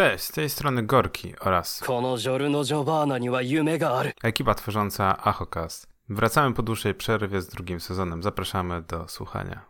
Cześć, 0.00 0.24
z 0.24 0.32
tej 0.32 0.50
strony 0.50 0.82
Gorki 0.82 1.38
oraz 1.38 1.82
ekipa 4.22 4.54
tworząca 4.54 5.24
Achokast. 5.24 5.86
Wracamy 6.08 6.54
po 6.54 6.62
dłuższej 6.62 6.94
przerwie 6.94 7.42
z 7.42 7.48
drugim 7.48 7.80
sezonem. 7.80 8.22
Zapraszamy 8.22 8.82
do 8.82 9.08
słuchania. 9.08 9.64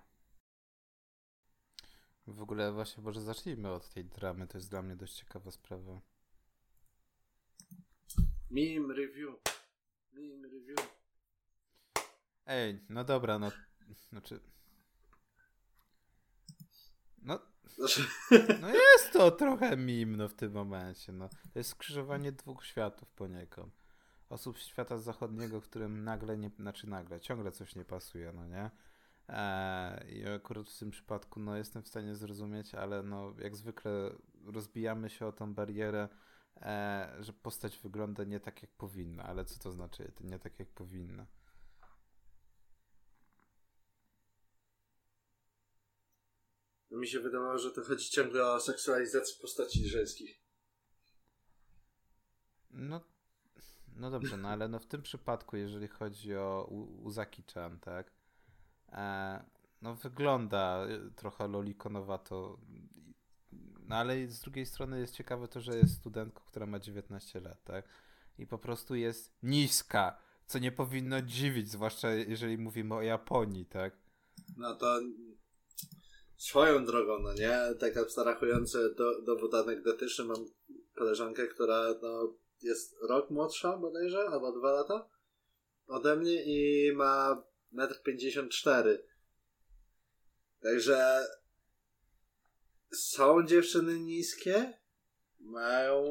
W 2.27 2.43
ogóle 2.43 2.73
właśnie 2.73 3.03
może 3.03 3.21
zacznijmy 3.21 3.73
od 3.73 3.89
tej 3.89 4.05
dramy, 4.05 4.47
to 4.47 4.59
jest 4.59 4.71
dla 4.71 4.83
mnie 4.83 4.97
dość 4.97 5.15
ciekawa 5.15 5.51
sprawa. 5.51 6.01
Meme 8.51 8.95
review. 8.95 9.35
Meme 10.13 10.49
review. 10.49 10.79
Ej, 12.47 12.85
no 12.89 13.05
dobra, 13.05 13.39
no. 13.39 13.51
Znaczy. 14.09 14.41
No, 17.23 17.39
znaczy, 17.77 18.05
no 18.61 18.69
jest 18.69 19.13
to 19.13 19.31
trochę 19.31 19.77
mim 19.77 20.17
no, 20.17 20.29
w 20.29 20.35
tym 20.35 20.53
momencie. 20.53 21.13
No. 21.13 21.29
To 21.29 21.59
jest 21.59 21.71
skrzyżowanie 21.71 22.33
dwóch 22.33 22.65
światów 22.65 23.11
poniekąd. 23.11 23.81
Osób 24.29 24.59
z 24.59 24.63
świata 24.67 24.99
zachodniego, 24.99 25.61
którym 25.61 26.05
nagle 26.05 26.39
nie, 26.39 26.51
znaczy 26.59 26.87
nagle, 26.89 27.21
ciągle 27.21 27.53
coś 27.53 27.77
nie 27.77 27.85
pasuje, 27.85 28.33
no 28.33 28.47
nie? 28.47 28.71
Eee, 29.29 30.19
I 30.19 30.29
akurat 30.29 30.69
w 30.69 30.79
tym 30.79 30.91
przypadku, 30.91 31.41
no 31.41 31.57
jestem 31.57 31.83
w 31.83 31.89
stanie 31.89 32.15
zrozumieć, 32.15 32.75
ale 32.75 33.03
no 33.03 33.35
jak 33.39 33.57
zwykle 33.57 34.11
rozbijamy 34.45 35.11
się 35.11 35.27
o 35.27 35.33
tą 35.33 35.55
barierę, 35.55 36.09
e, 36.57 37.17
że 37.21 37.33
postać 37.33 37.79
wygląda 37.79 38.25
nie 38.25 38.41
tak 38.41 38.63
jak 38.63 38.71
powinna. 38.71 39.25
Ale 39.25 39.45
co 39.45 39.59
to 39.59 39.73
znaczy 39.73 40.13
nie 40.21 40.39
tak 40.39 40.59
jak 40.59 40.69
powinna? 40.69 41.27
Mi 46.91 47.07
się 47.09 47.21
wydawało, 47.21 47.59
że 47.59 47.71
to 47.71 47.83
chodzi 47.83 48.11
ciągle 48.11 48.53
o 48.53 48.61
seksualizację 48.61 49.37
postaci 49.41 49.89
żeńskich. 49.89 50.41
No, 52.71 53.01
no 53.97 54.11
dobrze, 54.11 54.37
no 54.37 54.49
ale 54.49 54.69
no 54.69 54.79
w 54.79 54.87
tym 54.87 55.03
przypadku, 55.03 55.57
jeżeli 55.57 55.89
chodzi 55.89 56.37
o 56.37 56.69
Uzaki-chan, 57.05 57.79
tak? 57.81 58.13
E, 58.93 59.45
no 59.83 59.95
wygląda 59.95 60.87
trochę 61.17 61.49
lolikonowato. 61.49 62.59
No 63.89 63.97
ale 63.97 64.29
z 64.29 64.41
drugiej 64.41 64.67
strony 64.67 65.01
jest 65.01 65.15
ciekawe 65.15 65.49
to, 65.49 65.61
że 65.61 65.77
jest 65.77 65.95
studentką, 65.95 66.43
która 66.47 66.67
ma 66.67 66.79
19 66.79 67.41
lat, 67.41 67.65
tak? 67.65 67.89
I 68.39 68.47
po 68.47 68.59
prostu 68.59 68.95
jest 68.95 69.33
niska, 69.43 70.19
co 70.47 70.59
nie 70.59 70.73
powinno 70.73 71.23
dziwić, 71.23 71.71
zwłaszcza 71.71 72.11
jeżeli 72.11 72.59
mówimy 72.59 72.95
o 72.95 73.03
Japonii, 73.03 73.67
tak? 73.67 73.97
No 74.57 74.75
to 74.75 75.01
swoją 76.41 76.85
drogą, 76.85 77.19
no 77.19 77.35
nie? 77.35 77.59
Tak 77.81 77.97
abstrahujące 77.97 78.95
do, 78.95 79.23
dowód 79.23 79.55
anegdotyczny 79.55 80.25
mam 80.25 80.47
koleżankę, 80.95 81.47
która 81.47 81.95
no, 82.03 82.35
jest 82.63 82.97
rok 83.03 83.31
młodsza 83.31 83.77
bodajże, 83.77 84.19
albo 84.19 84.53
dwa 84.53 84.73
lata 84.73 85.09
ode 85.87 86.17
mnie 86.17 86.45
i 86.45 86.93
ma 86.93 87.43
1,54 87.75 88.89
m. 88.89 88.99
Także 90.63 91.27
są 92.93 93.47
dziewczyny 93.47 93.99
niskie, 93.99 94.79
mają 95.41 96.03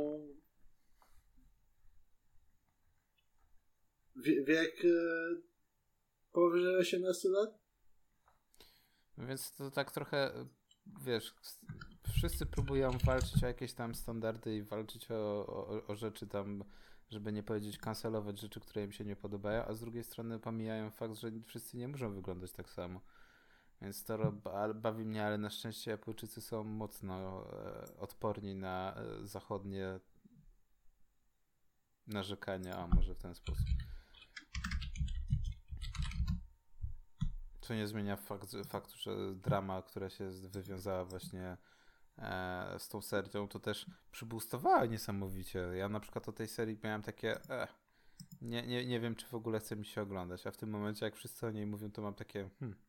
wie, 4.16 4.44
wiek 4.44 4.86
e, 4.86 4.90
powyżej 6.32 6.76
18 6.76 7.30
lat. 7.30 7.59
Więc 9.20 9.52
to 9.52 9.72
tak 9.72 9.92
trochę, 9.92 10.32
wiesz, 11.02 11.36
wszyscy 12.14 12.46
próbują 12.46 12.92
walczyć 12.92 13.44
o 13.44 13.48
jakieś 13.48 13.74
tam 13.74 13.96
standardy 13.96 14.56
i 14.56 14.64
walczyć 14.64 15.12
o, 15.12 15.48
o, 15.48 15.88
o 15.88 15.96
rzeczy 15.96 16.28
tam, 16.28 16.64
żeby 17.10 17.32
nie 17.32 17.44
powiedzieć 17.44 17.78
kancelować 17.78 18.40
rzeczy, 18.40 18.60
które 18.60 18.84
im 18.84 18.92
się 18.92 19.06
nie 19.06 19.16
podobają, 19.16 19.66
a 19.66 19.74
z 19.74 19.80
drugiej 19.80 20.04
strony 20.04 20.40
pomijają 20.40 20.92
fakt, 20.92 21.16
że 21.16 21.32
wszyscy 21.46 21.78
nie 21.78 21.88
muszą 21.88 22.14
wyglądać 22.14 22.52
tak 22.52 22.70
samo. 22.70 23.02
Więc 23.82 24.04
to 24.04 24.32
bawi 24.76 25.06
mnie, 25.06 25.26
ale 25.26 25.38
na 25.38 25.50
szczęście 25.50 25.92
Japończycy 25.92 26.42
są 26.42 26.64
mocno 26.64 27.46
e, 27.54 27.98
odporni 27.98 28.56
na 28.56 28.96
e, 28.96 29.28
zachodnie 29.28 30.00
narzekania, 32.08 32.78
a 32.78 32.88
może 32.88 33.16
w 33.16 33.18
ten 33.18 33.36
sposób. 33.36 33.66
Co 37.70 37.76
nie 37.76 37.88
zmienia 37.88 38.16
fakt, 38.16 38.52
faktu, 38.70 38.98
że 38.98 39.12
drama, 39.36 39.82
która 39.82 40.10
się 40.10 40.30
wywiązała 40.30 41.06
właśnie 41.06 41.58
e, 42.18 42.76
z 42.80 42.88
tą 42.90 43.02
serią, 43.02 43.48
to 43.48 43.60
też 43.60 43.86
przyboostowała 44.12 44.86
niesamowicie. 44.86 45.60
Ja 45.60 45.90
na 45.90 46.00
przykład 46.00 46.30
o 46.30 46.32
tej 46.32 46.48
serii 46.48 46.80
miałem 46.84 47.02
takie, 47.02 47.40
e, 47.50 47.68
nie, 48.42 48.68
nie, 48.68 48.86
nie 48.86 49.00
wiem, 49.00 49.16
czy 49.16 49.26
w 49.26 49.34
ogóle 49.34 49.60
chce 49.60 49.76
mi 49.76 49.86
się 49.86 50.02
oglądać, 50.02 50.48
a 50.48 50.52
w 50.52 50.58
tym 50.58 50.70
momencie, 50.70 51.06
jak 51.06 51.16
wszyscy 51.16 51.46
o 51.48 51.52
niej 51.52 51.66
mówią, 51.66 51.92
to 51.92 52.02
mam 52.02 52.14
takie, 52.14 52.50
hmm, 52.60 52.80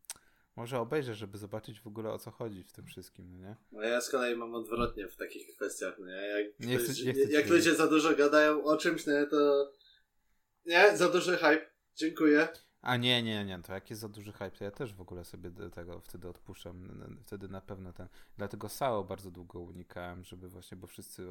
może 0.56 0.80
obejrzę, 0.80 1.14
żeby 1.14 1.38
zobaczyć 1.38 1.80
w 1.80 1.86
ogóle 1.86 2.12
o 2.12 2.18
co 2.18 2.30
chodzi 2.30 2.64
w 2.64 2.72
tym 2.72 2.86
wszystkim, 2.86 3.30
no 3.32 3.38
nie? 3.48 3.56
No 3.72 3.82
ja 3.82 4.00
z 4.00 4.10
kolei 4.10 4.36
mam 4.36 4.54
odwrotnie 4.54 5.08
w 5.08 5.16
takich 5.16 5.56
kwestiach, 5.56 5.94
no 5.98 6.06
nie? 6.06 6.12
Jak, 6.12 6.60
Nie 6.60 6.78
chcę- 6.78 6.84
ktoś- 6.84 7.04
nie 7.04 7.12
chcę 7.12 7.32
jak 7.32 7.44
ci 7.44 7.50
ludzie 7.50 7.74
za 7.74 7.86
dużo 7.86 8.16
gadają 8.16 8.64
o 8.64 8.76
czymś, 8.76 9.06
no 9.06 9.12
nie, 9.12 9.26
to... 9.26 9.72
Nie, 10.66 10.96
za 10.96 11.08
duży 11.08 11.36
hype. 11.36 11.70
Dziękuję. 11.96 12.48
A 12.82 12.96
nie, 12.96 13.22
nie, 13.22 13.44
nie, 13.44 13.58
to 13.58 13.72
jak 13.72 13.90
jest 13.90 14.02
za 14.02 14.08
duży 14.08 14.32
hype, 14.32 14.50
to 14.50 14.64
ja 14.64 14.70
też 14.70 14.94
w 14.94 15.00
ogóle 15.00 15.24
sobie 15.24 15.50
tego 15.50 16.00
wtedy 16.00 16.28
odpuszczam. 16.28 17.04
Wtedy 17.26 17.48
na 17.48 17.60
pewno 17.60 17.92
ten. 17.92 18.08
Dlatego 18.36 18.68
SAO 18.68 19.04
bardzo 19.04 19.30
długo 19.30 19.60
unikałem, 19.60 20.24
żeby 20.24 20.48
właśnie, 20.48 20.76
bo 20.76 20.86
wszyscy 20.86 21.26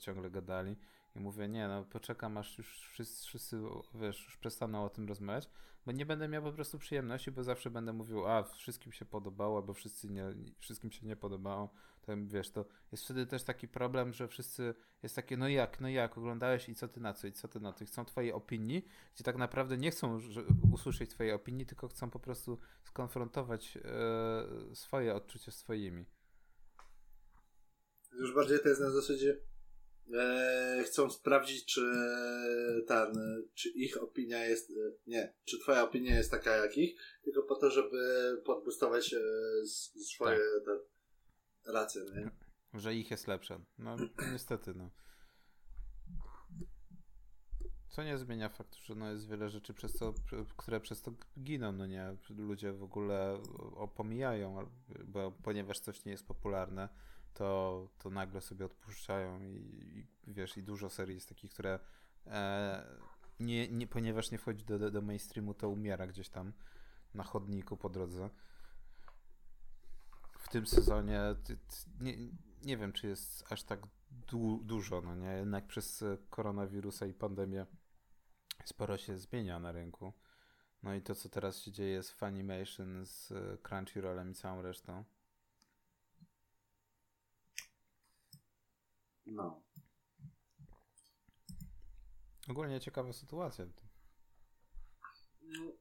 ciągle 0.00 0.30
gadali 0.30 0.76
i 1.16 1.20
mówię, 1.20 1.48
nie, 1.48 1.68
no 1.68 1.84
poczekam 1.84 2.38
aż 2.38 2.58
już 2.58 2.78
wszyscy, 2.78 3.26
wszyscy 3.26 3.62
wiesz, 3.94 4.24
już 4.24 4.36
przestaną 4.36 4.84
o 4.84 4.88
tym 4.88 5.08
rozmawiać, 5.08 5.48
bo 5.86 5.92
nie 5.92 6.06
będę 6.06 6.28
miał 6.28 6.42
po 6.42 6.52
prostu 6.52 6.78
przyjemności, 6.78 7.30
bo 7.30 7.44
zawsze 7.44 7.70
będę 7.70 7.92
mówił, 7.92 8.26
a 8.26 8.42
wszystkim 8.42 8.92
się 8.92 9.04
podobało, 9.04 9.62
bo 9.62 9.74
wszyscy 9.74 10.10
nie, 10.10 10.24
wszystkim 10.58 10.90
się 10.90 11.06
nie 11.06 11.16
podobało. 11.16 11.70
To 12.06 12.12
wiesz, 12.26 12.50
to 12.50 12.64
jest 12.92 13.04
wtedy 13.04 13.26
też 13.26 13.42
taki 13.42 13.68
problem, 13.68 14.12
że 14.12 14.28
wszyscy 14.28 14.74
jest 15.02 15.16
takie, 15.16 15.36
no 15.36 15.48
jak, 15.48 15.80
no 15.80 15.88
jak, 15.88 16.18
oglądałeś 16.18 16.68
i 16.68 16.74
co 16.74 16.88
ty 16.88 17.00
na 17.00 17.14
co, 17.14 17.26
i 17.26 17.32
co 17.32 17.48
ty 17.48 17.60
na 17.60 17.72
to, 17.72 17.84
chcą 17.84 18.04
twojej 18.04 18.32
opinii, 18.32 18.88
gdzie 19.14 19.24
tak 19.24 19.36
naprawdę 19.36 19.76
nie 19.76 19.90
chcą 19.90 20.20
usłyszeć 20.72 21.10
twojej 21.10 21.32
opinii, 21.32 21.66
tylko 21.66 21.88
chcą 21.88 22.10
po 22.10 22.18
prostu 22.18 22.58
skonfrontować 22.84 23.78
e, 23.84 24.74
swoje 24.74 25.14
odczucia 25.14 25.52
swoimi. 25.52 26.04
Już 28.12 28.34
bardziej 28.34 28.60
to 28.60 28.68
jest 28.68 28.80
na 28.80 28.90
zasadzie 28.90 29.40
e, 30.14 30.82
chcą 30.86 31.10
sprawdzić, 31.10 31.64
czy 31.64 31.80
ten, 32.86 33.12
czy 33.54 33.68
ich 33.68 34.02
opinia 34.02 34.44
jest, 34.44 34.70
e, 34.70 34.74
nie, 35.06 35.34
czy 35.44 35.58
twoja 35.58 35.82
opinia 35.82 36.16
jest 36.16 36.30
taka 36.30 36.56
jak 36.56 36.78
ich, 36.78 37.00
tylko 37.22 37.42
po 37.42 37.54
to, 37.54 37.70
żeby 37.70 37.96
podbustować 38.44 39.14
e, 39.14 39.20
swoje 40.04 40.38
te, 40.64 40.93
racje, 41.66 42.02
no 42.04 42.20
nie? 42.20 42.30
Że 42.74 42.94
ich 42.94 43.10
jest 43.10 43.26
lepsze. 43.26 43.60
No 43.78 43.96
niestety, 44.32 44.74
no. 44.74 44.90
Co 47.88 48.02
nie 48.02 48.18
zmienia 48.18 48.48
faktu, 48.48 48.78
że 48.84 48.94
no 48.94 49.10
jest 49.10 49.28
wiele 49.28 49.48
rzeczy, 49.50 49.74
przez 49.74 49.92
to, 49.92 50.14
które 50.56 50.80
przez 50.80 51.02
to 51.02 51.12
giną, 51.42 51.72
no 51.72 51.86
nie? 51.86 52.16
Ludzie 52.28 52.72
w 52.72 52.82
ogóle 52.82 53.42
opomijają, 53.74 54.58
al- 54.58 54.70
bo 55.04 55.32
ponieważ 55.32 55.78
coś 55.80 56.04
nie 56.04 56.12
jest 56.12 56.26
popularne, 56.26 56.88
to, 57.34 57.88
to 57.98 58.10
nagle 58.10 58.40
sobie 58.40 58.64
odpuszczają 58.64 59.42
i, 59.42 60.06
i 60.24 60.34
wiesz, 60.34 60.56
i 60.56 60.62
dużo 60.62 60.90
serii 60.90 61.14
jest 61.14 61.28
takich, 61.28 61.50
które 61.50 61.78
e, 62.26 62.86
nie, 63.40 63.68
nie, 63.68 63.86
ponieważ 63.86 64.30
nie 64.30 64.38
wchodzi 64.38 64.64
do, 64.64 64.90
do 64.90 65.02
mainstreamu, 65.02 65.54
to 65.54 65.68
umiera 65.68 66.06
gdzieś 66.06 66.28
tam 66.28 66.52
na 67.14 67.24
chodniku 67.24 67.76
po 67.76 67.88
drodze. 67.88 68.30
W 70.44 70.48
tym 70.48 70.66
sezonie 70.66 71.20
nie, 72.00 72.16
nie 72.62 72.76
wiem, 72.76 72.92
czy 72.92 73.06
jest 73.06 73.52
aż 73.52 73.62
tak 73.62 73.80
du, 74.10 74.60
dużo, 74.64 75.00
no 75.00 75.16
nie? 75.16 75.32
Jednak 75.32 75.66
przez 75.66 76.04
koronawirusa 76.30 77.06
i 77.06 77.14
pandemię 77.14 77.66
sporo 78.64 78.98
się 78.98 79.18
zmienia 79.18 79.58
na 79.58 79.72
rynku. 79.72 80.12
No 80.82 80.94
i 80.94 81.02
to, 81.02 81.14
co 81.14 81.28
teraz 81.28 81.58
się 81.62 81.72
dzieje 81.72 82.02
z 82.02 82.10
Funimation, 82.10 83.06
z 83.06 83.32
e, 83.32 83.58
Crunchyrollem 83.62 84.30
i 84.30 84.34
całą 84.34 84.62
resztą. 84.62 85.04
No. 89.26 89.62
Ogólnie 92.48 92.80
ciekawa 92.80 93.12
sytuacja. 93.12 93.66
No, 95.42 95.72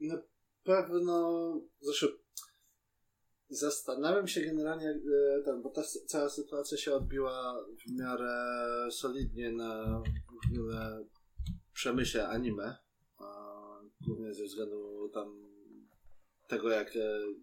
Na 0.00 0.22
pewno, 0.62 1.52
zresztą 1.80 2.06
zastanawiam 3.50 4.28
się 4.28 4.40
generalnie, 4.40 4.90
e, 4.90 5.42
ten, 5.44 5.62
bo 5.62 5.70
ta 5.70 5.82
cała 6.06 6.28
sytuacja 6.28 6.78
się 6.78 6.94
odbiła 6.94 7.64
w 7.86 7.98
miarę 7.98 8.34
solidnie 8.90 9.52
na 9.52 10.02
ogóle 10.50 11.04
przemyśle 11.72 12.28
anime, 12.28 12.76
głównie 14.00 14.34
ze 14.34 14.44
względu 14.44 15.08
tam 15.08 15.48
tego, 16.46 16.70
jak 16.70 16.94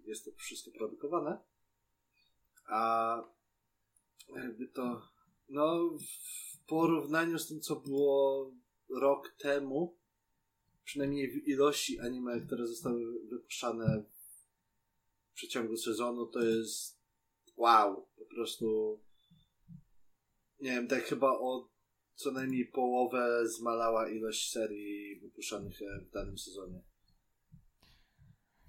jest 0.06 0.26
to 0.26 0.32
wszystko 0.32 0.72
produkowane. 0.72 1.40
A 2.68 3.24
jakby 4.36 4.68
to 4.68 5.02
no 5.50 5.90
w 5.90 6.66
porównaniu 6.68 7.40
z 7.40 7.48
tym, 7.48 7.62
co 7.62 7.76
było 7.76 8.52
rok 8.90 9.36
temu, 9.38 9.98
przynajmniej 10.84 11.32
w 11.32 11.48
ilości 11.48 12.00
anime, 12.00 12.42
które 12.42 12.68
zostały 12.68 13.28
wypuszczane 13.30 14.04
przeciągu 15.36 15.78
sezonu, 15.78 16.26
to 16.26 16.42
jest 16.42 17.00
wow, 17.58 18.08
po 18.18 18.26
prostu 18.36 19.00
nie 20.60 20.72
wiem, 20.72 20.88
tak 20.88 21.04
chyba 21.04 21.32
o 21.32 21.70
co 22.16 22.32
najmniej 22.32 22.66
połowę 22.66 23.48
zmalała 23.48 24.10
ilość 24.10 24.52
serii 24.52 25.20
wypuszczanych 25.20 25.82
e, 25.82 26.00
w 26.00 26.12
danym 26.12 26.38
sezonie. 26.38 26.82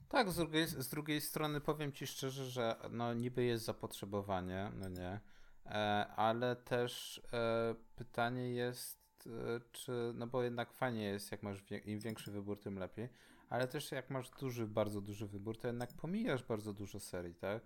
Tak, 0.09 0.31
z 0.31 0.37
drugiej, 0.37 0.67
z 0.67 0.89
drugiej 0.89 1.21
strony 1.21 1.61
powiem 1.61 1.93
ci 1.93 2.07
szczerze, 2.07 2.45
że 2.45 2.77
no 2.91 3.15
niby 3.15 3.45
jest 3.45 3.65
zapotrzebowanie, 3.65 4.73
no 4.75 4.89
nie, 4.89 5.21
e, 5.67 5.71
ale 6.17 6.57
też 6.57 7.23
e, 7.33 7.75
pytanie 7.97 8.51
jest, 8.51 9.07
czy, 9.73 9.93
no 10.15 10.27
bo 10.27 10.43
jednak 10.43 10.73
fajnie 10.73 11.05
jest, 11.05 11.33
jak 11.33 11.43
masz 11.43 11.63
im 11.85 12.01
większy 12.01 12.31
wybór, 12.31 12.61
tym 12.61 12.79
lepiej, 12.79 13.09
ale 13.51 13.69
też 13.69 13.93
jak 13.93 14.11
masz 14.11 14.31
duży, 14.31 14.67
bardzo 14.67 15.01
duży 15.01 15.27
wybór, 15.27 15.59
to 15.59 15.67
jednak 15.67 15.93
pomijasz 15.93 16.43
bardzo 16.43 16.73
dużo 16.73 17.01
serii, 17.01 17.35
tak? 17.35 17.63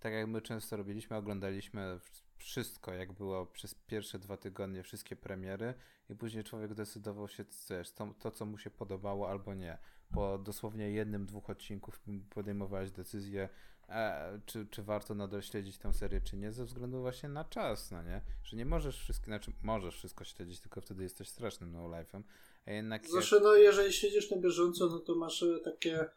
Tak 0.00 0.12
jak 0.12 0.26
my 0.26 0.42
często 0.42 0.76
robiliśmy, 0.76 1.16
oglądaliśmy 1.16 1.98
wszystko, 2.36 2.92
jak 2.92 3.12
było 3.12 3.46
przez 3.46 3.74
pierwsze 3.74 4.18
dwa 4.18 4.36
tygodnie, 4.36 4.82
wszystkie 4.82 5.16
premiery 5.16 5.74
i 6.08 6.14
później 6.14 6.44
człowiek 6.44 6.74
decydował 6.74 7.28
się, 7.28 7.44
wiesz, 7.70 7.92
to, 7.92 8.14
to 8.18 8.30
co 8.30 8.46
mu 8.46 8.58
się 8.58 8.70
podobało 8.70 9.30
albo 9.30 9.54
nie. 9.54 9.78
Po 10.12 10.38
dosłownie 10.38 10.90
jednym, 10.90 11.26
dwóch 11.26 11.50
odcinków 11.50 12.02
podejmowałeś 12.30 12.90
decyzję, 12.90 13.48
e, 13.88 14.40
czy, 14.46 14.66
czy 14.66 14.82
warto 14.82 15.14
nadal 15.14 15.42
śledzić 15.42 15.78
tę 15.78 15.92
serię, 15.92 16.20
czy 16.20 16.36
nie, 16.36 16.52
ze 16.52 16.64
względu 16.64 17.00
właśnie 17.00 17.28
na 17.28 17.44
czas, 17.44 17.90
no 17.90 18.02
nie? 18.02 18.20
Że 18.42 18.56
nie 18.56 18.66
możesz 18.66 18.98
wszystko, 18.98 19.24
znaczy 19.24 19.52
możesz 19.62 19.94
wszystko 19.94 20.24
śledzić, 20.24 20.60
tylko 20.60 20.80
wtedy 20.80 21.02
jesteś 21.02 21.28
strasznym 21.28 21.72
no-life'em, 21.72 22.22
a 22.66 22.72
jednak... 22.72 23.08
Zawsze, 23.08 23.36
jak... 23.36 23.44
no 23.44 23.54
jeżeli 23.54 23.92
śledzisz 23.92 24.30
na 24.30 24.36
bieżąco, 24.36 24.86
no 24.86 24.98
to 24.98 25.14
masz 25.14 25.42
e, 25.42 25.58
takie, 25.64 26.08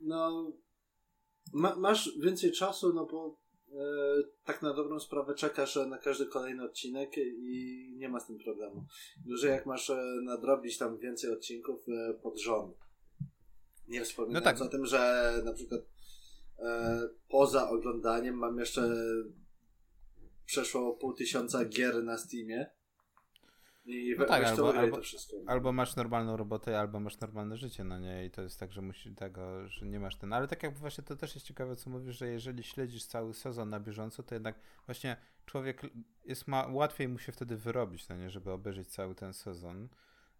no... 0.00 0.52
Ma, 1.52 1.76
masz 1.76 2.18
więcej 2.18 2.52
czasu, 2.52 2.92
no 2.92 3.06
bo 3.06 3.44
E, 3.74 4.22
tak 4.44 4.62
na 4.62 4.74
dobrą 4.74 5.00
sprawę 5.00 5.34
czekasz 5.34 5.76
na 5.76 5.98
każdy 5.98 6.26
kolejny 6.26 6.64
odcinek 6.64 7.16
i 7.18 7.94
nie 7.96 8.08
ma 8.08 8.20
z 8.20 8.26
tym 8.26 8.38
problemu. 8.38 8.86
Że 9.34 9.48
jak 9.48 9.66
masz 9.66 9.90
e, 9.90 10.02
nadrobić 10.22 10.78
tam 10.78 10.98
więcej 10.98 11.32
odcinków 11.32 11.80
e, 11.88 12.14
pod 12.14 12.40
rząd. 12.40 12.76
Nie 13.88 14.04
wspominając 14.04 14.46
no 14.46 14.52
tak. 14.52 14.68
o 14.68 14.68
tym, 14.68 14.86
że 14.86 15.32
na 15.44 15.52
przykład 15.52 15.80
poza 17.28 17.70
oglądaniem 17.70 18.34
mam 18.34 18.58
jeszcze 18.58 18.96
przeszło 20.46 20.96
pół 20.96 21.14
tysiąca 21.14 21.64
gier 21.64 22.04
na 22.04 22.18
Steamie 22.18 22.70
i 23.84 24.14
no 24.18 24.24
tak, 24.24 24.44
albo, 24.44 24.74
albo, 24.74 25.00
albo, 25.46 25.72
masz 25.72 25.96
normalną 25.96 26.36
robotę, 26.36 26.80
albo 26.80 27.00
masz 27.00 27.20
normalne 27.20 27.56
życie, 27.56 27.84
no 27.84 27.98
nie? 27.98 28.26
I 28.26 28.30
to 28.30 28.42
jest 28.42 28.60
tak, 28.60 28.72
że 28.72 28.82
musi 28.82 29.14
tego, 29.14 29.68
że 29.68 29.86
nie 29.86 30.00
masz 30.00 30.16
ten. 30.16 30.32
Ale 30.32 30.48
tak 30.48 30.62
jak 30.62 30.78
właśnie 30.78 31.04
to 31.04 31.16
też 31.16 31.34
jest 31.34 31.46
ciekawe, 31.46 31.76
co 31.76 31.90
mówisz, 31.90 32.18
że 32.18 32.28
jeżeli 32.28 32.62
śledzisz 32.62 33.04
cały 33.04 33.34
sezon 33.34 33.70
na 33.70 33.80
bieżąco, 33.80 34.22
to 34.22 34.34
jednak 34.34 34.54
właśnie 34.86 35.16
człowiek 35.46 35.82
jest 36.24 36.48
ma 36.48 36.66
łatwiej 36.66 37.08
mu 37.08 37.18
się 37.18 37.32
wtedy 37.32 37.56
wyrobić, 37.56 38.08
no 38.08 38.16
nie, 38.16 38.30
żeby 38.30 38.52
obejrzeć 38.52 38.88
cały 38.88 39.14
ten 39.14 39.32
sezon. 39.32 39.88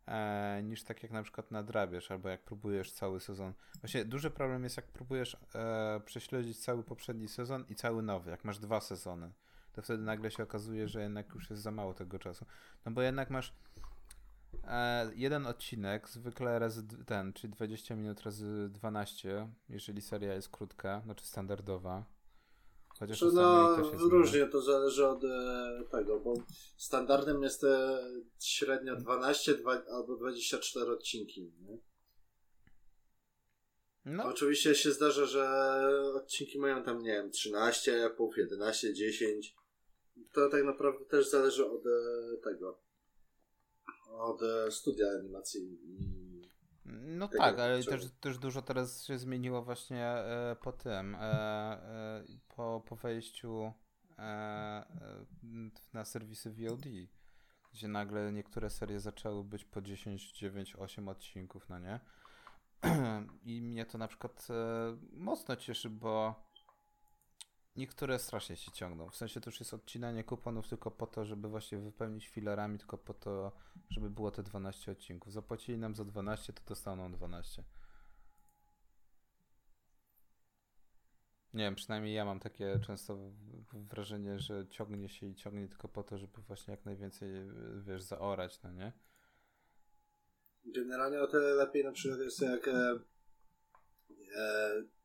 E, 0.06 0.62
niż 0.62 0.82
tak 0.82 1.02
jak 1.02 1.12
na 1.12 1.23
przykład 1.23 1.50
nadrabiasz, 1.50 2.11
albo 2.11 2.29
jak 2.29 2.44
próbujesz 2.44 2.93
cały 2.93 3.20
sezon. 3.20 3.52
Właśnie 3.81 4.05
duży 4.05 4.31
problem 4.31 4.64
jest, 4.64 4.76
jak 4.76 4.87
próbujesz 4.87 5.37
e, 5.55 6.00
prześledzić 6.05 6.58
cały 6.58 6.85
poprzedni 6.85 7.29
sezon 7.29 7.64
i 7.69 7.75
cały 7.75 8.02
nowy, 8.02 8.31
jak 8.31 8.44
masz 8.44 8.58
dwa 8.58 8.81
sezony 8.81 9.32
to 9.74 9.82
wtedy 9.82 10.02
nagle 10.02 10.30
się 10.30 10.42
okazuje, 10.42 10.88
że 10.88 11.02
jednak 11.02 11.34
już 11.34 11.50
jest 11.50 11.62
za 11.62 11.70
mało 11.70 11.94
tego 11.94 12.18
czasu. 12.18 12.46
No 12.86 12.92
bo 12.92 13.02
jednak 13.02 13.30
masz 13.30 13.52
e, 14.64 15.10
jeden 15.14 15.46
odcinek, 15.46 16.08
zwykle 16.08 16.58
razy 16.58 16.82
ten, 17.06 17.32
czyli 17.32 17.52
20 17.52 17.96
minut 17.96 18.20
razy 18.20 18.68
12, 18.68 19.48
jeżeli 19.68 20.02
seria 20.02 20.34
jest 20.34 20.48
krótka, 20.48 21.00
znaczy 21.04 21.26
standardowa. 21.26 22.04
Chociaż 22.98 23.18
znaczy, 23.18 23.34
no, 23.34 23.76
różnie 24.08 24.46
to 24.46 24.62
zależy 24.62 25.06
od 25.06 25.24
e, 25.24 25.84
tego, 25.90 26.20
bo 26.20 26.34
standardem 26.76 27.42
jest 27.42 27.64
e, 27.64 27.98
średnio 28.40 28.96
12 28.96 29.54
2, 29.54 29.82
albo 29.90 30.16
24 30.16 30.90
odcinki. 30.90 31.52
Nie? 31.60 31.78
No. 34.04 34.24
Oczywiście 34.24 34.74
się 34.74 34.92
zdarza, 34.92 35.26
że 35.26 35.48
odcinki 36.14 36.58
mają 36.58 36.82
tam, 36.82 37.02
nie 37.02 37.12
wiem, 37.12 37.30
13, 37.30 38.10
pół, 38.16 38.32
11, 38.36 38.94
10. 38.94 39.56
To 40.32 40.49
tak 40.49 40.64
naprawdę 40.64 41.05
też 41.05 41.31
zależy 41.31 41.66
od 41.66 41.87
e, 41.87 42.37
tego. 42.44 42.78
Od 44.11 44.43
e, 44.43 44.70
studia 44.70 45.06
animacji. 45.19 45.78
No 46.84 47.28
tego, 47.28 47.44
tak, 47.44 47.58
ale 47.58 47.84
też, 47.84 48.02
też 48.20 48.38
dużo 48.38 48.62
teraz 48.62 49.05
się 49.05 49.19
zmieniło 49.19 49.62
właśnie 49.62 50.06
e, 50.06 50.56
po 50.62 50.72
tym. 50.72 51.16
Po, 52.56 52.82
po 52.88 52.96
wejściu 52.96 53.72
na 55.93 56.05
serwisy 56.05 56.50
VOD. 56.50 56.84
Gdzie 57.72 57.88
nagle 57.88 58.32
niektóre 58.32 58.70
serie 58.70 59.00
zaczęły 59.00 59.44
być 59.44 59.64
po 59.64 59.82
10, 59.82 60.32
9, 60.32 60.76
8 60.76 61.08
odcinków, 61.08 61.69
no 61.69 61.78
nie? 61.78 62.00
I 63.52 63.62
mnie 63.62 63.87
to 63.87 63.99
na 63.99 64.08
przykład 64.08 64.49
mocno 65.12 65.56
cieszy, 65.56 65.90
bo 65.90 66.44
Niektóre 67.76 68.18
strasznie 68.18 68.56
się 68.56 68.72
ciągną. 68.72 69.10
W 69.10 69.16
sensie 69.16 69.40
to 69.40 69.50
już 69.50 69.60
jest 69.60 69.74
odcinanie 69.74 70.24
kuponów 70.24 70.68
tylko 70.68 70.90
po 70.90 71.06
to, 71.06 71.24
żeby 71.24 71.48
właśnie 71.48 71.78
wypełnić 71.78 72.28
filerami, 72.28 72.78
tylko 72.78 72.98
po 72.98 73.14
to, 73.14 73.52
żeby 73.90 74.10
było 74.10 74.30
te 74.30 74.42
12 74.42 74.92
odcinków. 74.92 75.32
Zapłacili 75.32 75.78
nam 75.78 75.94
za 75.94 76.04
12, 76.04 76.52
to 76.52 76.62
dostaną 76.66 77.12
12. 77.12 77.64
Nie 81.54 81.64
wiem, 81.64 81.74
przynajmniej 81.74 82.14
ja 82.14 82.24
mam 82.24 82.40
takie 82.40 82.78
często 82.86 83.18
wrażenie, 83.72 84.38
że 84.38 84.66
ciągnie 84.68 85.08
się 85.08 85.26
i 85.26 85.34
ciągnie 85.34 85.68
tylko 85.68 85.88
po 85.88 86.02
to, 86.02 86.18
żeby 86.18 86.42
właśnie 86.42 86.70
jak 86.70 86.84
najwięcej, 86.84 87.30
wiesz, 87.86 88.02
zaorać, 88.02 88.62
no 88.62 88.72
nie? 88.72 88.92
Generalnie 90.64 91.20
o 91.20 91.26
tyle 91.26 91.54
lepiej 91.54 91.84
na 91.84 91.92
przykład 91.92 92.20
jest 92.20 92.42
jak 92.42 92.68
E, 92.68 92.98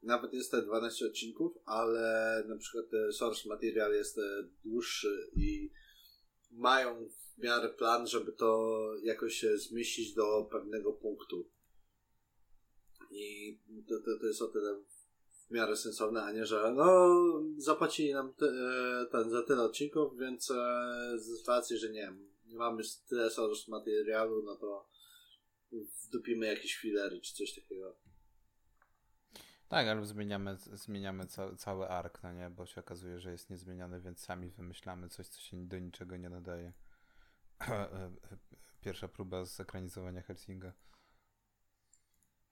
nawet 0.04 0.34
jest 0.34 0.52
te 0.52 0.62
12 0.62 1.06
odcinków, 1.06 1.58
ale 1.66 2.44
na 2.48 2.58
przykład 2.58 2.86
source 3.12 3.50
material 3.50 3.94
jest 3.94 4.18
e, 4.18 4.22
dłuższy 4.66 5.30
i 5.36 5.72
mają 6.52 7.10
w 7.10 7.44
miarę 7.44 7.70
plan, 7.70 8.08
żeby 8.08 8.32
to 8.32 8.80
jakoś 9.04 9.46
zmieścić 9.56 10.14
do 10.14 10.48
pewnego 10.52 10.94
punktu. 10.94 11.50
I 13.12 13.58
to, 13.88 14.00
to, 14.00 14.20
to 14.20 14.26
jest 14.28 14.42
o 14.42 14.48
tyle 14.48 14.76
w 15.48 15.52
miarę 15.52 15.78
sensowne, 15.78 16.24
a 16.24 16.32
nie, 16.32 16.46
że 16.46 16.74
no 16.76 17.20
zapłacili 17.58 18.14
nam 18.14 18.34
te, 18.34 18.46
e, 18.46 19.06
ten, 19.12 19.30
za 19.30 19.44
tyle 19.44 19.64
odcinków, 19.64 20.18
więc 20.18 20.46
z 21.16 21.48
racji, 21.48 21.78
że 21.78 21.90
nie 21.90 22.02
wiem, 22.02 22.30
nie 22.46 22.58
mamy 22.58 22.84
tyle 23.10 23.30
source 23.30 23.72
materialu, 23.72 24.44
no 24.44 24.56
to 24.56 24.90
wdupimy 26.08 26.46
jakieś 26.46 26.76
filery 26.76 27.22
czy 27.22 27.34
coś 27.34 27.56
takiego. 27.56 28.09
Tak, 29.70 29.88
ale 29.88 30.06
zmieniamy, 30.06 30.58
zmieniamy 30.74 31.26
ca 31.26 31.56
cały 31.56 31.88
ark, 31.88 32.24
no 32.24 32.34
nie? 32.34 32.50
Bo 32.50 32.66
się 32.66 32.82
okazuje, 32.82 33.20
że 33.20 33.32
jest 33.32 33.50
niezmieniony, 33.50 34.02
więc 34.02 34.20
sami 34.20 34.50
wymyślamy 34.50 35.10
coś, 35.10 35.28
co 35.28 35.42
się 35.42 35.68
do 35.68 35.80
niczego 35.80 36.18
nie 36.18 36.30
nadaje. 36.30 36.74
Pierwsza 38.82 39.08
próba 39.08 39.46
zekranizowania 39.46 40.22
Helsinga. 40.22 40.74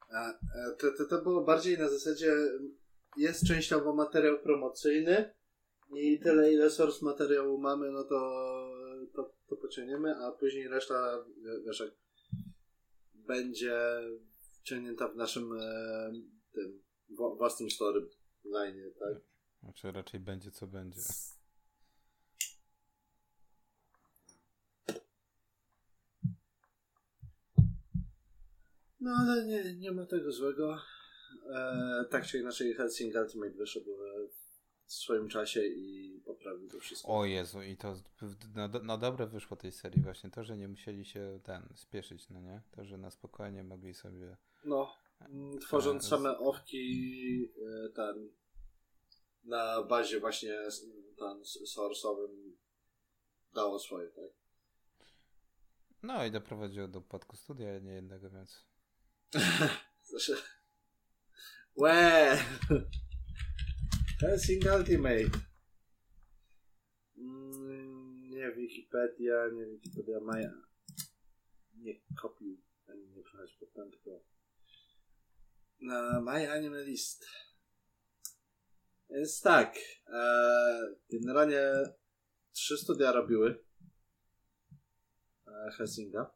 A, 0.09 0.33
to, 0.79 0.91
to, 0.97 1.05
to 1.05 1.21
było 1.21 1.43
bardziej 1.43 1.77
na 1.77 1.89
zasadzie 1.89 2.35
jest 3.17 3.47
częściowo 3.47 3.93
materiał 3.93 4.39
promocyjny 4.39 5.33
i 5.95 6.19
tyle 6.19 6.53
ile 6.53 6.69
source 6.69 7.05
materiału 7.05 7.57
mamy, 7.57 7.91
no 7.91 8.03
to, 8.03 8.43
to, 9.13 9.33
to 9.47 9.55
pociągniemy, 9.55 10.15
a 10.15 10.31
później 10.31 10.67
reszta 10.67 11.25
wiesz, 11.65 11.83
będzie 13.13 13.79
wciągnięta 14.61 15.07
w 15.07 15.15
naszym 15.15 15.53
e, 15.53 16.11
tym 17.07 17.15
własnym 17.15 17.69
storyline, 17.69 18.91
tak? 18.99 19.17
Znaczy 19.63 19.91
raczej 19.91 20.19
będzie 20.19 20.51
co 20.51 20.67
będzie. 20.67 21.01
No 28.99 29.11
ale 29.19 29.45
nie, 29.45 29.75
nie 29.75 29.91
ma 29.91 30.05
tego 30.05 30.31
złego. 30.31 30.77
E, 31.53 32.05
tak 32.09 32.25
czy 32.25 32.39
inaczej 32.39 32.73
Helsing 32.73 33.15
Ultimate 33.15 33.51
wyszedł 33.51 33.91
w 34.85 34.93
swoim 34.93 35.29
czasie 35.29 35.65
i 35.65 36.21
poprawił 36.25 36.69
to 36.69 36.79
wszystko. 36.79 37.17
O 37.17 37.25
Jezu, 37.25 37.61
i 37.61 37.77
to 37.77 37.95
no, 38.55 38.69
no 38.83 38.97
dobre 38.97 39.27
wyszło 39.27 39.57
tej 39.57 39.71
serii 39.71 40.01
właśnie 40.01 40.29
to, 40.29 40.43
że 40.43 40.57
nie 40.57 40.67
musieli 40.67 41.05
się 41.05 41.39
ten 41.43 41.69
spieszyć, 41.75 42.29
no 42.29 42.41
nie? 42.41 42.61
To, 42.71 42.85
że 42.85 42.97
na 42.97 43.11
spokojnie 43.11 43.63
mogli 43.63 43.93
sobie 43.93 44.37
no. 44.65 45.06
Mm, 45.19 45.59
tworząc 45.59 46.03
tak, 46.03 46.09
same 46.09 46.37
owki 46.37 46.83
e, 47.45 47.89
ten 47.89 48.29
na 49.43 49.83
bazie 49.83 50.19
właśnie 50.19 50.53
ten 51.17 51.41
source'owym 51.77 52.53
dało 53.53 53.79
swoje, 53.79 54.09
tak? 54.09 54.31
No 56.03 56.25
i 56.25 56.31
doprowadziło 56.31 56.87
do 56.87 56.99
upadku 56.99 57.37
studia 57.37 57.79
nie 57.79 57.91
jednego, 57.93 58.29
więc... 58.29 58.65
Znaczy... 60.09 60.35
Łe! 61.75 62.37
Helsing 64.19 64.63
Ultimate. 64.77 65.39
Mm, 67.17 68.29
Nie 68.29 68.51
Wikipedia, 68.51 69.47
nie 69.53 69.65
Wikipedia 69.65 70.19
Maja. 70.19 70.53
Nie 71.75 71.93
kopiuj, 72.21 72.61
ani 72.87 73.07
nie 73.09 73.23
przechodź 73.23 73.53
pod 73.53 73.73
ten, 73.73 73.91
tylko 73.91 74.23
na 75.81 76.21
My 76.21 76.51
Anime 76.51 76.83
List. 76.83 77.25
Więc 79.09 79.41
tak, 79.41 79.75
e, 80.07 80.95
generalnie 81.11 81.61
trzy 82.51 82.77
studia 82.77 83.11
robiły 83.11 83.63
e, 85.47 85.71
Helsinga. 85.77 86.31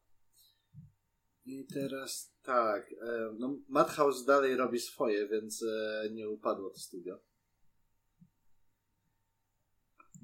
I 1.46 1.66
teraz 1.74 2.34
tak, 2.42 2.92
e, 2.92 3.36
no 3.40 3.58
Madhouse 3.68 4.26
dalej 4.26 4.56
robi 4.56 4.80
swoje, 4.80 5.28
więc 5.28 5.64
e, 5.64 6.10
nie 6.12 6.30
upadło 6.30 6.70
to 6.70 6.80
studio. 6.80 7.20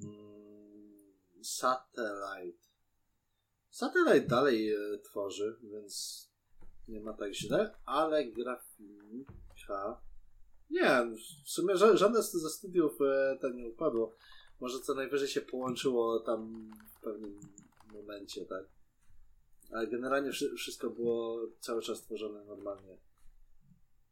Mm, 0.04 1.14
Satellite. 1.44 2.68
Satellite 3.70 4.28
dalej 4.28 4.72
e, 4.74 5.00
tworzy, 5.00 5.58
więc 5.64 6.27
nie 6.88 7.02
ma 7.02 7.14
tak 7.14 7.34
źle, 7.34 7.74
ale 7.86 8.26
grafika. 8.26 10.02
Nie, 10.70 11.12
w 11.46 11.50
sumie 11.50 11.74
ża- 11.76 11.96
żadne 11.98 12.24
ze 12.24 12.50
studiów 12.50 12.98
e, 13.02 13.54
nie 13.54 13.68
upadło. 13.70 14.16
Może 14.60 14.80
co 14.80 14.94
najwyżej 14.94 15.28
się 15.28 15.42
połączyło 15.42 16.20
tam 16.20 16.72
w 16.98 17.02
pewnym 17.02 17.40
momencie, 17.94 18.46
tak? 18.46 18.66
Ale 19.72 19.88
generalnie 19.88 20.32
wszy- 20.32 20.56
wszystko 20.56 20.90
było 20.90 21.40
cały 21.60 21.82
czas 21.82 22.02
tworzone 22.02 22.46
normalnie. 22.46 22.98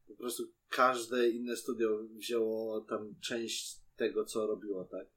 Po 0.07 0.15
prostu 0.15 0.43
każde 0.69 1.29
inne 1.29 1.55
studio 1.55 2.03
wzięło 2.15 2.81
tam 2.81 3.15
część 3.21 3.79
tego, 3.95 4.25
co 4.25 4.47
robiło, 4.47 4.85
tak? 4.85 5.07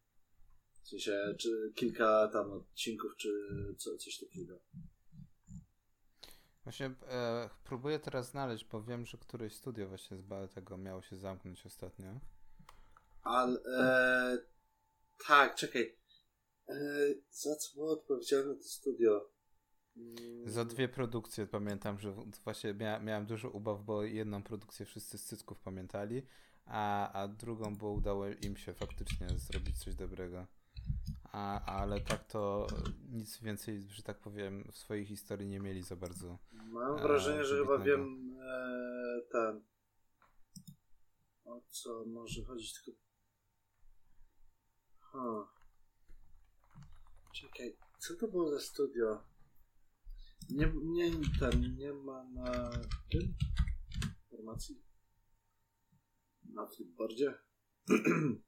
W 0.83 0.88
sensie, 0.88 1.35
czy 1.38 1.73
kilka 1.75 2.29
tam 2.33 2.53
odcinków, 2.53 3.17
czy 3.17 3.29
co, 3.79 3.97
coś 3.97 4.19
takiego. 4.19 4.59
Właśnie 6.68 6.87
e, 6.87 7.50
próbuję 7.64 7.98
teraz 7.98 8.30
znaleźć, 8.30 8.64
bo 8.64 8.82
wiem, 8.82 9.06
że 9.06 9.18
któreś 9.18 9.54
studio 9.54 9.88
właśnie 9.88 10.16
z 10.16 10.52
tego 10.54 10.78
miało 10.78 11.02
się 11.02 11.16
zamknąć 11.16 11.66
ostatnio. 11.66 12.20
Ale 13.22 13.60
e, 13.78 14.38
tak, 15.26 15.54
czekaj. 15.54 15.98
E, 16.68 16.75
za 17.30 17.56
co 17.56 17.75
było 17.75 17.92
odpowiedzialne 17.92 18.54
to 18.54 18.62
studio? 18.62 19.30
Mm, 19.96 20.48
Za 20.48 20.64
dwie 20.64 20.88
produkcje 20.88 21.46
pamiętam, 21.46 21.98
że 21.98 22.14
właśnie 22.44 22.75
mia 22.75 22.98
miałem 22.98 23.26
dużo 23.26 23.50
ubaw, 23.50 23.82
bo 23.84 24.02
jedną 24.02 24.42
produkcję 24.42 24.87
wszyscy 24.87 25.18
z 25.18 25.25
cycków 25.25 25.60
pamiętali, 25.60 26.22
a, 26.64 27.12
a 27.12 27.28
drugą, 27.28 27.76
bo 27.76 27.92
udało 27.92 28.26
im 28.28 28.56
się 28.56 28.75
faktycznie 28.75 29.28
zrobić 29.37 29.78
coś 29.78 29.94
dobrego. 29.94 30.46
A, 31.33 31.64
ale 31.64 32.00
tak 32.00 32.25
to 32.25 32.66
nic 33.11 33.40
więcej, 33.40 33.83
że 33.83 34.02
tak 34.02 34.18
powiem, 34.18 34.64
w 34.73 34.78
swojej 34.78 35.07
historii 35.07 35.49
nie 35.49 35.61
mieli 35.61 35.83
za 35.83 35.97
bardzo. 35.97 36.38
Mam 36.52 36.99
e, 36.99 37.02
wrażenie, 37.02 37.45
że 37.45 37.59
chyba 37.59 37.78
wiem 37.78 38.35
e, 38.40 39.21
ten. 39.33 39.64
O 41.45 41.61
co 41.68 42.04
może 42.07 42.45
chodzić 42.45 42.83
tylko. 42.83 43.00
Huh. 45.00 45.49
Czekaj, 47.33 47.76
co 47.99 48.14
to 48.16 48.28
było 48.28 48.50
za 48.50 48.61
studio? 48.61 49.25
Nie, 50.50 50.73
nie, 50.75 51.11
ten, 51.40 51.76
nie 51.76 51.92
ma 51.92 52.25
na 52.25 52.71
tym 53.11 53.35
informacji? 54.30 54.83
Na 56.45 56.66
flipboardzie? 56.66 57.35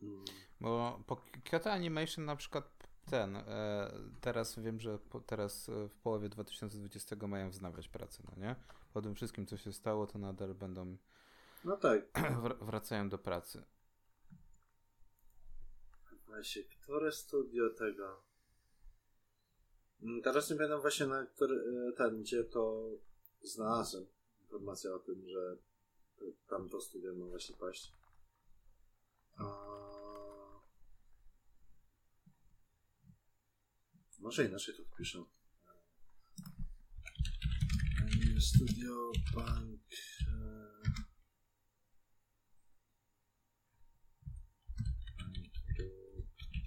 Hmm. 0.00 0.24
Bo 0.60 1.00
po 1.06 1.16
Kyoto 1.50 1.72
Animation 1.72 2.24
na 2.24 2.36
przykład 2.36 2.88
ten, 3.10 3.36
e, 3.36 3.90
teraz 4.20 4.58
wiem, 4.58 4.80
że 4.80 4.98
po, 4.98 5.20
teraz 5.20 5.68
e, 5.68 5.88
w 5.88 5.94
połowie 5.96 6.28
2020 6.28 7.16
mają 7.26 7.50
wznawiać 7.50 7.88
pracę, 7.88 8.22
no 8.30 8.42
nie? 8.42 8.56
Po 8.92 9.02
tym 9.02 9.14
wszystkim, 9.14 9.46
co 9.46 9.56
się 9.56 9.72
stało, 9.72 10.06
to 10.06 10.18
nadal 10.18 10.54
będą, 10.54 10.96
No 11.64 11.76
tak. 11.76 12.00
wr- 12.42 12.64
wracają 12.64 13.08
do 13.08 13.18
pracy. 13.18 13.62
Właśnie, 16.26 16.62
które 16.64 17.12
studio 17.12 17.70
tego? 17.70 18.20
Mm, 20.02 20.22
Teraz 20.22 20.50
nie 20.50 20.56
pamiętam 20.56 20.80
właśnie 20.80 21.06
na 21.06 21.26
który, 21.26 21.56
e, 21.88 21.92
ten, 21.92 22.20
gdzie 22.22 22.44
to 22.44 22.90
znalazłem 23.42 24.06
informację 24.42 24.94
o 24.94 24.98
tym, 24.98 25.28
że 25.28 25.56
to- 26.18 26.24
tam 26.48 26.68
to 26.68 26.80
studio 26.80 27.14
ma 27.14 27.26
właśnie 27.26 27.56
paść. 27.56 27.92
A... 29.38 29.95
Może 34.26 34.44
inaczej 34.44 34.74
to 34.76 34.82
wpiszę. 34.84 35.18
Anime 38.00 38.40
Studio 38.40 39.12
Bank. 39.34 39.80
e, 40.20 40.72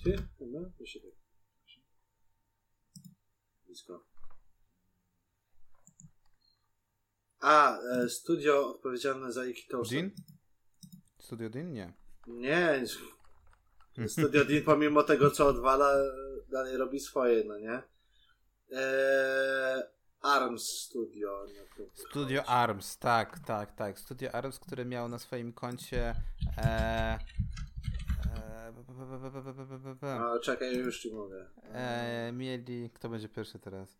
Ty? 0.03 0.11
Chyba? 0.37 0.59
To 0.77 0.85
się 0.85 0.99
tak. 0.99 1.11
Blisko. 3.65 4.05
A, 7.39 7.77
e, 7.77 8.09
studio 8.09 8.69
odpowiedzialne 8.69 9.31
za 9.31 9.45
Ikitosa. 9.45 9.91
Dean? 9.95 10.11
Studio 11.19 11.49
Dean? 11.49 11.73
Nie. 11.73 11.93
Nie. 12.27 12.83
Studio 14.07 14.45
Dean 14.45 14.63
pomimo 14.63 15.03
tego, 15.03 15.31
co 15.31 15.47
odwala, 15.47 15.93
dalej 16.49 16.77
robi 16.77 16.99
swoje, 16.99 17.43
no 17.43 17.57
nie? 17.57 17.81
Eee, 18.71 19.83
Arms 20.21 20.63
Studio. 20.63 21.45
Studio 22.09 22.43
Arms, 22.45 22.97
tak, 22.97 23.39
tak, 23.39 23.75
tak. 23.75 23.99
Studio 23.99 24.31
Arms, 24.31 24.59
które 24.59 24.85
miało 24.85 25.07
na 25.07 25.19
swoim 25.19 25.53
koncie. 25.53 26.15
No, 30.01 30.39
czekaj, 30.39 30.75
już 30.75 31.01
ci 31.01 31.13
mówię. 31.13 31.45
Eee, 31.73 32.33
mieli. 32.33 32.89
Kto 32.89 33.09
będzie 33.09 33.29
pierwszy 33.29 33.59
teraz? 33.59 33.97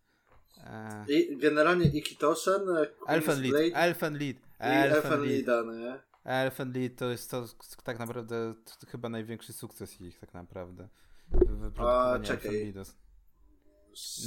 Eee. 0.66 1.14
I, 1.14 1.36
generalnie 1.36 1.86
Ikitosen, 1.86 2.68
e, 2.76 2.86
Elfen 3.06 3.42
Lead. 3.42 3.72
Elfen 3.74 4.18
Lead. 4.18 4.36
Elfen 4.58 5.22
Lead, 5.22 5.66
no 5.66 5.74
nie? 5.74 5.98
Elfen 6.24 6.72
Lead 6.72 6.96
to 6.96 7.10
jest 7.10 7.30
to 7.30 7.44
tak 7.84 7.98
naprawdę 7.98 8.54
to 8.80 8.86
chyba 8.86 9.08
największy 9.08 9.52
sukces 9.52 10.00
ich, 10.00 10.18
tak 10.18 10.34
naprawdę. 10.34 10.88
Wyprodukowanie 11.30 12.24
czekaj. 12.24 12.74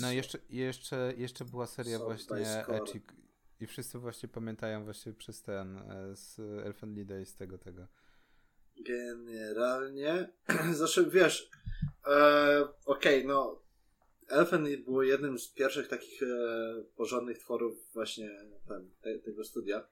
No 0.02 0.12
i 0.12 0.16
jeszcze, 0.16 0.38
jeszcze, 0.50 1.14
jeszcze 1.18 1.46
była 1.46 1.68
seria 1.68 2.00
by 2.00 2.06
właśnie. 2.06 2.68
Ecchi 2.68 3.02
i 3.60 3.68
wszyscy 3.68 4.00
właśnie 4.00 4.30
pamiętają 4.30 4.84
właśnie 4.84 5.14
przez 5.14 5.42
ten 5.42 5.78
e, 5.78 6.16
z 6.16 6.40
Elfen 6.40 6.96
Leada 6.96 7.20
i 7.20 7.26
z 7.26 7.36
tego 7.36 7.58
tego. 7.58 7.88
Generalnie, 8.78 10.34
znaczy 10.74 11.10
wiesz, 11.10 11.50
e, 12.08 12.68
okej, 12.86 13.26
no 13.26 13.62
Elfen 14.28 14.68
Lied 14.68 14.84
było 14.84 15.04
jednym 15.04 15.40
z 15.40 15.48
pierwszych 15.48 15.88
takich 15.88 16.24
e, 16.24 16.28
porządnych 16.96 17.40
tworów 17.40 17.92
właśnie 17.94 18.30
ten, 18.68 18.92
te, 19.02 19.20
tego 19.20 19.44
studia. 19.44 19.88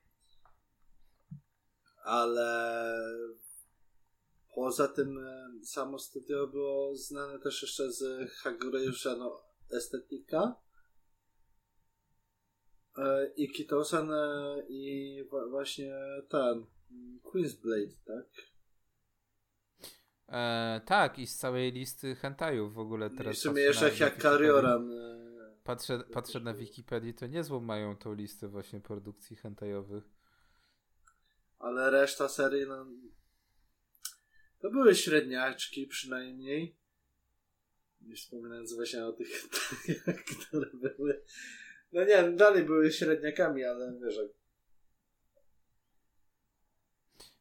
Ale 2.03 2.83
poza 4.55 4.87
tym 4.87 5.17
e, 5.17 5.49
samo 5.63 5.99
studio 5.99 6.47
było 6.47 6.95
znane 6.95 7.39
też 7.39 7.61
jeszcze 7.61 7.91
z 7.91 8.31
Hagurejusza 8.31 9.15
no, 9.15 9.41
Estetyka 9.71 10.55
e, 12.97 13.31
i 13.35 13.51
Kitosan 13.51 14.11
e, 14.11 14.55
i 14.69 15.23
właśnie 15.49 15.95
ten 16.29 16.65
Queen's 17.23 17.61
Blade, 17.61 17.95
tak? 18.05 18.25
E, 20.29 20.81
tak, 20.85 21.19
i 21.19 21.27
z 21.27 21.37
całej 21.37 21.71
listy 21.71 22.15
hentajów 22.15 22.73
w 22.73 22.79
ogóle 22.79 23.09
teraz. 23.09 23.35
I 23.35 23.39
w 23.39 23.41
sumie 23.41 23.61
jeszcze 23.61 23.91
jak. 23.99 24.17
Karioran. 24.17 24.91
Patrzę, 25.63 26.03
patrzę 26.13 26.39
na 26.39 26.53
Wikipedii, 26.53 27.13
to 27.13 27.27
niezłą 27.27 27.59
mają 27.59 27.97
tą 27.97 28.13
listę 28.13 28.47
właśnie 28.47 28.79
produkcji 28.81 29.35
hentajowych. 29.35 30.03
Ale 31.59 31.89
reszta 31.89 32.29
serii, 32.29 32.67
no. 32.67 32.85
To 34.61 34.69
były 34.69 34.95
średniaczki 34.95 35.87
przynajmniej. 35.87 36.75
Nie 38.01 38.15
wspominając 38.15 38.73
właśnie 38.73 39.05
o 39.05 39.13
tych, 39.13 39.49
które 40.31 40.69
były. 40.73 41.23
No 41.91 42.05
nie, 42.05 42.31
dalej 42.31 42.63
były 42.63 42.91
średniakami, 42.91 43.63
ale 43.63 43.99
wiesz, 43.99 44.19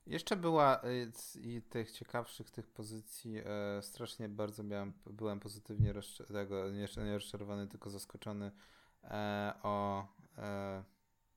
Jeszcze 0.06 0.36
była 0.36 0.82
y, 0.84 1.40
i 1.40 1.62
tych 1.62 1.92
ciekawszych 1.92 2.50
tych 2.50 2.66
pozycji 2.66 3.42
e, 3.44 3.82
strasznie 3.82 4.28
bardzo 4.28 4.62
miałem, 4.62 4.92
byłem 5.06 5.40
pozytywnie 5.40 5.94
tego, 6.32 6.70
nie, 6.70 6.86
nie 7.04 7.14
rozczarowany, 7.14 7.68
tylko 7.68 7.90
zaskoczony 7.90 8.50
e, 9.04 9.52
o 9.62 10.06
e, 10.38 10.84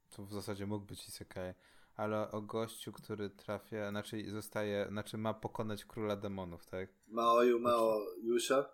to 0.09 0.25
w 0.25 0.33
zasadzie 0.33 0.65
mógł 0.65 0.85
być 0.85 1.07
Isekai, 1.07 1.53
ale 1.95 2.31
o 2.31 2.41
gościu, 2.41 2.91
który 2.91 3.29
trafia, 3.29 3.89
znaczy 3.89 4.31
zostaje, 4.31 4.87
znaczy 4.89 5.17
ma 5.17 5.33
pokonać 5.33 5.85
króla 5.85 6.15
demonów, 6.15 6.65
tak? 6.65 6.89
Maoyu 7.07 7.59
Mao 7.59 7.99
Yusha. 8.23 8.65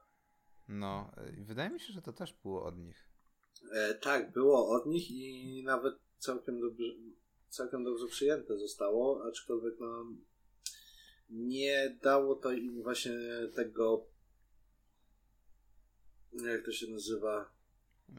No, 0.67 1.11
wydaje 1.37 1.69
mi 1.69 1.79
się, 1.79 1.93
że 1.93 2.01
to 2.01 2.13
też 2.13 2.33
było 2.33 2.65
od 2.65 2.77
nich. 2.77 3.09
E, 3.71 3.93
tak, 3.93 4.31
było 4.31 4.69
od 4.69 4.85
nich 4.85 5.11
i 5.11 5.63
nawet 5.65 5.95
całkiem 6.17 6.61
dobrze, 6.61 6.93
całkiem 7.49 7.83
dobrze 7.83 8.07
przyjęte 8.07 8.57
zostało, 8.57 9.23
aczkolwiek 9.27 9.73
no, 9.79 10.05
nie 11.29 11.97
dało 12.01 12.35
to 12.35 12.51
im 12.51 12.83
właśnie 12.83 13.11
tego 13.55 14.05
jak 16.33 16.65
to 16.65 16.71
się 16.71 16.87
nazywa 16.87 17.51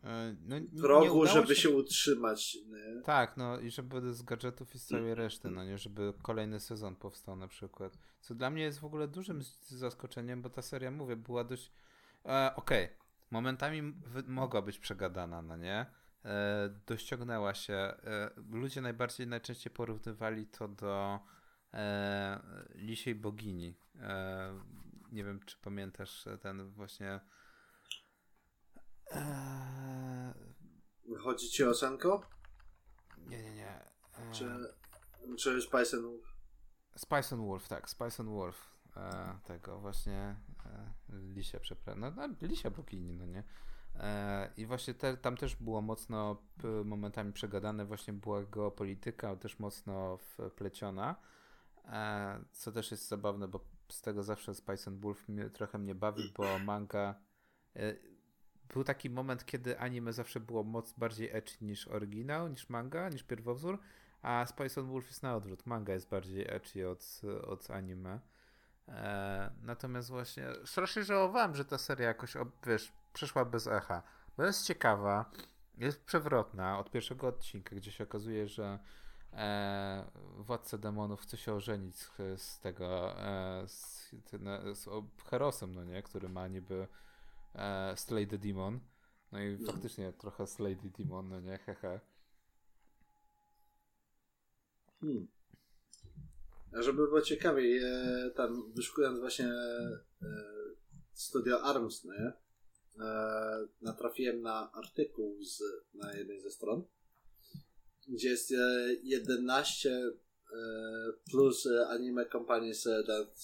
no, 0.03 0.11
n- 0.57 0.69
nie 0.73 0.81
progu, 0.83 1.27
żeby 1.27 1.57
się 1.57 1.71
utrzymać. 1.71 2.55
Nie? 2.67 3.03
Tak, 3.03 3.37
no 3.37 3.59
i 3.61 3.71
żeby 3.71 4.15
z 4.15 4.23
gadżetów 4.23 4.75
i 4.75 4.79
z 4.79 4.87
całej 4.87 5.15
reszty, 5.15 5.51
no 5.51 5.65
nie, 5.65 5.79
żeby 5.79 6.13
kolejny 6.23 6.61
sezon 6.61 6.97
powstał 6.97 7.37
na 7.37 7.49
przykład. 7.49 7.99
Co 8.21 8.35
dla 8.35 8.51
mnie 8.51 8.63
jest 8.63 8.79
w 8.81 8.85
ogóle 8.85 9.09
dużym 9.09 9.43
zaskoczeniem, 9.69 10.43
bo 10.43 10.51
ta 10.51 10.63
seria, 10.63 10.91
mówię, 10.91 11.17
była 11.17 11.45
dość... 11.45 11.73
E, 12.27 12.53
Okej, 12.57 12.89
momentami 13.31 13.83
wy- 13.93 14.23
mogła 14.23 14.63
być 14.63 14.79
przegadana, 14.79 15.43
no 15.43 15.57
nie? 15.57 15.87
E, 16.25 16.71
dościągnęła 16.87 17.55
się. 17.55 17.75
E, 17.75 18.31
ludzie 18.51 18.81
najbardziej, 18.81 19.27
najczęściej 19.27 19.73
porównywali 19.73 20.47
to 20.47 20.69
do 20.69 21.19
e, 21.75 22.41
Lisiej 22.75 23.15
Bogini. 23.15 23.75
E, 24.01 24.61
nie 25.13 25.25
wiem, 25.25 25.41
czy 25.47 25.57
pamiętasz 25.63 26.25
ten 26.41 26.71
właśnie... 26.71 27.21
E, 29.11 30.35
Chodzi 31.19 31.49
ci 31.51 31.65
o 31.65 31.75
Sanko? 31.75 32.23
nie, 33.27 33.43
nie, 33.43 33.55
nie. 33.55 33.69
E, 33.69 34.33
Czy, 34.33 34.75
czy 35.39 35.63
Spice 35.63 35.97
and 35.97 36.07
Wolf? 36.07 36.35
Spice 36.97 37.35
and 37.35 37.45
Wolf, 37.45 37.69
tak, 37.69 37.91
Spice 37.91 38.23
and 38.23 38.31
Wolf. 38.31 38.71
E, 38.97 39.39
tego 39.45 39.81
właśnie 39.81 40.37
e, 40.67 40.93
Lisia, 41.09 41.61
przepraszam. 41.61 42.01
No, 42.01 42.11
no 42.11 42.29
Lisia 42.43 42.71
bogini, 42.71 43.17
no 43.17 43.27
nie? 43.27 43.45
E, 43.95 44.51
I 44.57 44.67
właśnie 44.67 44.95
te, 44.95 45.17
tam 45.17 45.37
też 45.37 45.57
było 45.57 45.81
mocno 45.83 46.43
momentami 46.85 47.33
przegadane, 47.33 47.85
właśnie 47.85 48.13
była 48.13 48.43
geopolityka 48.45 49.37
też 49.37 49.59
mocno 49.59 50.19
wpleciona. 50.51 51.17
E, 51.85 52.45
co 52.53 52.73
też 52.73 52.91
jest 52.91 53.09
zabawne, 53.09 53.49
bo 53.49 53.61
z 53.89 54.03
tego 54.03 54.23
zawsze 54.23 54.55
Spice 54.55 54.91
and 54.91 55.01
Wolf 55.01 55.29
mnie, 55.29 55.51
trochę 55.51 55.79
mnie 55.79 55.95
bawi, 55.95 56.33
bo 56.37 56.59
manga. 56.59 57.15
Był 58.75 58.85
taki 58.85 59.11
moment, 59.11 59.47
kiedy 59.47 59.79
anime 59.79 60.13
zawsze 60.13 60.41
było 60.41 60.63
moc 60.65 60.93
bardziej 60.93 61.31
ecchi 61.33 61.65
niż 61.65 61.89
oryginał, 61.89 62.49
niż 62.49 62.69
manga, 62.69 63.09
niż 63.09 63.23
pierwowzór. 63.23 63.79
A 64.23 64.47
Spice 64.47 64.81
on 64.81 64.87
Wolf 64.91 65.07
jest 65.07 65.23
na 65.23 65.37
odwrót. 65.37 65.67
Manga 65.67 65.93
jest 65.93 66.09
bardziej 66.09 66.47
ecchi 66.55 66.85
od, 66.85 67.21
od 67.47 67.71
anime. 67.71 68.21
E, 68.89 69.51
natomiast 69.63 70.11
właśnie 70.11 70.47
strasznie 70.65 71.05
żałowałem, 71.05 71.57
że 71.57 71.65
ta 71.65 71.79
seria 71.79 72.09
jakoś, 72.09 72.35
wiesz, 72.67 72.93
przeszła 73.13 73.45
bez 73.45 73.67
echa. 73.67 74.03
Bo 74.37 74.45
jest 74.45 74.67
ciekawa, 74.67 75.31
jest 75.79 76.05
przewrotna 76.05 76.79
od 76.79 76.91
pierwszego 76.91 77.27
odcinka, 77.29 77.77
gdzie 77.77 77.93
się 77.93 78.05
okazuje, 78.05 78.49
że 78.49 78.79
e, 79.33 80.05
władca 80.37 80.79
demonów 80.79 81.21
chce 81.23 81.37
się 81.37 81.55
ożenić 81.55 81.97
z, 81.97 82.11
z 82.43 82.61
tego, 82.61 83.19
e, 83.21 83.63
z, 83.69 84.11
z 84.75 84.89
o- 84.89 85.05
Herosem, 85.31 85.75
no 85.75 85.85
nie, 85.85 86.03
który 86.03 86.29
ma 86.29 86.49
niby 86.49 86.89
e, 87.55 87.97
Slay 87.97 88.27
the 88.27 88.39
Demon. 88.39 88.81
No 89.33 89.41
i 89.43 89.59
No. 89.61 89.73
faktycznie 89.73 90.13
trochę 90.13 90.47
Slay 90.47 90.77
the 90.77 90.89
Demon, 90.99 91.29
no 91.29 91.41
nie, 91.41 91.59
hehe. 91.59 92.01
Hmm. 95.01 95.29
A 96.79 96.83
żeby 96.83 97.07
było 97.07 97.21
ciekawiej, 97.23 97.79
e, 97.79 98.31
tam 98.37 98.73
wyszukując 98.73 99.19
właśnie 99.19 99.47
e, 99.47 100.01
studio 101.13 101.63
ARMS, 101.63 102.05
nie? 102.05 102.33
E, 103.05 103.67
natrafiłem 103.83 104.43
na 104.43 104.73
artykuł 104.73 105.45
z, 105.45 105.63
na 105.95 106.13
jednej 106.15 106.41
ze 106.41 106.51
stron, 106.51 106.85
gdzie 108.09 108.29
jest 108.29 108.53
e, 108.53 108.57
11 109.03 109.91
e, 109.91 110.13
plus 111.31 111.67
e, 111.67 111.89
anime 111.89 112.27
companies 112.27 112.83
that 113.07 113.39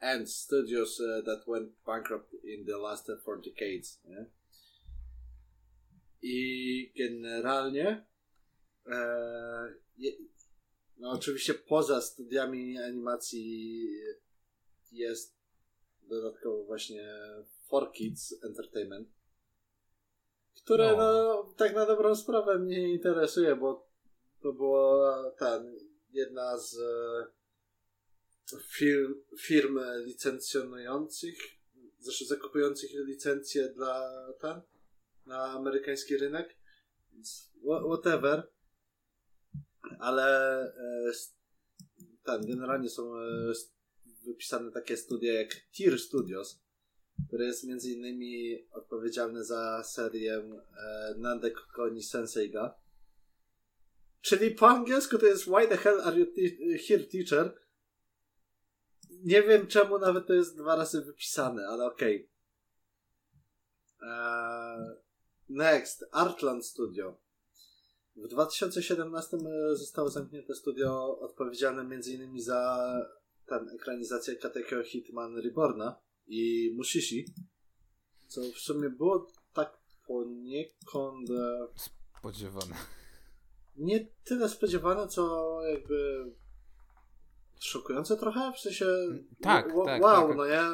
and 0.00 0.28
studios 0.28 1.00
e, 1.00 1.22
that 1.24 1.44
went 1.46 1.68
bankrupt 1.86 2.34
in 2.44 2.64
the 2.66 2.76
last 2.76 3.08
uh, 3.08 3.16
four 3.24 3.40
decades. 3.40 4.00
Nie? 4.04 4.26
I 6.22 6.92
generalnie 6.96 8.04
e, 8.86 8.96
no 10.98 11.10
oczywiście 11.10 11.54
poza 11.54 12.00
studiami 12.00 12.78
animacji 12.78 13.88
jest 14.92 15.36
dodatkowo 16.02 16.64
właśnie 16.64 17.08
4Kids 17.72 18.34
Entertainment, 18.42 19.08
które 20.54 20.96
No. 20.96 20.96
no. 20.96 21.54
tak 21.56 21.74
na 21.74 21.86
dobrą 21.86 22.16
sprawę 22.16 22.58
mnie 22.58 22.88
interesuje, 22.88 23.56
bo 23.56 23.88
to 24.42 24.52
była 24.52 25.30
ten, 25.38 25.76
jedna 26.12 26.58
z 26.58 26.78
e, 26.78 27.26
firm, 28.72 29.14
firm 29.40 29.78
licencjonujących, 30.04 31.38
zresztą 31.98 32.24
zakupujących 32.24 32.90
licencje 33.06 33.68
dla 33.68 34.10
ten, 34.40 34.60
na 35.26 35.42
amerykański 35.44 36.16
rynek. 36.16 36.56
Więc 37.12 37.52
wha- 37.64 37.84
Whatever. 37.84 38.48
Ale 39.98 40.60
e, 40.64 41.12
ten, 42.24 42.46
generalnie 42.46 42.90
są 42.90 43.16
e, 43.16 43.52
wypisane 44.26 44.72
takie 44.72 44.96
studia 44.96 45.34
jak 45.34 45.48
Tier 45.70 45.98
Studios, 45.98 46.60
które 47.28 47.44
jest 47.46 47.64
między 47.64 47.90
innymi 47.92 48.64
odpowiedzialne 48.70 49.44
za 49.44 49.84
serię 49.84 50.34
e, 50.34 51.14
Nandek 51.18 51.54
Koni 51.74 52.02
Senseiga. 52.02 52.74
Czyli 54.20 54.50
po 54.50 54.68
angielsku 54.68 55.18
to 55.18 55.26
jest 55.26 55.44
Why 55.44 55.68
the 55.68 55.76
hell 55.76 56.00
are 56.00 56.18
you 56.18 56.26
here 56.88 57.04
teacher? 57.04 57.65
Nie 59.26 59.42
wiem 59.42 59.66
czemu 59.66 59.98
nawet 59.98 60.26
to 60.26 60.34
jest 60.34 60.56
dwa 60.56 60.76
razy 60.76 61.02
wypisane, 61.02 61.66
ale 61.68 61.84
okej. 61.86 62.30
Eee, 64.02 64.96
Next, 65.48 66.04
Artland 66.12 66.66
Studio. 66.66 67.16
W 68.16 68.28
2017 68.28 69.36
zostało 69.72 70.08
zamknięte 70.08 70.54
studio 70.54 71.18
odpowiedzialne 71.20 71.82
m.in. 71.82 72.40
za 72.40 72.78
tam 73.46 73.68
ekranizację 73.68 74.36
Katekyo 74.36 74.82
Hitman 74.82 75.36
Reborna 75.38 76.00
i 76.26 76.72
Mushishi, 76.76 77.24
co 78.26 78.40
w 78.40 78.58
sumie 78.58 78.90
było 78.90 79.26
tak 79.52 79.78
poniekąd 80.06 81.30
e, 81.30 81.68
Spodziewane. 82.18 82.74
nie 83.76 84.06
tyle 84.24 84.48
spodziewane, 84.48 85.08
co 85.08 85.60
jakby 85.62 86.24
szokujące 87.60 88.16
trochę, 88.16 88.52
w 88.56 88.60
sensie 88.60 88.86
Tak, 89.42 89.76
wa- 89.76 89.84
tak, 89.84 90.02
wow, 90.02 90.28
tak. 90.28 90.36
no 90.36 90.44
ja 90.44 90.72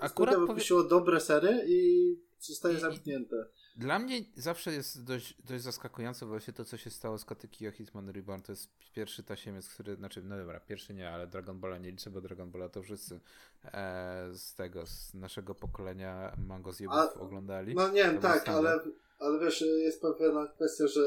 Akurat 0.00 0.10
studio 0.12 0.32
powie- 0.34 0.46
wypuściło 0.46 0.84
dobre 0.84 1.20
sery 1.20 1.64
i 1.66 2.16
zostaje 2.40 2.76
I- 2.76 2.80
zamknięte. 2.80 3.36
Dla 3.76 3.98
mnie 3.98 4.20
zawsze 4.36 4.72
jest 4.72 5.04
dość, 5.04 5.42
dość 5.42 5.64
zaskakujące 5.64 6.26
właśnie 6.26 6.52
to, 6.52 6.64
co 6.64 6.76
się 6.76 6.90
stało 6.90 7.18
z 7.18 7.24
Katekyo 7.24 7.70
Hitman 7.70 8.08
Reborn. 8.08 8.42
To 8.42 8.52
jest 8.52 8.70
pierwszy 8.94 9.22
tasiemiec, 9.22 9.68
który, 9.68 9.96
znaczy, 9.96 10.22
no 10.22 10.36
dobra, 10.36 10.60
pierwszy 10.60 10.94
nie, 10.94 11.10
ale 11.10 11.26
Dragon 11.26 11.60
Balla 11.60 11.78
nie 11.78 11.90
liczę, 11.90 12.10
bo 12.10 12.20
Dragon 12.20 12.50
Balla 12.50 12.68
to 12.68 12.82
wszyscy 12.82 13.20
e, 13.64 14.28
z 14.32 14.54
tego, 14.54 14.86
z 14.86 15.14
naszego 15.14 15.54
pokolenia 15.54 16.36
Mango 16.46 16.72
zjebów 16.72 16.96
oglądali. 17.18 17.74
No 17.74 17.88
nie 17.88 18.04
wiem, 18.04 18.18
tak, 18.18 18.48
ale, 18.48 18.80
ale 19.18 19.38
wiesz, 19.38 19.60
jest 19.60 20.02
pewna 20.18 20.46
kwestia, 20.46 20.86
że 20.86 21.02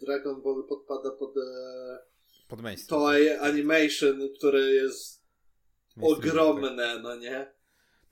Dragon 0.00 0.42
Ball 0.42 0.64
podpada 0.68 1.10
pod 1.10 1.34
e, 1.36 1.40
Pod 2.50 2.62
mainstream. 2.62 3.02
Toei 3.02 3.30
Animation, 3.30 4.28
które 4.38 4.60
jest 4.60 5.24
Mainstream, 5.96 6.22
tak. 6.22 6.32
ogromne, 6.32 6.98
no 6.98 7.16
nie? 7.16 7.52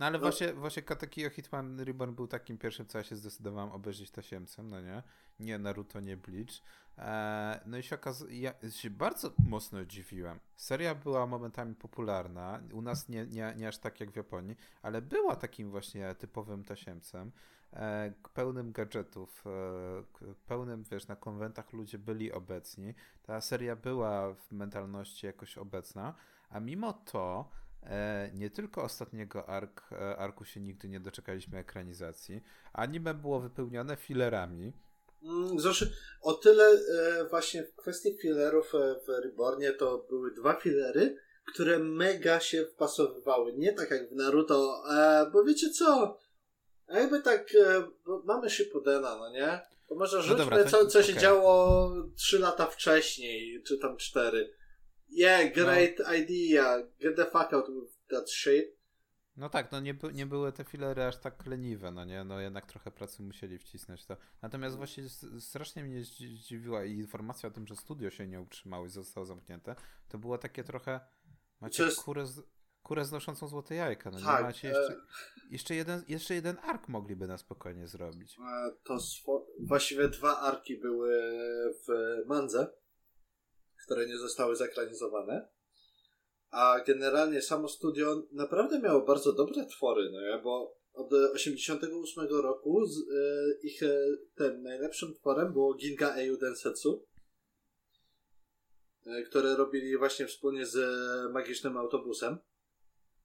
No 0.01 0.07
ale 0.07 0.19
No. 0.19 0.23
właśnie, 0.23 0.53
właśnie 0.53 0.83
Katekyo 0.83 1.31
Hitman 1.31 1.81
Reborn 1.81 2.15
był 2.15 2.27
takim 2.27 2.59
pierwszym, 2.59 2.87
co 2.87 2.99
ja 2.99 3.05
się 3.05 3.17
zdecydowałem 3.17 3.71
obejrzeć 3.73 4.11
tasiemcem, 4.11 4.71
no 4.71 4.81
nie? 4.81 5.03
Nie 5.41 5.59
Naruto, 5.59 6.01
nie 6.01 6.17
Bleach. 6.17 6.49
Eee, 6.99 7.61
no 7.67 7.79
i 7.79 7.83
się 7.83 7.95
okazuje, 7.97 8.41
ja 8.41 8.71
się 8.71 8.91
bardzo 8.91 9.33
mocno 9.49 9.85
dziwiłem. 9.85 10.41
Seria 10.57 10.95
była 10.95 11.27
momentami 11.27 11.75
popularna, 11.75 12.63
u 12.73 12.83
nas 12.83 13.09
nie, 13.09 13.27
nie, 13.27 13.55
nie 13.57 13.69
aż 13.69 13.79
tak 13.79 14.01
jak 14.01 14.11
w 14.11 14.17
Japonii, 14.17 14.57
ale 14.83 15.03
była 15.03 15.37
takim 15.37 15.71
właśnie 15.71 16.15
typowym 16.15 16.65
tasiemcem, 16.65 17.33
pełnym 18.35 18.73
gadżetów, 18.73 19.45
e, 19.47 20.33
pełnym, 20.47 20.85
wiesz, 20.91 21.09
na 21.09 21.17
konwentach 21.17 21.73
ludzie 21.73 21.99
byli 21.99 22.33
obecni. 22.33 22.95
Ta 23.23 23.41
seria 23.41 23.77
była 23.77 24.35
w 24.35 24.53
mentalności 24.53 25.27
jakoś 25.27 25.59
obecna, 25.59 26.15
A 26.51 26.61
mimo 26.61 26.93
to 26.93 27.51
e, 27.83 28.31
nie 28.35 28.51
tylko 28.51 28.83
ostatniego 28.83 29.49
ark, 29.49 29.83
e, 29.93 30.17
arku 30.17 30.45
się 30.45 30.61
nigdy 30.61 30.89
nie 30.89 31.01
doczekaliśmy 31.01 31.59
ekranizacji. 31.59 32.43
Anime 32.73 33.15
było 33.15 33.41
wypełnione 33.41 33.97
filerami. 33.97 34.73
Mm, 35.23 35.61
Zresztą 35.61 35.87
o 36.23 36.33
tyle 36.35 36.65
e, 36.65 37.25
właśnie 37.31 37.65
w 37.65 37.75
kwestii 37.75 38.17
fillerów 38.17 38.75
e, 38.75 38.95
w 39.07 39.09
Rebornie 39.25 39.73
to 39.73 40.07
były 40.09 40.35
dwa 40.35 40.55
fillery, 40.55 41.17
które 41.53 41.79
mega 41.79 42.41
się 42.41 42.65
wpasowywały. 42.67 43.53
Nie 43.53 43.73
tak 43.73 43.91
jak 43.91 44.09
w 44.09 44.13
Naruto, 44.17 44.83
e, 44.91 45.31
bo 45.33 45.45
wiecie 45.45 45.71
co? 45.71 46.19
A 46.89 46.99
jakby 46.99 47.23
tak, 47.23 47.49
e, 47.55 47.87
mamy 48.25 48.51
Shippudena, 48.51 49.17
no 49.17 49.31
nie? 49.31 49.61
To 49.89 49.95
może 49.95 50.23
rzućmy, 50.23 50.37
dobra, 50.45 50.65
to- 50.65 50.71
co, 50.71 50.87
co 50.87 51.03
się 51.03 51.13
okej. 51.13 51.23
działo 51.23 51.91
trzy 52.17 52.39
lata 52.39 52.67
wcześniej, 52.67 53.63
czy 53.63 53.79
tam 53.79 53.97
cztery. 53.97 54.55
Yeah, 55.11 55.55
great 55.55 55.95
idea. 56.21 56.79
Get 57.01 57.17
the 57.17 57.25
fuck 57.25 57.53
out 57.53 57.67
with 57.71 57.99
that 58.09 58.31
shit. 58.31 58.79
No 59.37 59.49
tak, 59.49 59.73
no 59.73 59.81
nie, 59.81 59.99
nie 60.13 60.27
były 60.27 60.53
te 60.53 60.65
filery 60.65 61.05
aż 61.05 61.17
tak 61.17 61.47
leniwe, 61.47 61.91
no 61.91 62.05
nie? 62.05 62.25
No 62.25 62.41
jednak 62.41 62.67
trochę 62.67 62.91
pracy 62.91 63.23
musieli 63.23 63.59
wcisnąć 63.59 64.07
to. 64.07 64.17
Natomiast 64.43 64.77
właśnie 64.77 65.03
s- 65.05 65.27
strasznie 65.41 65.85
mnie 65.85 66.01
zdzi- 66.01 66.37
zdziwiła 66.37 66.85
i 66.85 66.93
informacja 66.93 67.49
o 67.49 67.53
tym, 67.53 67.67
że 67.67 67.77
studio 67.77 68.11
się 68.11 68.27
nie 68.27 68.41
utrzymało 68.41 68.87
i 68.87 68.89
zostało 68.89 69.27
zamknięte, 69.27 69.75
to 70.09 70.19
było 70.19 70.39
takie 70.39 70.65
trochę... 70.65 71.01
Macie 71.61 71.83
jest- 71.85 72.03
kurę, 72.03 72.27
z, 72.27 72.43
kurę 72.89 73.05
znoszącą 73.05 73.49
złote 73.49 73.75
jajka, 73.75 74.11
no 74.11 74.19
Tak, 74.21 74.41
nie? 74.41 74.47
Macie 74.47 74.69
jeszcze, 74.69 74.97
jeszcze, 75.51 75.75
jeden, 75.75 76.05
jeszcze 76.09 76.35
jeden 76.35 76.57
ark 76.63 76.89
mogliby 76.89 77.27
na 77.27 77.39
spokojnie 77.39 77.89
zrobić. 77.89 78.37
E, 78.39 78.71
To 78.85 78.95
swo- 78.97 79.47
właściwie 79.61 80.09
dwa 80.09 80.41
arki 80.41 80.77
były 80.81 81.11
w 81.87 81.89
Mandze, 82.27 82.67
które 83.85 84.07
nie 84.07 84.19
zostały 84.19 84.57
zekranizowane. 84.57 85.49
A 86.51 86.81
generalnie 86.87 87.43
samo 87.43 87.69
studio 87.69 88.23
naprawdę 88.33 88.79
miało 88.79 89.01
bardzo 89.05 89.33
dobre 89.33 89.67
twory, 89.67 90.11
no 90.13 90.21
nie? 90.21 90.43
bo 90.43 90.79
od 90.93 91.13
88 91.13 92.27
roku 92.43 92.87
z, 92.87 92.99
e, 92.99 93.03
ich 93.63 93.83
e, 93.83 93.99
tym 94.35 94.63
najlepszym 94.63 95.15
tworem 95.15 95.53
było 95.53 95.75
Ginga 95.75 96.15
Eiu 96.17 96.37
Densetsu, 96.37 97.07
e, 99.07 99.23
które 99.23 99.57
robili 99.57 99.99
właśnie 99.99 100.27
wspólnie 100.27 100.67
z 100.67 100.77
e, 100.77 101.33
magicznym 101.33 101.77
autobusem 101.77 102.39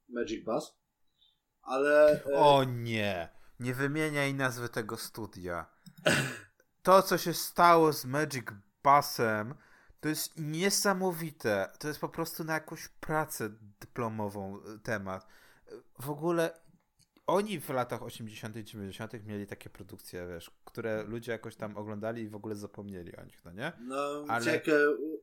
Magic 0.08 0.44
Bus. 0.44 0.74
Ale 1.62 2.24
e, 2.26 2.34
O 2.34 2.64
nie! 2.64 3.28
Nie 3.60 3.74
wymieniaj 3.74 4.34
nazwy 4.34 4.68
tego 4.68 4.96
studia. 4.96 5.66
To, 6.82 7.02
co 7.02 7.18
się 7.18 7.34
stało 7.34 7.92
z 7.92 8.04
Magic 8.04 8.44
Busem, 8.82 9.54
to 10.00 10.08
jest 10.08 10.32
niesamowite. 10.40 11.68
To 11.78 11.88
jest 11.88 12.00
po 12.00 12.08
prostu 12.08 12.44
na 12.44 12.52
jakąś 12.54 12.88
pracę 12.88 13.50
dyplomową 13.80 14.58
y, 14.58 14.78
temat. 14.78 15.26
W 15.98 16.10
ogóle 16.10 16.60
oni 17.26 17.60
w 17.60 17.68
latach 17.68 18.02
80., 18.02 18.56
90. 18.56 19.26
mieli 19.26 19.46
takie 19.46 19.70
produkcje, 19.70 20.26
wiesz, 20.28 20.50
które 20.64 21.02
ludzie 21.02 21.32
jakoś 21.32 21.56
tam 21.56 21.76
oglądali 21.76 22.22
i 22.22 22.28
w 22.28 22.36
ogóle 22.36 22.56
zapomnieli 22.56 23.16
o 23.16 23.24
nich, 23.24 23.44
no 23.44 23.52
nie? 23.52 23.72
No, 23.80 24.24
Ale- 24.28 24.52
jak 24.52 24.68
e, 24.68 24.72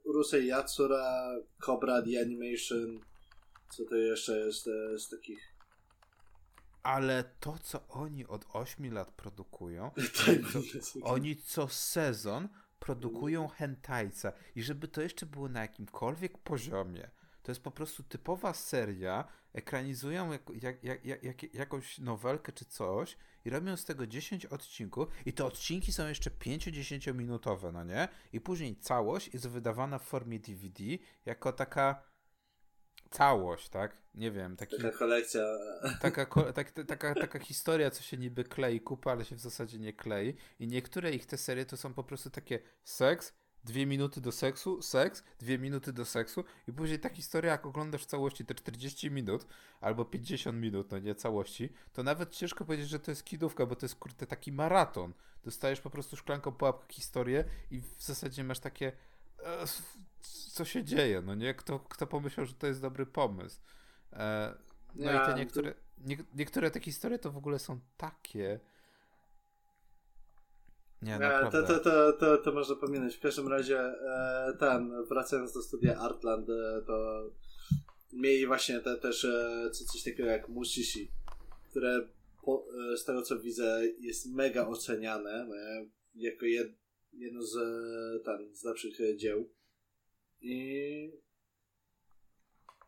Rusei 0.05 0.47
Yatsura, 0.47 1.31
Cobra 1.65 2.01
The 2.01 2.21
Animation, 2.21 2.99
co 3.71 3.85
to 3.85 3.95
jeszcze 3.95 4.39
jest 4.39 4.67
e, 4.67 4.99
z 4.99 5.09
takich... 5.09 5.53
Ale 6.83 7.23
to, 7.39 7.57
co 7.59 7.87
oni 7.87 8.27
od 8.27 8.45
8 8.53 8.93
lat 8.93 9.11
produkują, 9.11 9.91
Tak, 10.25 10.37
co, 10.53 10.59
Oni 11.13 11.35
co 11.35 11.67
sezon 11.67 12.49
produkują 12.79 13.47
hentajca 13.47 14.33
i 14.55 14.63
żeby 14.63 14.87
to 14.87 15.01
jeszcze 15.01 15.25
było 15.25 15.49
na 15.49 15.61
jakimkolwiek 15.61 16.37
poziomie, 16.37 17.09
to 17.43 17.51
jest 17.51 17.61
po 17.61 17.71
prostu 17.71 18.03
typowa 18.03 18.53
seria, 18.53 19.27
ekranizują 19.53 20.31
jak, 20.31 20.41
jak, 20.83 21.05
jak, 21.23 21.53
jakąś 21.53 21.99
nowelkę 21.99 22.51
czy 22.51 22.65
coś 22.65 23.17
i 23.45 23.49
robią 23.49 23.77
z 23.77 23.85
tego 23.85 24.07
10 24.07 24.45
odcinków 24.45 25.07
i 25.25 25.33
te 25.33 25.45
odcinki 25.45 25.93
są 25.93 26.07
jeszcze 26.07 26.29
5-10 26.29 27.13
minutowe, 27.15 27.71
no 27.71 27.83
nie? 27.83 28.07
I 28.33 28.41
później 28.41 28.75
całość 28.75 29.33
jest 29.33 29.47
wydawana 29.47 29.99
w 29.99 30.03
formie 30.03 30.39
DVD 30.39 30.83
jako 31.25 31.53
taka 31.53 32.10
całość, 33.11 33.69
tak? 33.69 33.97
Nie 34.15 34.31
wiem, 34.31 34.55
taki 34.57 34.77
Taka 34.77 34.97
kolekcja. 34.97 35.41
taka, 36.01 36.25
tak, 36.53 36.71
taka, 36.87 37.15
taka 37.15 37.39
historia, 37.39 37.91
co 37.91 38.03
się 38.03 38.17
niby 38.17 38.43
klei 38.43 38.81
kupę, 38.81 39.11
ale 39.11 39.25
się 39.25 39.35
w 39.35 39.39
zasadzie 39.39 39.79
nie 39.79 39.93
klei. 39.93 40.35
I 40.59 40.67
niektóre 40.67 41.11
ich 41.11 41.25
te 41.25 41.37
serie 41.37 41.65
to 41.65 41.77
są 41.77 41.93
po 41.93 42.03
prostu 42.03 42.29
takie 42.29 42.59
seks, 42.83 43.33
dwie 43.63 43.85
minuty 43.85 44.21
do 44.21 44.31
seksu, 44.31 44.81
seks, 44.81 45.23
dwie 45.39 45.57
minuty 45.59 45.93
do 45.93 46.05
seksu 46.05 46.43
i 46.67 46.73
później 46.73 46.99
ta 46.99 47.09
historia, 47.09 47.51
jak 47.51 47.65
oglądasz 47.65 48.01
w 48.01 48.05
całości 48.05 48.45
te 48.45 48.55
40 48.55 49.11
minut 49.11 49.45
albo 49.81 50.05
50 50.05 50.57
minut, 50.57 50.91
no 50.91 50.99
nie 50.99 51.15
całości, 51.15 51.69
to 51.93 52.03
nawet 52.03 52.35
ciężko 52.35 52.65
powiedzieć, 52.65 52.89
że 52.89 52.99
to 52.99 53.11
jest 53.11 53.23
kidówka, 53.23 53.65
bo 53.65 53.75
to 53.75 53.85
jest 53.85 53.95
kurde 53.95 54.27
taki 54.27 54.51
maraton. 54.51 55.13
Dostajesz 55.43 55.81
po 55.81 55.89
prostu 55.89 56.15
szklanką 56.15 56.51
po 56.51 56.65
łapkę 56.65 56.93
historię 56.93 57.45
i 57.71 57.81
w 57.81 58.03
zasadzie 58.03 58.43
masz 58.43 58.59
takie 58.59 58.91
co 60.27 60.65
się 60.65 60.83
dzieje, 60.83 61.21
no 61.21 61.35
nie? 61.35 61.53
Kto, 61.53 61.79
kto 61.79 62.07
pomyślał, 62.07 62.45
że 62.45 62.53
to 62.53 62.67
jest 62.67 62.81
dobry 62.81 63.05
pomysł? 63.05 63.59
E, 64.13 64.53
no 64.95 65.11
Ja, 65.11 65.23
i 65.23 65.25
te 65.25 65.39
niektóre, 65.39 65.73
nie, 65.97 66.17
niektóre 66.35 66.71
te 66.71 66.79
historie 66.79 67.19
to 67.19 67.31
w 67.31 67.37
ogóle 67.37 67.59
są 67.59 67.79
takie. 67.97 68.59
Nie, 71.01 71.15
E, 71.15 71.19
naprawdę. 71.19 71.63
to, 71.63 71.79
to, 71.79 71.79
to, 71.79 72.13
to, 72.13 72.37
to 72.37 72.51
można 72.51 72.75
pominąć. 72.75 73.15
W 73.15 73.19
każdym 73.19 73.47
razie 73.47 73.79
e, 73.79 74.53
ten, 74.59 75.05
wracając 75.09 75.53
do 75.53 75.61
studia 75.61 75.97
Artland, 75.99 76.49
e, 76.49 76.81
to 76.87 77.23
mieli 78.13 78.47
właśnie 78.47 78.79
te, 78.79 78.97
też 78.97 79.25
e, 79.25 79.69
co- 79.71 79.85
coś 79.85 80.03
takiego 80.03 80.29
jak 80.29 80.49
Mushishi, 80.49 81.11
które 81.69 82.07
po, 82.45 82.65
e, 82.93 82.97
z 82.97 83.05
tego 83.05 83.21
co 83.21 83.39
widzę 83.39 83.81
jest 83.99 84.25
mega 84.25 84.67
oceniane 84.67 85.47
nie? 85.49 85.89
jako 86.29 86.45
jed, 86.45 86.67
jedno 87.13 87.43
z, 87.43 87.55
e, 87.57 88.19
ten, 88.25 88.55
z 88.55 88.63
lepszych 88.63 89.01
e, 89.01 89.17
dzieł. 89.17 89.49
I 90.41 91.11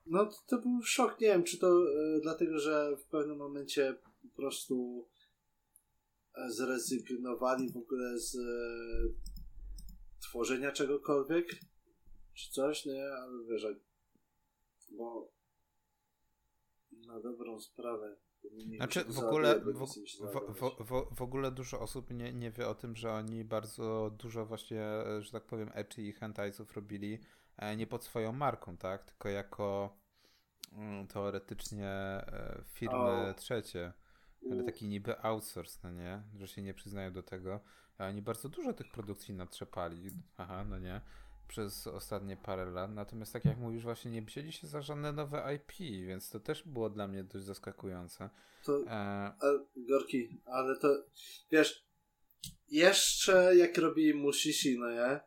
no 0.05 0.29
to, 0.47 0.57
był 0.57 0.81
szok, 0.83 1.19
nie 1.19 1.27
wiem, 1.27 1.43
czy 1.43 1.57
to 1.57 1.67
e, 1.67 2.19
dlatego, 2.21 2.59
że 2.59 2.97
w 2.97 3.05
pewnym 3.05 3.37
momencie 3.37 3.95
po 4.21 4.35
prostu 4.35 5.07
e, 6.35 6.51
zrezygnowali 6.51 7.71
w 7.71 7.77
ogóle 7.77 8.19
z 8.19 8.35
e, 8.35 8.39
tworzenia 10.21 10.71
czegokolwiek, 10.71 11.47
czy 12.33 12.51
coś, 12.51 12.85
nie, 12.85 13.05
ale 13.13 13.43
wiesz, 13.49 13.67
bo 14.91 15.31
na 17.07 17.19
dobrą 17.19 17.59
sprawę. 17.59 18.15
powinni 18.41 18.77
Znaczy 18.77 19.03
w 19.03 19.19
ogóle, 19.19 19.59
w, 19.59 19.73
w, 20.53 20.85
w, 20.85 21.15
w, 21.15 21.21
ogóle 21.21 21.51
dużo 21.51 21.79
osób 21.79 22.11
nie, 22.11 22.33
nie 22.33 22.51
wie 22.51 22.67
o 22.67 22.75
tym, 22.75 22.95
że 22.95 23.11
oni 23.11 23.43
bardzo 23.43 24.15
dużo 24.19 24.45
właśnie, 24.45 24.85
że 25.19 25.31
tak 25.31 25.45
powiem, 25.45 25.71
ecchi 25.73 26.07
i 26.07 26.13
hentajców 26.13 26.75
robili 26.75 27.19
nie 27.77 27.87
pod 27.87 28.03
swoją 28.03 28.31
marką, 28.31 28.77
tak? 28.77 29.03
Tylko 29.05 29.29
jako 29.29 29.97
mm, 30.71 31.07
teoretycznie 31.07 31.89
e, 31.89 32.63
firmy 32.73 33.29
O. 33.29 33.33
trzecie. 33.33 33.93
Ale 34.51 34.63
taki 34.63 34.87
niby 34.87 35.19
outsource, 35.21 35.79
no 35.83 35.91
nie? 35.91 36.23
Że 36.35 36.47
się 36.47 36.61
nie 36.61 36.73
przyznają 36.73 37.13
do 37.13 37.23
tego. 37.23 37.59
A 37.97 38.07
oni 38.07 38.21
bardzo 38.21 38.49
dużo 38.49 38.73
tych 38.73 38.91
produkcji 38.91 39.33
natrzepali. 39.33 40.09
Aha, 40.37 40.65
no 40.69 40.79
nie? 40.79 41.01
Przez 41.47 41.87
ostatnie 41.87 42.37
parę 42.37 42.65
lat. 42.65 42.91
Natomiast 42.91 43.33
tak 43.33 43.45
jak 43.45 43.57
mówisz, 43.57 43.83
właśnie 43.83 44.11
nie 44.11 44.21
wzięli 44.21 44.51
się 44.51 44.67
za 44.67 44.81
żadne 44.81 45.11
nowe 45.11 45.55
IP, 45.55 45.71
więc 46.07 46.29
to 46.29 46.39
też 46.39 46.63
było 46.63 46.89
dla 46.89 47.07
mnie 47.07 47.23
dość 47.23 47.45
zaskakujące. 47.45 48.29
To, 48.63 48.83
E, 48.87 48.89
a, 48.91 49.35
Gorki, 49.75 50.41
ale 50.45 50.77
to 50.77 51.03
wiesz, 51.51 51.87
jeszcze 52.67 53.55
jak 53.55 53.77
robili 53.77 54.13
Mushishi, 54.13 54.79
no 54.79 54.89
nie? 54.91 54.99
E, 55.01 55.21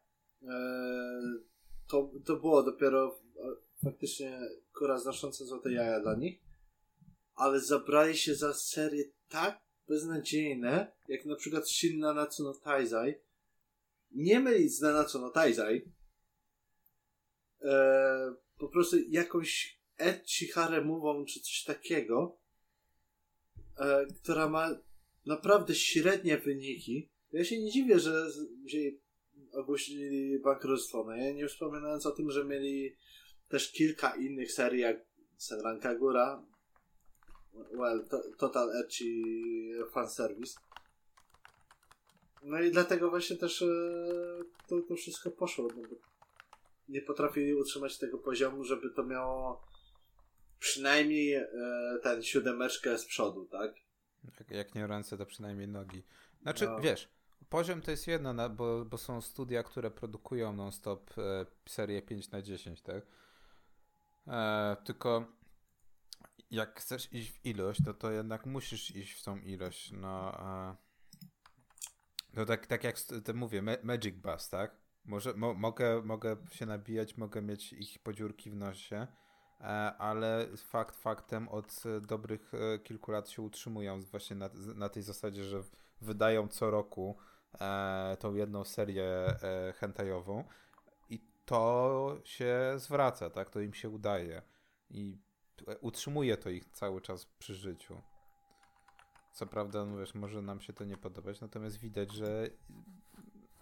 to, 1.89 2.11
to 2.25 2.37
było 2.37 2.63
dopiero 2.63 3.21
e, 3.37 3.43
faktycznie 3.85 4.41
kura 4.79 4.99
znosząca 4.99 5.45
złote 5.45 5.73
jaja 5.73 6.01
dla 6.01 6.15
nich, 6.15 6.41
ale 7.35 7.61
zabrali 7.61 8.17
się 8.17 8.35
za 8.35 8.55
serie 8.55 9.05
tak 9.29 9.61
beznadziejne, 9.89 10.93
jak 11.09 11.25
na 11.25 11.37
przykład 11.37 11.71
Shin 11.71 11.99
Nanatsu 11.99 12.45
no 12.45 12.55
Taizai. 12.55 13.15
Nie 14.11 14.41
mylić 14.41 14.77
z 14.77 14.81
Nanatsu 14.81 15.19
no 15.19 15.31
Taizai. 15.31 15.93
E, 17.63 18.35
po 18.59 18.69
prostu 18.69 18.97
jakąś 19.09 19.81
ecchi 19.97 20.49
haremową 20.49 21.25
czy 21.25 21.41
coś 21.41 21.65
takiego, 21.65 22.39
e, 23.79 24.07
która 24.07 24.49
ma 24.49 24.79
naprawdę 25.27 25.75
średnie 25.75 26.39
wyniki. 26.39 27.11
Ja 27.33 27.45
się 27.45 27.63
nie 27.63 27.71
dziwię, 27.71 27.99
że 27.99 28.27
wzięli, 28.65 29.01
ogłosili 29.53 30.39
bankructwo. 30.39 31.05
No 31.05 31.17
ja 31.17 31.33
nie 31.33 31.49
wspominając 31.49 32.07
o 32.07 32.11
tym, 32.11 32.31
że 32.31 32.45
mieli 32.45 32.97
też 33.49 33.73
kilka 33.73 34.17
innych 34.17 34.53
serii, 34.53 34.81
jak 34.81 34.97
Senran 35.37 35.81
Kagura, 35.81 36.43
well, 37.73 38.09
to, 38.11 38.23
Total 38.39 38.71
Ecchi 38.77 39.23
Fanservice. 39.93 40.61
No 42.43 42.61
i 42.61 42.71
dlatego 42.71 43.11
właśnie 43.11 43.37
też 43.37 43.63
e, 43.63 43.67
to, 44.69 44.81
to 44.89 44.97
wszystko 44.97 45.31
poszło, 45.31 45.69
no 45.77 45.83
bo 45.89 45.97
nie 46.89 47.03
potrafili 47.03 47.55
utrzymać 47.55 47.99
tego 47.99 48.19
poziomu, 48.19 48.65
żeby 48.65 48.91
to 48.91 49.05
miało 49.05 49.67
przynajmniej 50.59 51.35
e, 51.35 51.49
ten 52.03 52.23
siódemeczkę 52.23 52.99
z 52.99 53.07
przodu, 53.07 53.47
tak? 53.47 53.75
Jak, 54.25 54.51
jak 54.51 54.75
nie 54.75 54.87
ręce, 54.87 55.19
to 55.19 55.27
przynajmniej 55.27 55.69
nogi. 55.69 56.03
Znaczy, 56.43 56.65
No. 56.67 56.81
wiesz, 56.81 57.09
poziom 57.51 57.83
to 57.83 57.91
jest 57.91 58.07
jedno, 58.07 58.51
bo, 58.51 58.85
bo 58.85 58.99
są 58.99 59.21
studia, 59.21 59.63
które 59.63 59.91
produkują 59.91 60.53
non-stop 60.53 61.19
e, 61.19 61.47
serię 61.69 62.03
5 62.03 62.31
na 62.31 62.43
10 62.43 62.83
tak? 62.83 63.07
E, 64.27 64.77
tylko 64.85 65.27
jak 66.51 66.81
chcesz 66.81 67.13
iść 67.13 67.33
w 67.33 67.47
ilość, 67.47 67.81
to 67.85 67.95
to 67.95 68.11
jednak 68.11 68.47
musisz 68.47 68.97
iść 68.97 69.13
w 69.13 69.25
tą 69.25 69.37
ilość. 69.37 69.93
No, 69.93 70.41
e, 70.41 70.77
no 72.35 72.45
tak, 72.45 72.67
tak 72.67 72.85
jak 72.85 73.01
te 73.01 73.35
mówię, 73.35 73.63
ma- 73.63 73.83
Magic 73.83 74.17
Bus, 74.17 74.49
tak? 74.49 74.77
Może, 75.05 75.35
mo, 75.35 75.55
mogę, 75.55 76.03
mogę 76.03 76.37
się 76.53 76.67
nabijać, 76.67 77.17
mogę 77.17 77.43
mieć 77.43 77.73
ich 77.73 77.99
podziurki 77.99 78.51
w 78.51 78.57
nosie, 78.57 79.07
e, 79.61 79.65
ale 79.99 80.47
fakt 80.57 80.97
faktem 80.97 81.49
od 81.49 81.83
dobrych 82.01 82.53
e, 82.55 82.79
kilku 82.79 83.11
lat 83.11 83.29
się 83.29 83.43
utrzymują 83.43 84.03
właśnie 84.03 84.37
na, 84.37 84.51
na 84.75 84.89
tej 84.89 85.03
zasadzie, 85.03 85.45
że 85.45 85.63
wydają 86.01 86.49
co 86.49 86.71
roku 86.71 87.19
e, 87.61 88.17
tą 88.21 88.35
jedną 88.35 88.65
serię 88.65 89.05
e, 89.05 89.73
hentajową 89.77 90.45
i 91.11 91.21
to 91.45 92.17
się 92.25 92.73
zwraca, 92.77 93.31
tak? 93.31 93.51
To 93.51 93.61
im 93.61 93.75
się 93.75 93.89
udaje 93.89 94.43
i 94.91 95.19
utrzymuje 95.81 96.37
to 96.37 96.51
ich 96.51 96.65
cały 96.71 97.01
czas 97.01 97.27
przy 97.27 97.55
życiu. 97.55 98.03
Co 99.33 99.47
prawda, 99.47 99.85
no 99.85 99.99
wiesz, 99.99 100.15
może 100.15 100.43
nam 100.43 100.61
się 100.61 100.73
to 100.73 100.85
nie 100.85 100.97
podobać, 100.97 101.41
natomiast 101.41 101.79
widać, 101.79 102.13
że, 102.13 102.49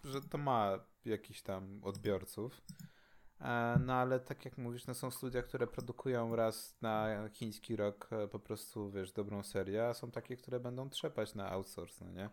że 0.05 0.21
to 0.21 0.39
ma 0.39 0.79
jakiś 1.05 1.43
tam 1.43 1.81
odbiorców. 1.85 2.63
E, 3.41 3.79
No 3.81 3.95
ale 3.95 4.21
tak 4.21 4.45
jak 4.45 4.59
mówisz, 4.59 4.87
no 4.87 4.95
są 4.95 5.11
studia, 5.11 5.43
które 5.43 5.67
produkują 5.67 6.37
raz 6.37 6.77
na 6.83 7.29
chiński 7.29 7.77
rok 7.77 8.09
e, 8.13 8.29
po 8.29 8.39
prostu, 8.39 8.91
wiesz, 8.91 9.13
dobrą 9.13 9.43
serię, 9.43 9.87
a 9.87 9.95
są 9.95 10.11
takie, 10.11 10.37
które 10.37 10.61
będą 10.61 10.91
trzepać 10.91 11.35
na 11.35 11.51
outsource, 11.51 12.05
no 12.05 12.11
nie? 12.11 12.31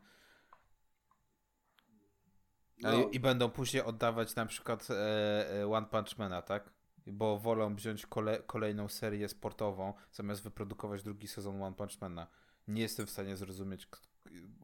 No. 2.82 3.10
I, 3.10 3.16
I 3.16 3.20
będą 3.20 3.50
później 3.50 3.84
oddawać 3.84 4.36
na 4.36 4.46
przykład 4.46 4.88
e, 4.92 5.62
e, 5.62 5.68
One 5.68 5.88
Punch 5.88 6.18
Mana, 6.18 6.42
tak? 6.42 6.74
Bo 7.08 7.40
wolą 7.40 7.76
wziąć 7.76 8.06
kole, 8.06 8.44
kolejną 8.48 8.88
serię 8.88 9.30
sportową, 9.30 9.94
zamiast 10.12 10.44
wyprodukować 10.44 11.04
drugi 11.04 11.28
sezon 11.28 11.62
One 11.62 11.76
Punch 11.76 12.02
Mana. 12.02 12.28
Nie 12.68 12.82
jestem 12.82 13.08
w 13.08 13.10
stanie 13.10 13.38
zrozumieć 13.38 13.88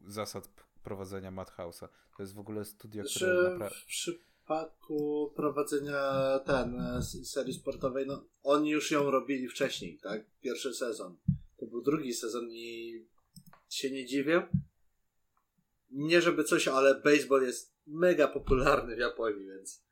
zasad 0.06 0.48
prowadzenia 0.82 1.32
Madhouse'a. 1.32 1.88
To 2.16 2.22
jest 2.22 2.34
w 2.34 2.38
ogóle 2.38 2.64
studio, 2.64 3.04
które 3.04 3.34
Znaczy, 3.34 3.50
naprawdę... 3.52 3.76
w 3.76 3.84
przypadku 3.84 5.32
prowadzenia 5.36 6.02
ten 6.46 6.80
e, 6.80 7.02
serii 7.02 7.54
sportowej, 7.54 8.06
no 8.06 8.24
oni 8.42 8.70
już 8.70 8.90
ją 8.90 9.10
robili 9.10 9.48
wcześniej, 9.48 9.98
tak? 9.98 10.24
Pierwszy 10.40 10.74
sezon. 10.74 11.16
To 11.56 11.66
był 11.66 11.82
drugi 11.82 12.14
sezon 12.14 12.48
i 12.50 13.06
się 13.68 13.90
nie 13.90 14.06
dziwię. 14.06 14.48
Nie 15.90 16.22
żeby 16.22 16.44
coś, 16.44 16.68
ale 16.68 17.00
baseball 17.00 17.42
jest 17.42 17.74
mega 17.86 18.28
popularny 18.28 18.96
w 18.96 18.98
Japonii, 18.98 19.46
więc 19.46 19.84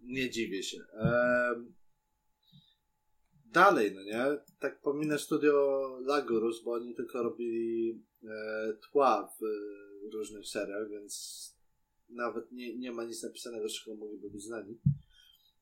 nie 0.00 0.30
dziwię 0.30 0.62
się. 0.62 0.78
Em, 0.92 1.74
Dalej, 3.52 3.94
no 3.94 4.02
nie? 4.02 4.38
Tak 4.58 4.80
pominę 4.80 5.18
studio 5.18 5.88
Lagurus, 6.00 6.62
bo 6.64 6.72
oni 6.72 6.94
tylko 6.94 7.22
robili 7.22 8.02
e, 8.24 8.72
tła 8.90 9.34
w 9.40 9.44
e, 9.44 10.10
różnych 10.12 10.46
seriach, 10.46 10.88
więc 10.90 11.44
nawet 12.08 12.52
nie, 12.52 12.78
nie 12.78 12.92
ma 12.92 13.04
nic 13.04 13.22
napisanego, 13.22 13.68
z 13.68 13.72
czego 13.72 13.96
mogliby 13.96 14.30
być 14.30 14.42
znani. 14.42 14.80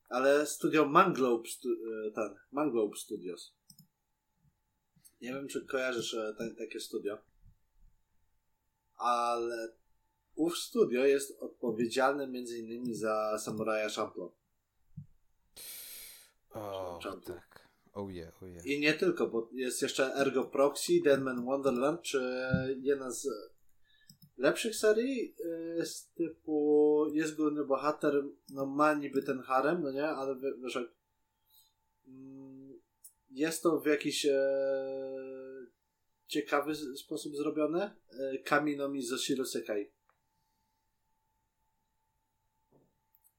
Ale 0.09 0.47
studio 0.47 0.89
Manglobe, 0.89 1.49
stu, 1.49 1.69
e, 1.69 2.11
ten, 2.11 2.35
Manglobe 2.53 2.97
Studios. 2.97 3.55
Nie 5.21 5.33
wiem, 5.33 5.49
czy 5.49 5.67
kojarzysz 5.67 6.15
e, 6.15 6.35
takie 6.59 6.81
studio, 6.81 7.19
ale 8.99 9.73
ów 10.35 10.59
studio 10.59 11.07
jest 11.07 11.43
odpowiedzialny 11.43 12.27
między 12.27 12.59
innymi 12.59 12.95
za 12.95 13.39
Samuraja 13.39 13.89
Champloo. 13.89 14.33
O, 16.51 16.99
tak. 17.27 17.69
Oh 17.93 18.13
yeah, 18.13 18.43
oh 18.43 18.47
yeah. 18.49 18.67
I 18.67 18.81
nie 18.81 18.95
tylko, 18.95 19.27
bo 19.27 19.49
jest 19.53 19.83
jeszcze 19.83 20.15
Ergo 20.15 20.45
Proxy, 20.45 20.93
Deadman 21.05 21.45
Wonderland, 21.45 22.03
czy 22.03 22.49
jedna 22.81 23.11
z 23.11 23.29
lepszych 24.37 24.77
serii 24.77 25.35
y, 25.81 25.87
z 25.87 26.09
typu 26.09 27.07
jest 27.13 27.37
główny 27.37 27.65
bohater, 27.65 28.25
no 28.51 28.67
ma 28.67 28.95
niby 28.95 29.23
ten 29.23 29.41
harem, 29.43 29.83
no 29.83 29.93
nie, 29.93 30.09
ale 30.09 30.37
wie- 30.37 30.55
wiesz 30.63 30.75
jak 30.75 30.89
mm, 32.09 32.81
jest 33.31 33.63
to 33.63 33.81
w 33.81 33.87
jakiś 33.87 34.27
e, 34.27 34.39
ciekawy 36.29 36.75
sposób 36.75 37.37
zrobione. 37.37 37.97
E, 38.11 38.39
Kami 38.39 38.77
no 38.77 38.89
mi 38.89 39.03
Zoshiro 39.03 39.45
Sekai. 39.45 39.91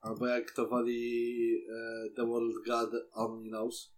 Albo 0.02 0.28
jak 0.28 0.52
to 0.52 0.68
woli 0.68 1.66
e, 1.70 2.10
The 2.16 2.26
World 2.26 2.66
God 2.66 2.90
Only 3.14 3.50
Knows. 3.50 3.92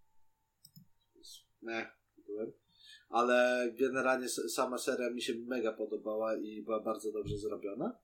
Nie. 1.61 1.91
Ale 3.09 3.69
generalnie 3.79 4.29
sama 4.29 4.77
seria 4.77 5.09
mi 5.09 5.21
się 5.21 5.33
mega 5.35 5.73
podobała 5.73 6.35
i 6.35 6.61
była 6.61 6.79
bardzo 6.79 7.11
dobrze 7.11 7.37
zrobiona. 7.37 7.99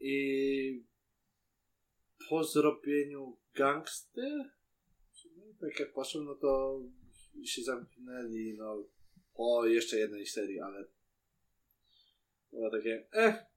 I 0.00 0.84
po 2.28 2.44
zrobieniu 2.44 3.36
gangsty, 3.54 4.44
tak 5.60 5.80
jak 5.80 5.92
patrzę, 5.92 6.18
no 6.18 6.34
to 6.34 6.80
się 7.44 7.62
zamknęli 7.62 8.54
no, 8.58 8.84
po 9.34 9.66
jeszcze 9.66 9.98
jednej 9.98 10.26
serii, 10.26 10.60
ale 10.60 10.84
było 12.52 12.70
takie, 12.70 13.06
eh, 13.12 13.50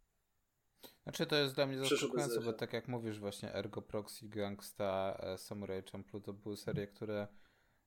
Znaczy 1.04 1.26
to 1.26 1.36
jest 1.36 1.56
dla 1.56 1.66
mnie 1.66 1.78
zaskakujące, 1.78 2.42
bo 2.42 2.54
tak 2.54 2.74
jak 2.74 2.88
mówisz 2.88 3.20
właśnie 3.20 3.54
Ergo 3.56 3.82
Proxy, 3.82 4.30
Gangsta, 4.30 5.18
e, 5.20 5.38
Samurai 5.38 5.84
Champloo 5.92 6.22
to 6.22 6.34
były 6.34 6.58
serie, 6.58 6.88
które 6.88 7.28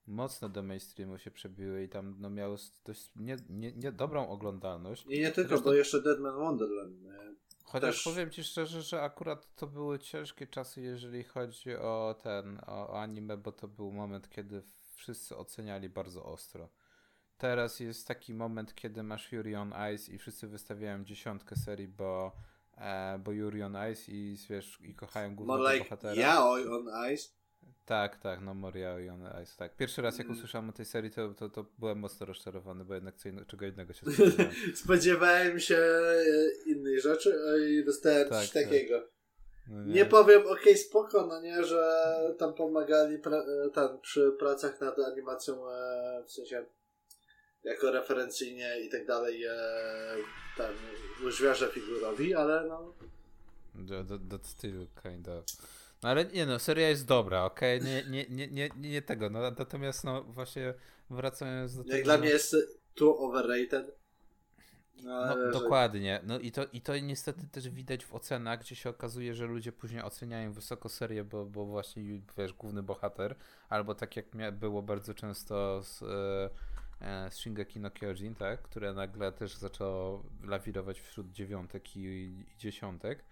mocno 0.06 0.48
do 0.48 0.62
mainstreamu 0.62 1.18
się 1.18 1.30
przebiły 1.30 1.82
i 1.82 1.88
tam 1.88 2.16
no, 2.18 2.30
miały 2.30 2.56
dość 2.84 3.10
nie, 3.16 3.36
nie, 3.48 3.72
nie 3.72 3.92
dobrą 3.92 4.28
oglądalność. 4.28 5.06
i 5.06 5.20
nie 5.20 5.32
tylko, 5.32 5.48
Zresztą- 5.48 5.64
bo 5.64 5.74
jeszcze 5.74 6.02
Deadman 6.02 6.36
Wonderland. 6.36 7.02
Nie? 7.02 7.34
Chociaż 7.64 7.94
Też- 7.94 8.04
powiem 8.04 8.30
ci 8.30 8.44
szczerze, 8.44 8.82
że 8.82 9.02
akurat 9.02 9.54
to 9.54 9.66
były 9.66 9.98
ciężkie 9.98 10.46
czasy, 10.46 10.80
jeżeli 10.80 11.24
chodzi 11.24 11.76
o 11.76 12.16
ten, 12.22 12.60
o, 12.66 12.88
o 12.88 13.00
anime, 13.00 13.36
bo 13.36 13.52
to 13.52 13.68
był 13.68 13.92
moment, 13.92 14.30
kiedy 14.30 14.62
wszyscy 14.94 15.36
oceniali 15.36 15.88
bardzo 15.88 16.24
ostro. 16.24 16.68
Teraz 17.38 17.80
jest 17.80 18.08
taki 18.08 18.34
moment, 18.34 18.74
kiedy 18.74 19.02
masz 19.02 19.32
Yuri 19.32 19.54
on 19.54 19.72
Ice 19.94 20.12
i 20.12 20.18
wszyscy 20.18 20.46
wystawiają 20.48 21.04
dziesiątkę 21.04 21.56
serii, 21.56 21.88
bo, 21.88 22.32
e, 22.78 23.18
bo 23.18 23.32
Yuri 23.32 23.62
on 23.62 23.76
Ice 23.92 24.12
i 24.12 24.36
wiesz, 24.50 24.78
i 24.80 24.94
kochają 24.94 25.36
głównego 25.36 25.58
More 25.62 25.74
like 25.74 25.84
bohatera. 25.84 26.14
Yaoi 26.14 26.66
on 26.68 27.12
Ice. 27.14 27.28
Tak, 27.84 28.16
tak, 28.16 28.40
no 28.40 28.54
Moria 28.54 29.00
i 29.00 29.08
on 29.08 29.20
Ice, 29.42 29.56
tak. 29.56 29.76
Pierwszy 29.76 30.02
raz 30.02 30.18
jak 30.18 30.26
Mm. 30.26 30.36
usłyszałem 30.38 30.68
o 30.68 30.72
tej 30.72 30.84
serii, 30.86 31.10
to, 31.10 31.34
to, 31.34 31.48
to 31.48 31.66
byłem 31.78 31.98
mocno 31.98 32.26
rozczarowany, 32.26 32.84
bo 32.84 32.94
jednak 32.94 33.16
co 33.16 33.28
inno, 33.28 33.44
czego 33.44 33.66
innego 33.66 33.92
się 33.92 34.00
spodziewałem. 34.06 34.52
Spodziewałem 34.74 35.60
się 35.60 35.76
e, 35.76 36.24
innej 36.66 37.00
rzeczy 37.00 37.38
a 37.52 37.56
i 37.66 37.84
dostałem 37.84 38.28
Tak, 38.28 38.38
coś 38.38 38.50
tak. 38.50 38.64
takiego. 38.64 39.02
No 39.68 39.84
Nie 39.94 40.04
powiem, 40.04 40.42
okej, 40.46 40.76
spoko, 40.78 41.26
no 41.26 41.40
nie, 41.40 41.64
że 41.64 42.06
tam 42.38 42.54
pomagali 42.54 43.18
pra- 43.18 43.66
e, 43.66 43.70
tam 43.70 44.00
przy 44.00 44.32
pracach 44.38 44.80
nad 44.80 44.98
animacją, 44.98 45.70
e, 45.70 46.22
w 46.26 46.32
sensie 46.32 46.64
jako 47.66 47.90
referencyjnie 47.90 48.80
i 48.80 48.88
tak 48.88 49.06
dalej, 49.06 49.44
e, 49.44 49.52
tam 50.56 50.74
łyżwiarze 51.24 51.68
figurowi, 51.68 52.34
ale 52.34 52.64
no, 52.68 52.92
That, 53.88 54.08
that, 54.08 54.20
that's 54.28 54.48
still 54.48 54.86
kind 55.02 55.28
of. 55.28 55.44
No 56.02 56.08
ale 56.08 56.24
nie 56.24 56.46
no, 56.46 56.58
seria 56.58 56.88
jest 56.88 57.06
dobra, 57.06 57.44
okej? 57.44 57.82
Nie, 57.82 58.04
nie, 58.10 58.26
nie, 58.28 58.48
nie, 58.48 58.68
nie, 58.68 58.90
nie 58.90 59.02
tego. 59.02 59.30
No, 59.30 59.40
natomiast 59.40 60.04
no 60.04 60.22
właśnie 60.22 60.74
wracając 61.10 61.76
do 61.76 61.82
tego. 61.82 61.96
jak 61.96 62.04
dla 62.04 62.18
mnie 62.18 62.28
jest 62.28 62.56
too 62.94 63.18
overrated. 63.18 63.96
No, 65.02 65.36
No, 65.36 65.50
dokładnie. 65.50 66.20
No 66.24 66.38
i 66.38 66.52
to, 66.52 66.66
i 66.72 66.80
to 66.80 66.98
niestety 66.98 67.48
też 67.52 67.68
widać 67.68 68.04
w 68.04 68.14
ocenach, 68.14 68.60
gdzie 68.60 68.76
się 68.76 68.90
okazuje, 68.90 69.34
że 69.34 69.46
ludzie 69.46 69.72
później 69.72 70.02
oceniają 70.02 70.52
wysoko 70.52 70.88
serię, 70.88 71.24
bo, 71.24 71.44
bo 71.46 71.64
właśnie 71.64 72.02
wiesz, 72.38 72.52
główny 72.52 72.82
bohater, 72.82 73.34
albo 73.68 73.94
tak 73.94 74.16
jak 74.16 74.26
było 74.52 74.82
bardzo 74.82 75.14
często 75.14 75.82
z, 75.82 76.02
e, 76.02 76.50
z 77.00 77.34
Shingeki 77.34 77.80
no 77.80 77.90
Kyojin, 77.90 78.34
tak, 78.34 78.62
które 78.62 78.92
nagle 78.92 79.32
też 79.32 79.56
zaczęło 79.56 80.22
lawirować 80.42 81.00
wśród 81.00 81.32
dziewiątek 81.32 81.96
i, 81.96 82.00
i 82.00 82.56
dziesiątek. 82.58 83.24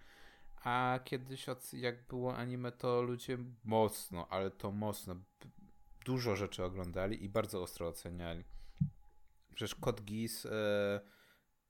A 0.63 0.99
kiedyś, 1.03 1.45
jak 1.73 2.07
było 2.07 2.37
anime, 2.37 2.71
to 2.71 3.01
ludzie 3.01 3.37
mocno, 3.63 4.27
ale 4.29 4.51
to 4.51 4.71
mocno, 4.71 5.15
dużo 6.05 6.35
rzeczy 6.35 6.63
oglądali 6.63 7.23
i 7.23 7.29
bardzo 7.29 7.61
ostro 7.61 7.87
oceniali. 7.87 8.43
Przecież 9.55 9.75
Kod 9.75 10.01
Geass 10.01 10.45
e, 10.45 11.01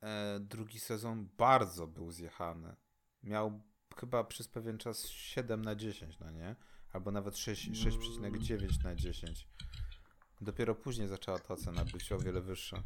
e, 0.02 0.40
drugi 0.40 0.80
sezon 0.80 1.30
bardzo 1.38 1.88
był 1.88 2.12
zjechany. 2.12 2.76
Miał 3.24 3.62
chyba 3.98 4.24
przez 4.24 4.48
pewien 4.48 4.78
czas 4.78 5.08
7 5.08 5.62
na 5.62 5.76
10, 5.76 6.20
no 6.20 6.32
nie? 6.32 6.56
albo 6.96 7.12
nawet 7.12 7.38
6 7.38 7.72
6,9 7.72 8.84
na 8.84 8.96
10. 8.96 9.48
Dopiero 10.42 10.76
później 10.76 11.08
zaczęła 11.08 11.40
ta 11.40 11.54
ocena 11.54 11.86
być 11.94 12.12
o 12.12 12.20
wiele 12.20 12.42
wyższa. 12.42 12.84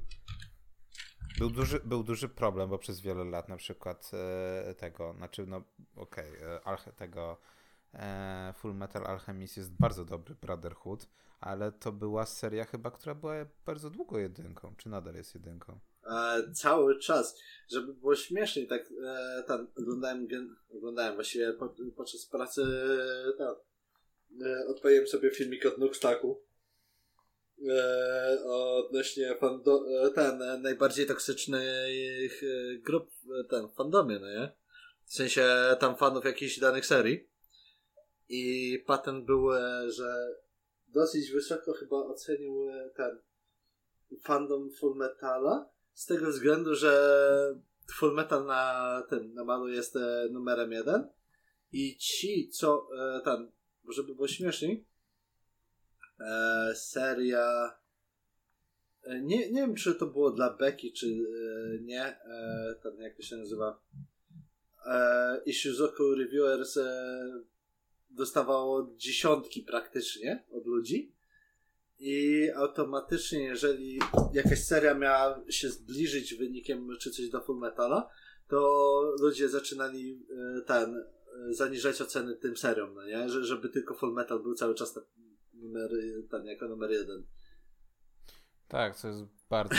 Był 1.39 1.49
duży, 1.49 1.79
był 1.85 2.03
duży 2.03 2.29
problem, 2.29 2.69
bo 2.69 2.77
przez 2.77 3.01
wiele 3.01 3.23
lat 3.23 3.49
na 3.49 3.57
przykład 3.57 4.11
e, 4.13 4.73
tego, 4.73 5.13
znaczy 5.17 5.45
no 5.47 5.63
okej, 5.95 6.31
okay, 6.63 6.93
tego 6.93 7.37
e, 7.93 8.53
Full 8.57 8.73
Metal 8.73 9.07
Alchemist 9.07 9.57
jest 9.57 9.71
bardzo 9.71 10.05
dobry, 10.05 10.35
Brotherhood, 10.41 11.07
ale 11.39 11.71
to 11.71 11.91
była 11.91 12.25
seria 12.25 12.65
chyba, 12.65 12.91
która 12.91 13.15
była 13.15 13.33
bardzo 13.65 13.89
długo 13.89 14.19
jedynką, 14.19 14.75
czy 14.77 14.89
nadal 14.89 15.15
jest 15.15 15.35
jedynką? 15.35 15.79
E, 16.05 16.51
cały 16.53 16.99
czas, 16.99 17.39
żeby 17.67 17.93
było 17.93 18.15
śmieszniej, 18.15 18.67
tak 18.67 18.93
e, 19.05 19.43
tam 19.47 19.67
oglądałem, 19.77 20.27
oglądałem 20.69 21.15
właściwie 21.15 21.53
po, 21.53 21.75
podczas 21.95 22.25
pracy 22.25 22.61
tam, 23.37 23.55
e, 24.45 24.67
odpaliłem 24.67 25.07
sobie 25.07 25.31
filmik 25.31 25.65
od 25.65 25.77
Nuxtaku 25.77 26.48
e, 27.69 28.43
odnośnie 28.45 29.35
fando, 29.35 29.85
e, 30.05 30.09
ten 30.09 30.41
e, 30.41 30.57
najbardziej 30.57 31.07
toksycznych 31.07 32.41
grup 32.79 33.11
ten 33.49 33.69
fandomie, 33.69 34.19
no 34.19 34.27
nie? 34.27 34.51
W 35.05 35.13
sensie 35.13 35.45
tam 35.79 35.95
fanów 35.95 36.25
jakichś 36.25 36.59
danych 36.59 36.85
serii. 36.85 37.29
I 38.29 38.83
patent 38.87 39.25
był, 39.25 39.51
że 39.87 40.35
dosyć 40.87 41.31
wysoko 41.31 41.73
chyba 41.73 41.97
ocenił 41.97 42.67
ten 42.95 43.19
fandom 44.23 44.71
Full 44.71 44.95
Metala 44.95 45.69
z 45.93 46.05
tego 46.05 46.27
względu, 46.27 46.75
że 46.75 47.55
Full 47.93 48.15
Metal 48.15 48.45
na 48.45 49.03
tym, 49.09 49.33
na 49.33 49.43
malu 49.43 49.67
jest 49.67 49.97
numerem 50.29 50.71
jeden 50.71 51.09
i 51.71 51.97
ci, 51.97 52.49
co 52.49 52.87
e, 52.97 53.21
ten, 53.23 53.51
żeby 53.93 54.15
było 54.15 54.27
śmieszniej, 54.27 54.85
e, 56.19 56.75
seria 56.75 57.77
e, 59.03 59.21
nie, 59.21 59.51
nie 59.51 59.61
wiem, 59.61 59.75
czy 59.75 59.95
to 59.95 60.07
było 60.07 60.31
dla 60.31 60.57
Becky, 60.57 60.91
czy 60.91 61.07
e, 61.07 61.81
nie, 61.81 62.03
e, 62.05 62.75
ten, 62.83 63.01
jak 63.01 63.15
to 63.15 63.23
się 63.23 63.37
nazywa 63.37 63.81
e, 64.85 65.41
Ishizuku 65.45 66.15
Reviewers 66.15 66.77
e, 66.77 67.43
dostawało 68.09 68.93
dziesiątki 68.97 69.61
praktycznie 69.61 70.45
od 70.51 70.65
ludzi 70.65 71.19
i 71.99 72.49
automatycznie, 72.55 73.43
jeżeli 73.43 73.99
jakaś 74.33 74.63
seria 74.63 74.93
miała 74.93 75.43
się 75.49 75.69
zbliżyć 75.69 76.35
wynikiem 76.35 76.87
czy 76.99 77.11
coś 77.11 77.29
do 77.29 77.41
Full 77.41 77.59
Metala, 77.59 78.09
to 78.47 79.01
ludzie 79.19 79.49
zaczynali 79.49 80.25
e, 80.57 80.61
ten 80.61 80.95
e, 80.97 81.53
zaniżać 81.53 82.01
oceny 82.01 82.35
tym 82.35 82.57
seriom, 82.57 82.93
no 82.93 83.05
nie? 83.05 83.29
Że, 83.29 83.43
żeby 83.43 83.69
tylko 83.69 83.93
Full 83.93 84.13
Metal 84.13 84.39
był 84.39 84.53
cały 84.53 84.75
czas 84.75 84.99
numer, 85.61 85.89
ten, 86.29 86.45
jako 86.45 86.67
numer 86.67 86.91
jeden. 86.91 87.23
Tak, 88.67 88.95
co 88.95 89.07
jest 89.07 89.23
bardzo 89.49 89.75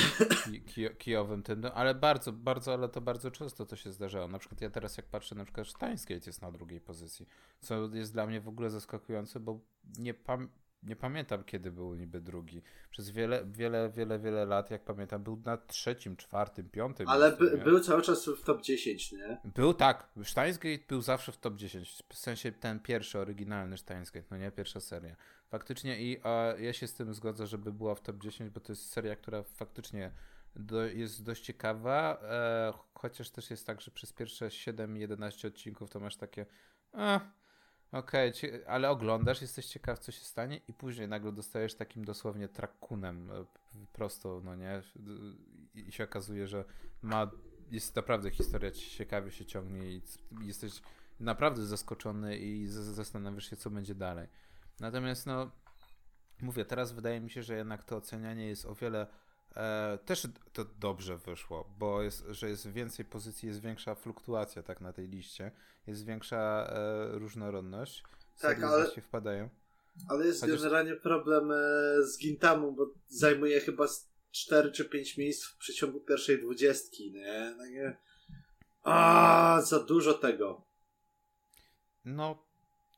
ki 0.67 0.89
kijowym 0.99 1.43
tym, 1.43 1.61
no, 1.61 1.75
ale 1.75 1.95
bardzo, 1.95 2.33
bardzo, 2.33 2.73
ale 2.73 2.89
to 2.89 3.01
bardzo 3.01 3.31
często 3.31 3.67
to 3.67 3.77
się 3.77 3.93
zdarzało. 3.93 4.29
Na 4.29 4.39
przykład 4.39 4.61
ja 4.61 4.71
teraz 4.71 4.97
jak 4.97 5.07
patrzę, 5.07 5.35
na 5.35 5.45
przykład 5.45 5.67
Steinsgate 5.67 6.27
jest 6.27 6.43
na 6.43 6.53
drugiej 6.53 6.81
pozycji, 6.81 7.27
co 7.61 7.89
jest 7.95 8.13
dla 8.13 8.27
mnie 8.27 8.41
w 8.41 8.49
ogóle 8.49 8.71
zaskakujące, 8.71 9.41
bo 9.41 9.61
nie 9.99 10.15
pamiętam 10.15 10.61
nie 10.83 10.97
pamiętam 10.97 11.45
kiedy 11.45 11.73
był 11.73 11.95
niby 11.95 12.21
drugi. 12.21 12.63
Przez 12.91 13.11
wiele, 13.11 13.47
wiele, 13.47 13.91
wiele, 13.91 14.19
wiele 14.19 14.45
lat, 14.45 14.71
jak 14.71 14.85
pamiętam, 14.85 15.23
był 15.23 15.43
na 15.45 15.57
trzecim, 15.57 16.17
czwartym, 16.17 16.71
piątym. 16.71 17.09
Ale 17.09 17.33
by, 17.33 17.59
był 17.59 17.81
cały 17.81 18.03
czas 18.03 18.29
w 18.29 18.43
top 18.43 18.63
10, 18.63 19.13
nie? 19.13 19.41
Był 19.45 19.75
tak. 19.75 20.11
Steinsgate 20.25 20.85
był 20.89 21.01
zawsze 21.01 21.33
w 21.33 21.37
top 21.37 21.57
10. 21.57 22.03
W 22.09 22.17
sensie 22.17 22.53
ten 22.53 22.81
pierwszy, 22.81 23.19
oryginalny 23.19 23.79
Steinsgate, 23.79 24.27
no 24.31 24.37
nie 24.37 24.51
pierwsza 24.51 24.81
seria. 24.81 25.17
Faktycznie 25.51 26.01
i 26.01 26.21
a 26.23 26.55
ja 26.59 26.73
się 26.73 26.87
z 26.87 26.95
tym 26.95 27.15
zgodzę, 27.15 27.47
żeby 27.47 27.73
była 27.73 27.95
w 27.95 28.01
top 28.01 28.17
10, 28.17 28.51
bo 28.51 28.61
to 28.61 28.73
jest 28.73 28.93
seria, 28.93 29.17
która 29.17 29.43
faktycznie 29.43 30.13
do, 30.57 30.83
jest 30.83 31.25
dość 31.25 31.45
ciekawa, 31.45 32.21
e, 32.23 32.73
chociaż 32.95 33.31
też 33.31 33.51
jest 33.51 33.67
tak, 33.67 33.81
że 33.81 33.91
przez 33.91 34.13
pierwsze 34.13 34.49
7-11 34.49 35.49
odcinków 35.49 35.91
to 35.91 36.01
masz 36.01 36.17
takie. 36.17 36.47
A, 36.93 37.21
Okej, 37.93 38.31
okay, 38.31 38.69
ale 38.69 38.91
oglądasz, 38.91 39.43
jesteś 39.43 39.67
ciekaw, 39.67 39.99
co 39.99 40.13
się 40.13 40.25
stanie, 40.25 40.61
i 40.69 40.73
później 40.73 41.09
nagle 41.09 41.33
dostajesz 41.33 41.75
takim 41.75 42.05
dosłownie 42.05 42.49
trakunem 42.49 43.31
e, 43.31 43.45
prosto, 43.93 44.41
no 44.45 44.57
nie? 44.57 44.83
I 45.75 45.93
się 45.93 46.05
okazuje, 46.05 46.47
że 46.47 46.65
ma, 47.03 47.31
jest 47.71 47.97
naprawdę 47.97 48.31
historia 48.31 48.71
ci 48.71 48.91
ciekawie 48.91 49.31
się 49.31 49.45
ciągnie 49.45 49.91
i 49.91 50.03
jesteś 50.43 50.83
naprawdę 51.21 51.67
zaskoczony 51.67 52.39
i 52.39 52.67
zastanawiasz 52.67 53.51
się, 53.51 53.57
co 53.57 53.71
będzie 53.71 53.95
dalej. 53.95 54.29
Natomiast, 54.81 55.27
no, 55.27 55.51
mówię, 56.41 56.65
teraz 56.65 56.93
wydaje 56.93 57.21
mi 57.21 57.31
się, 57.31 57.43
że 57.43 57.57
jednak 57.57 57.85
to 57.85 57.97
ocenianie 57.97 58.49
jest 58.49 58.67
o 58.67 58.75
wiele 58.75 59.07
E, 59.57 59.99
też 60.05 60.27
to 60.53 60.65
dobrze 60.65 61.19
wyszło, 61.19 61.75
bo 61.79 62.03
jest, 62.03 62.25
że 62.29 62.49
jest 62.49 62.71
więcej 62.71 63.05
pozycji, 63.05 63.49
jest 63.49 63.61
większa 63.61 63.95
fluktuacja 63.95 64.63
tak 64.63 64.81
na 64.81 64.93
tej 64.93 65.09
liście, 65.09 65.51
jest 65.87 66.05
większa 66.05 66.71
e, 66.73 67.19
różnorodność. 67.19 68.05
Tak, 68.41 68.63
ale 68.63 68.91
wpadają. 68.91 69.49
Ale 70.09 70.27
jest 70.27 70.41
Chociaż... 70.41 70.61
generalnie 70.61 70.97
problem 70.97 71.51
e, 71.51 71.57
z 72.03 72.19
Gintamą, 72.19 72.75
bo 72.75 72.95
zajmuje 73.09 73.61
chyba 73.61 73.87
4 74.31 74.73
czy 74.73 74.85
5 74.85 75.17
miejsc 75.17 75.45
w 75.45 75.57
przeciągu 75.57 76.01
pierwszej 76.01 76.39
dwudziestki, 76.39 77.13
nie? 77.13 77.55
Takie... 77.59 77.97
A, 78.83 79.63
za 79.65 79.81
dużo 79.81 80.15
tego. 80.15 80.65
No, 82.05 82.47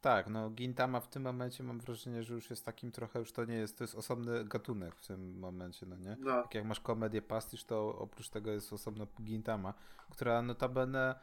tak, 0.03 0.29
no 0.29 0.51
Gintama 0.51 1.01
w 1.01 1.09
tym 1.09 1.23
momencie 1.23 1.65
mam 1.65 1.81
wrażenie, 1.81 2.23
że 2.23 2.35
już 2.35 2.51
jest 2.51 2.65
takim 2.65 2.93
trochę, 2.93 3.19
już 3.19 3.33
to 3.33 3.45
nie 3.45 3.55
jest, 3.55 3.79
to 3.79 3.85
jest 3.85 3.95
osobny 3.95 4.45
gatunek 4.45 4.95
w 4.95 5.07
tym 5.07 5.39
momencie, 5.39 5.87
no 5.87 5.97
nie? 5.97 6.17
No. 6.21 6.43
Tak 6.43 6.55
jak 6.55 6.65
masz 6.65 6.81
komedię 6.81 7.23
pastisz, 7.23 7.65
to 7.65 7.99
oprócz 7.99 8.29
tego 8.29 8.51
jest 8.51 8.73
osobno 8.73 9.07
Gintama, 9.23 9.75
która 10.11 10.43
notabene 10.43 11.15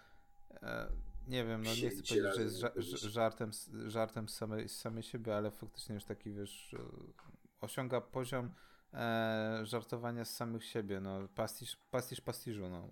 e, 0.61 0.91
nie 1.27 1.45
wiem, 1.45 1.63
no 1.63 1.69
nie 1.69 1.89
chcę 1.89 2.03
powiedzieć, 2.03 2.35
że 2.35 2.41
jest 2.41 2.57
ża 2.57 2.71
żartem, 3.09 3.51
żartem 3.87 4.29
z 4.29 4.35
samej, 4.35 4.69
z 4.69 4.79
samej 4.79 5.03
siebie, 5.03 5.35
ale 5.35 5.51
faktycznie 5.51 5.95
już 5.95 6.05
taki, 6.05 6.31
wiesz, 6.31 6.73
e, 6.73 6.79
osiąga 7.61 8.01
poziom 8.01 8.51
e, 8.93 9.59
żartowania 9.63 10.25
z 10.25 10.35
samych 10.35 10.65
siebie, 10.65 10.99
no 10.99 11.27
pastisz, 11.35 11.75
pastisz 11.91 12.21
pastiżu, 12.21 12.69
no. 12.69 12.89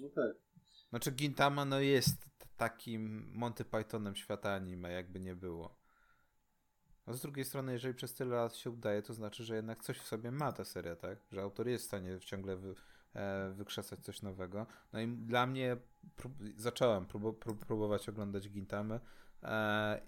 No 0.00 0.08
tak. 0.08 0.36
Znaczy 0.90 1.10
Gintama 1.10 1.64
no 1.64 1.80
jest 1.80 2.28
takim 2.58 3.30
Monty 3.34 3.64
Pythonem 3.64 4.16
świata 4.16 4.52
anime, 4.52 4.92
jakby 4.92 5.20
nie 5.20 5.34
było. 5.34 5.78
A 7.06 7.12
z 7.12 7.20
drugiej 7.20 7.44
strony, 7.44 7.72
jeżeli 7.72 7.94
przez 7.94 8.14
tyle 8.14 8.36
lat 8.36 8.56
się 8.56 8.70
udaje, 8.70 9.02
to 9.02 9.14
znaczy, 9.14 9.44
że 9.44 9.56
jednak 9.56 9.82
coś 9.82 9.98
w 9.98 10.06
sobie 10.06 10.30
ma 10.30 10.52
ta 10.52 10.64
seria, 10.64 10.96
tak? 10.96 11.18
Że 11.32 11.42
autor 11.42 11.68
jest 11.68 11.84
w 11.84 11.86
stanie 11.86 12.20
ciągle 12.20 12.56
wy, 12.56 12.74
e, 13.14 13.52
wykrzesać 13.52 14.00
coś 14.00 14.22
nowego. 14.22 14.66
No 14.92 15.00
i 15.00 15.08
dla 15.08 15.46
mnie 15.46 15.76
prób, 16.16 16.32
zacząłem 16.56 17.06
prób, 17.06 17.38
prób, 17.38 17.64
próbować 17.66 18.08
oglądać 18.08 18.48
Gintamę. 18.48 19.00
E, 19.42 20.00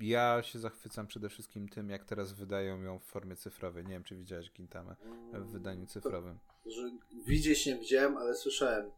ja 0.00 0.42
się 0.42 0.58
zachwycam 0.58 1.06
przede 1.06 1.28
wszystkim 1.28 1.68
tym, 1.68 1.90
jak 1.90 2.04
teraz 2.04 2.32
wydają 2.32 2.82
ją 2.82 2.98
w 2.98 3.04
formie 3.04 3.36
cyfrowej. 3.36 3.84
Nie 3.84 3.90
wiem, 3.90 4.04
czy 4.04 4.16
widziałeś 4.16 4.52
Gintamę 4.52 4.96
w 5.32 5.46
wydaniu 5.46 5.86
cyfrowym. 5.86 6.38
Widzieć 7.26 7.66
nie 7.66 7.76
widziałem, 7.76 8.16
ale 8.16 8.34
słyszałem. 8.34 8.90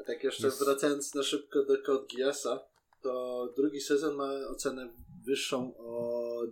A 0.00 0.04
tak 0.04 0.24
jeszcze 0.24 0.46
jest... 0.46 0.64
wracając 0.64 1.14
na 1.14 1.22
szybko 1.22 1.64
do 1.64 1.82
Code 1.82 2.06
Geassa, 2.16 2.60
to 3.02 3.52
drugi 3.56 3.80
sezon 3.80 4.16
ma 4.16 4.24
ocenę 4.24 4.88
wyższą 5.24 5.74
o 5.76 6.42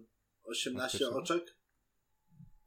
18 0.44 1.08
oczek. 1.08 1.56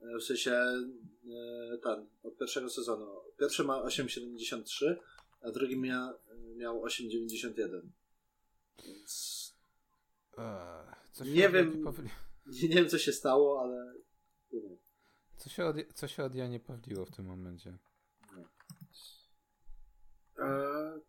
E, 0.01 0.17
w 0.17 0.23
sensie 0.23 0.51
e, 0.51 1.77
ten, 1.83 2.07
od 2.23 2.37
pierwszego 2.37 2.69
sezonu. 2.69 3.05
Pierwszy 3.39 3.63
ma 3.63 3.83
8,73, 3.83 4.95
a 5.41 5.51
drugi 5.51 5.77
mia, 5.77 6.13
miał 6.55 6.85
8,91. 6.85 7.81
Więc... 8.85 9.53
Eee, 10.37 11.33
nie 11.33 11.49
wiem, 11.49 11.85
nie, 12.45 12.69
nie 12.69 12.75
wiem 12.75 12.89
co 12.89 12.97
się 12.97 13.13
stało, 13.13 13.61
ale... 13.61 13.93
Co 15.37 15.49
się 15.49 15.65
od, 15.65 15.75
co 15.93 16.07
się 16.07 16.23
od 16.23 16.35
Janie 16.35 16.59
Pawliło 16.59 17.05
w 17.05 17.11
tym 17.11 17.25
momencie? 17.25 17.77
E, 20.39 20.99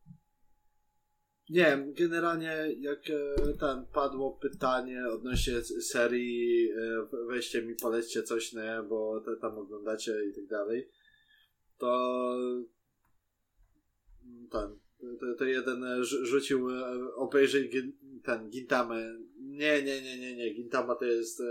nie 1.51 1.65
wiem, 1.65 1.95
generalnie 1.95 2.77
jak 2.79 3.01
e, 3.11 3.53
tam 3.61 3.87
padło 3.87 4.33
pytanie 4.33 5.09
odnośnie 5.09 5.63
serii, 5.65 6.71
e, 6.71 7.07
weźcie 7.29 7.63
mi, 7.63 7.75
polećcie 7.75 8.23
coś, 8.23 8.53
nie, 8.53 8.85
bo 8.89 9.21
te 9.21 9.37
tam 9.37 9.59
oglądacie 9.59 10.25
i 10.25 10.35
tak 10.35 10.47
dalej, 10.47 10.91
to 11.79 12.37
ten, 14.51 14.79
to, 15.21 15.35
to 15.39 15.45
jeden 15.45 16.05
rzucił, 16.05 16.69
obejrzyj 17.15 17.71
ten 18.25 18.51
Gintamę. 18.51 19.19
Nie, 19.39 19.83
nie, 19.83 20.03
nie, 20.03 20.19
nie, 20.19 20.37
nie, 20.37 20.55
Gintama 20.55 20.95
to 20.95 21.05
jest 21.05 21.41
e, 21.41 21.45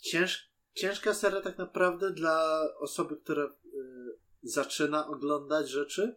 cięż, 0.00 0.52
ciężka 0.74 1.14
seria 1.14 1.40
tak 1.40 1.58
naprawdę 1.58 2.10
dla 2.10 2.68
osoby, 2.78 3.16
która 3.16 3.44
e, 3.44 3.52
zaczyna 4.42 5.08
oglądać 5.08 5.70
rzeczy, 5.70 6.16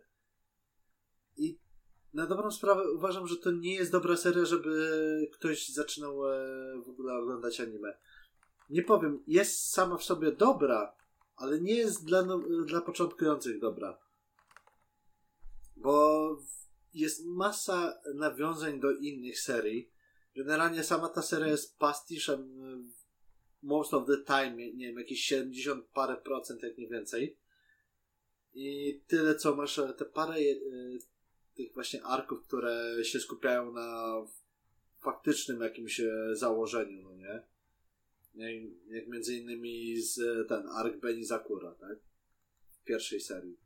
na 2.15 2.27
dobrą 2.27 2.51
sprawę 2.51 2.91
uważam, 2.91 3.27
że 3.27 3.37
to 3.37 3.51
nie 3.51 3.75
jest 3.75 3.91
dobra 3.91 4.17
seria, 4.17 4.45
żeby 4.45 5.29
ktoś 5.33 5.69
zaczynał 5.69 6.31
e, 6.31 6.37
w 6.85 6.89
ogóle 6.89 7.13
oglądać 7.13 7.59
anime. 7.59 7.97
Nie 8.69 8.83
powiem, 8.83 9.23
jest 9.27 9.69
sama 9.69 9.97
w 9.97 10.03
sobie 10.03 10.31
dobra, 10.31 10.95
ale 11.35 11.61
nie 11.61 11.75
jest 11.75 12.05
dla, 12.05 12.21
no, 12.21 12.39
dla 12.65 12.81
początkujących 12.81 13.59
dobra. 13.59 13.97
Bo 15.75 16.37
jest 16.93 17.25
masa 17.25 17.99
nawiązań 18.13 18.79
do 18.79 18.91
innych 18.91 19.39
serii. 19.39 19.91
Generalnie 20.35 20.83
sama 20.83 21.09
ta 21.09 21.21
seria 21.21 21.47
jest 21.47 21.77
pastiszem 21.77 22.39
e, 22.41 22.83
most 23.61 23.93
of 23.93 24.07
the 24.07 24.17
time, 24.17 24.55
nie 24.55 24.87
wiem, 24.87 24.99
jakieś 24.99 25.21
70 25.21 25.85
parę 25.85 26.17
procent, 26.17 26.63
jak 26.63 26.77
nie 26.77 26.87
więcej. 26.87 27.37
I 28.53 29.01
tyle, 29.07 29.35
co 29.35 29.55
masz 29.55 29.79
e, 29.79 29.93
te 29.93 30.05
parę 30.05 30.35
tych 31.55 31.73
właśnie 31.73 32.03
arków, 32.03 32.43
które 32.43 32.95
się 33.03 33.19
skupiają 33.19 33.71
na 33.71 34.15
faktycznym 34.99 35.61
jakimś 35.61 35.99
e, 35.99 36.35
założeniu, 36.35 37.03
no 37.03 37.15
nie? 37.15 37.43
Jak, 38.87 39.07
między 39.07 39.35
innymi 39.35 40.01
z 40.01 40.47
ten 40.47 40.67
ark 40.67 40.97
Beni 40.97 41.25
Zakura, 41.25 41.75
tak? 41.75 41.97
W 42.71 42.83
pierwszej 42.83 43.21
serii. 43.21 43.57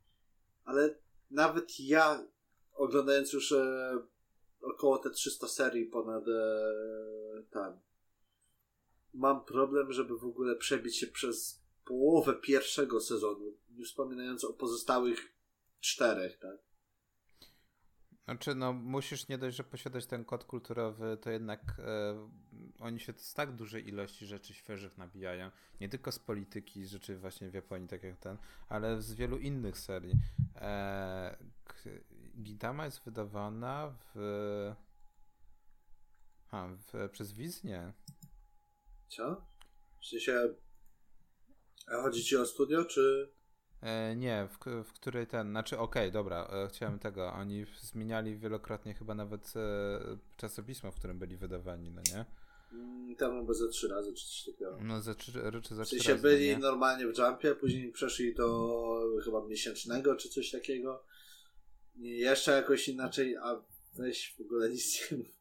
Ale 0.63 0.99
nawet 1.31 1.79
ja, 1.79 2.27
oglądając 2.73 3.33
już 3.33 3.51
e, 3.51 3.97
około 4.61 4.97
te 4.97 5.09
300 5.09 5.47
serii 5.47 5.85
ponad 5.85 6.27
e, 6.27 7.43
tam, 7.51 7.79
mam 9.13 9.45
problem, 9.45 9.93
żeby 9.93 10.17
w 10.17 10.25
ogóle 10.25 10.55
przebić 10.55 10.97
się 10.97 11.07
przez 11.07 11.61
połowę 11.85 12.33
pierwszego 12.33 13.01
sezonu, 13.01 13.57
nie 13.69 13.85
wspominając 13.85 14.43
o 14.43 14.53
pozostałych 14.53 15.33
czterech, 15.79 16.39
tak? 16.39 16.68
Znaczy, 18.29 18.55
no, 18.55 18.73
musisz 18.73 19.27
nie 19.27 19.37
dość, 19.37 19.57
że 19.57 19.63
posiadać 19.63 20.05
ten 20.05 20.25
kod 20.25 20.43
kulturowy, 20.43 21.17
to 21.21 21.29
jednak 21.29 21.79
e, 21.79 22.29
oni 22.79 22.99
się 22.99 23.13
z 23.13 23.33
tak 23.33 23.55
dużej 23.55 23.87
ilości 23.87 24.25
rzeczy 24.25 24.53
świeżych 24.53 24.97
nabijają. 24.97 25.51
Nie 25.81 25.89
tylko 25.89 26.11
z 26.11 26.19
polityki, 26.19 26.85
z 26.85 26.91
rzeczy 26.91 27.17
właśnie 27.17 27.49
w 27.49 27.53
Japonii, 27.53 27.87
tak 27.87 28.03
jak 28.03 28.17
ten, 28.17 28.37
ale 28.69 29.01
z 29.01 29.13
wielu 29.13 29.37
innych 29.37 29.77
serii. 29.77 30.13
E, 30.55 31.37
Gintama 32.41 32.85
jest 32.85 33.03
wydawana 33.03 33.93
w. 34.13 34.19
A, 36.51 36.67
w, 36.67 37.09
przez 37.11 37.31
Wizję. 37.31 37.93
Co? 39.07 39.45
W 40.01 40.05
sensie. 40.05 40.55
A 41.87 42.01
chodzi 42.01 42.23
ci 42.23 42.37
o 42.37 42.45
studio, 42.45 42.85
czy. 42.85 43.31
E, 43.81 44.15
nie, 44.15 44.47
w, 44.47 44.83
w 44.83 44.93
której 44.93 45.27
ten, 45.27 45.49
znaczy 45.49 45.77
okej, 45.77 46.03
okay, 46.03 46.11
dobra, 46.11 46.47
e, 46.53 46.67
chciałem 46.67 46.99
tego, 46.99 47.33
oni 47.33 47.65
zmieniali 47.81 48.37
wielokrotnie 48.37 48.93
chyba 48.93 49.15
nawet 49.15 49.53
e, 49.55 50.17
czasopismo, 50.37 50.91
w 50.91 50.95
którym 50.95 51.19
byli 51.19 51.37
wydawani, 51.37 51.91
no 51.91 52.01
nie? 52.13 52.25
Mm, 52.71 53.15
tam 53.15 53.41
chyba 53.41 53.53
ze 53.53 53.67
trzy 53.67 53.87
razy, 53.87 54.13
czy 54.13 54.25
coś 54.25 54.43
takiego. 54.45 54.77
No 54.81 55.01
za 55.01 55.15
trzy, 55.15 55.31
czy 55.63 55.75
za 55.75 55.83
w 55.83 55.87
trzy 55.87 55.95
sensie 55.95 56.11
razy, 56.11 56.23
byli 56.23 56.53
no 56.53 56.59
normalnie 56.59 57.07
w 57.07 57.17
Jumpie, 57.17 57.55
później 57.55 57.91
przeszli 57.91 58.35
do 58.35 58.79
chyba 59.25 59.45
miesięcznego, 59.47 60.15
czy 60.15 60.29
coś 60.29 60.51
takiego. 60.51 61.03
I 61.95 62.17
jeszcze 62.17 62.51
jakoś 62.51 62.89
inaczej, 62.89 63.37
a 63.37 63.63
weź 63.95 64.35
w 64.37 64.41
ogóle 64.41 64.69
nic 64.69 65.11
nie 65.11 65.17
mów. 65.17 65.38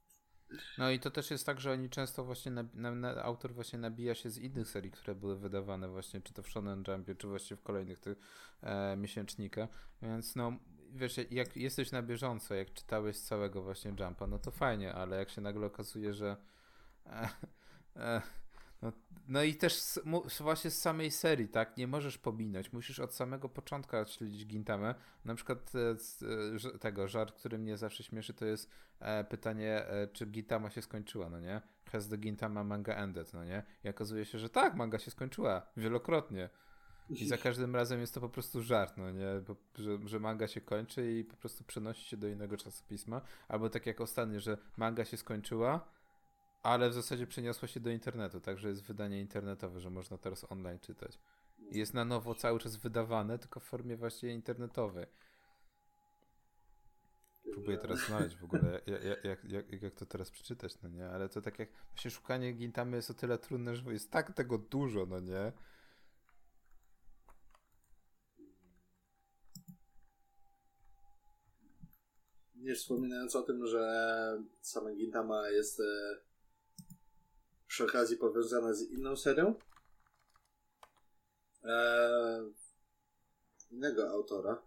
No 0.78 0.90
i 0.90 1.00
to 1.00 1.10
też 1.10 1.30
jest 1.30 1.46
tak, 1.46 1.60
że 1.60 1.72
oni 1.72 1.90
często 1.90 2.24
właśnie, 2.24 2.52
na, 2.52 2.64
na, 2.74 2.94
na, 2.94 3.22
autor 3.22 3.52
właśnie 3.52 3.78
nabija 3.78 4.14
się 4.14 4.30
z 4.30 4.38
innych 4.38 4.68
serii, 4.68 4.90
które 4.90 5.14
były 5.14 5.36
wydawane 5.36 5.88
właśnie, 5.88 6.20
czy 6.20 6.32
to 6.32 6.42
w 6.42 6.48
Shonen 6.48 6.84
Jumpie, 6.88 7.14
czy 7.14 7.28
właśnie 7.28 7.56
w 7.56 7.62
kolejnych 7.62 7.98
tych 7.98 8.18
e, 8.62 8.96
miesięcznikach, 8.96 9.68
więc 10.02 10.36
no, 10.36 10.52
wiesz, 10.92 11.16
jak 11.30 11.56
jesteś 11.56 11.92
na 11.92 12.02
bieżąco, 12.02 12.54
jak 12.54 12.72
czytałeś 12.72 13.18
całego 13.18 13.62
właśnie 13.62 13.94
Jumpa, 14.00 14.26
no 14.26 14.38
to 14.38 14.50
fajnie, 14.50 14.94
ale 14.94 15.16
jak 15.16 15.30
się 15.30 15.40
nagle 15.40 15.66
okazuje, 15.66 16.14
że 16.14 16.36
e, 17.06 17.28
e, 17.96 18.22
no, 18.82 18.92
no 19.28 19.42
i 19.42 19.54
też 19.54 19.74
z, 19.74 19.98
właśnie 20.40 20.70
z 20.70 20.80
samej 20.80 21.10
serii, 21.10 21.48
tak? 21.48 21.76
Nie 21.76 21.86
możesz 21.86 22.18
pominąć. 22.18 22.72
Musisz 22.72 23.00
od 23.00 23.14
samego 23.14 23.48
początku 23.48 23.96
śledzić 24.06 24.46
Gintamę. 24.46 24.94
Na 25.24 25.34
przykład 25.34 25.72
e, 25.74 25.96
e, 26.74 26.78
tego 26.78 27.08
żart, 27.08 27.34
który 27.34 27.58
mnie 27.58 27.76
zawsze 27.76 28.02
śmieszy, 28.04 28.34
to 28.34 28.44
jest 28.44 28.70
e, 29.00 29.24
pytanie, 29.24 29.86
e, 29.86 30.08
czy 30.08 30.26
Gintama 30.26 30.70
się 30.70 30.82
skończyła, 30.82 31.30
no 31.30 31.40
nie? 31.40 31.60
Has 31.92 32.08
the 32.08 32.18
Gintama 32.18 32.64
manga 32.64 32.94
ended, 32.94 33.34
no 33.34 33.44
nie? 33.44 33.62
I 33.84 33.88
okazuje 33.88 34.24
się, 34.24 34.38
że 34.38 34.48
tak, 34.48 34.74
manga 34.74 34.98
się 34.98 35.10
skończyła. 35.10 35.66
Wielokrotnie. 35.76 36.50
I 37.10 37.26
za 37.26 37.38
każdym 37.38 37.76
razem 37.76 38.00
jest 38.00 38.14
to 38.14 38.20
po 38.20 38.28
prostu 38.28 38.62
żart, 38.62 38.96
no 38.96 39.10
nie? 39.10 39.26
Bo, 39.46 39.56
że, 39.78 39.98
że 40.04 40.20
manga 40.20 40.48
się 40.48 40.60
kończy 40.60 41.12
i 41.12 41.24
po 41.24 41.36
prostu 41.36 41.64
przenosi 41.64 42.08
się 42.08 42.16
do 42.16 42.28
innego 42.28 42.56
czasopisma. 42.56 43.20
Albo 43.48 43.70
tak 43.70 43.86
jak 43.86 44.00
ostatnio, 44.00 44.40
że 44.40 44.58
manga 44.76 45.04
się 45.04 45.16
skończyła, 45.16 45.88
ale 46.62 46.90
w 46.90 46.94
zasadzie 46.94 47.26
przeniosła 47.26 47.68
się 47.68 47.80
do 47.80 47.90
internetu, 47.90 48.40
także 48.40 48.68
jest 48.68 48.82
wydanie 48.82 49.20
internetowe, 49.20 49.80
że 49.80 49.90
można 49.90 50.18
teraz 50.18 50.52
online 50.52 50.78
czytać. 50.78 51.18
Jest 51.72 51.94
na 51.94 52.04
nowo 52.04 52.34
cały 52.34 52.58
czas 52.58 52.76
wydawane, 52.76 53.38
tylko 53.38 53.60
w 53.60 53.64
formie 53.64 53.96
właśnie 53.96 54.34
internetowej. 54.34 55.06
Próbuję 57.52 57.78
teraz 57.78 58.06
znaleźć 58.06 58.36
w 58.36 58.44
ogóle, 58.44 58.80
jak, 58.86 59.24
jak, 59.24 59.44
jak, 59.44 59.82
jak 59.82 59.94
to 59.94 60.06
teraz 60.06 60.30
przeczytać, 60.30 60.82
no 60.82 60.88
nie? 60.88 61.06
Ale 61.08 61.28
to 61.28 61.42
tak 61.42 61.58
jak 61.58 61.68
właśnie 61.90 62.10
szukanie 62.10 62.52
Gintamy 62.52 62.96
jest 62.96 63.10
o 63.10 63.14
tyle 63.14 63.38
trudne, 63.38 63.76
że 63.76 63.92
jest 63.92 64.10
tak 64.10 64.32
tego 64.32 64.58
dużo, 64.58 65.06
no 65.06 65.20
nie? 65.20 65.52
Nie 72.54 72.74
wspominając 72.74 73.36
o 73.36 73.42
tym, 73.42 73.66
że 73.66 74.42
sama 74.60 74.94
Gintama 74.94 75.48
jest 75.48 75.80
e, 75.80 75.84
przy 77.68 77.84
okazji 77.84 78.16
powiązana 78.16 78.74
z 78.74 78.82
inną 78.82 79.16
serią. 79.16 79.54
Eee, 81.64 82.52
innego 83.70 84.10
autora. 84.10 84.62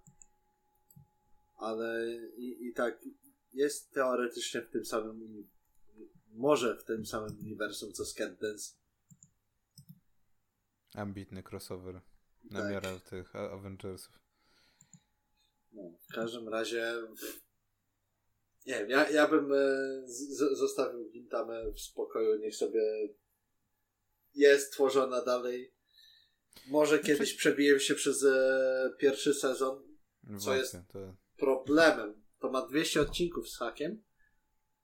Ale 1.58 2.16
i, 2.38 2.68
i 2.68 2.74
tak 2.74 3.06
jest 3.54 3.92
teoretycznie 3.92 4.62
w 4.62 4.70
tym 4.70 4.86
samym 4.86 5.48
może 6.34 6.78
w 6.78 6.84
tym 6.84 7.06
samym 7.06 7.40
uniwersum 7.40 7.94
co 7.94 8.06
Skandence. 8.06 8.76
Ambitny 10.96 11.44
crossover. 11.44 12.02
Na 12.44 12.60
tak. 12.60 12.72
miarę 12.72 13.00
tych 13.00 13.36
Avengersów. 13.36 14.20
No, 15.72 15.92
w 16.10 16.14
każdym 16.14 16.50
razie 16.50 16.94
nie 18.66 18.74
wiem, 18.74 18.90
ja, 18.90 19.10
ja 19.10 19.28
bym 19.28 19.54
e, 19.54 19.58
z, 20.06 20.58
zostawił 20.58 21.10
Gintamę 21.10 21.72
w 21.72 21.80
spokoju, 21.80 22.40
niech 22.40 22.56
sobie 22.56 23.10
jest 24.36 24.74
tworzona 24.74 25.22
dalej. 25.22 25.74
Może 26.68 26.96
znaczy... 26.98 27.08
kiedyś 27.08 27.34
przebiję 27.34 27.80
się 27.80 27.96
przez 27.96 28.24
e, 28.24 28.94
pierwszy 28.98 29.34
sezon, 29.34 29.84
co 30.28 30.34
Właśnie, 30.34 30.56
jest 30.56 30.76
to... 30.94 31.16
problemem. 31.38 32.22
To 32.40 32.52
ma 32.52 32.68
200 32.68 33.02
odcinków 33.02 33.50
z 33.50 33.58
hakiem, 33.58 34.04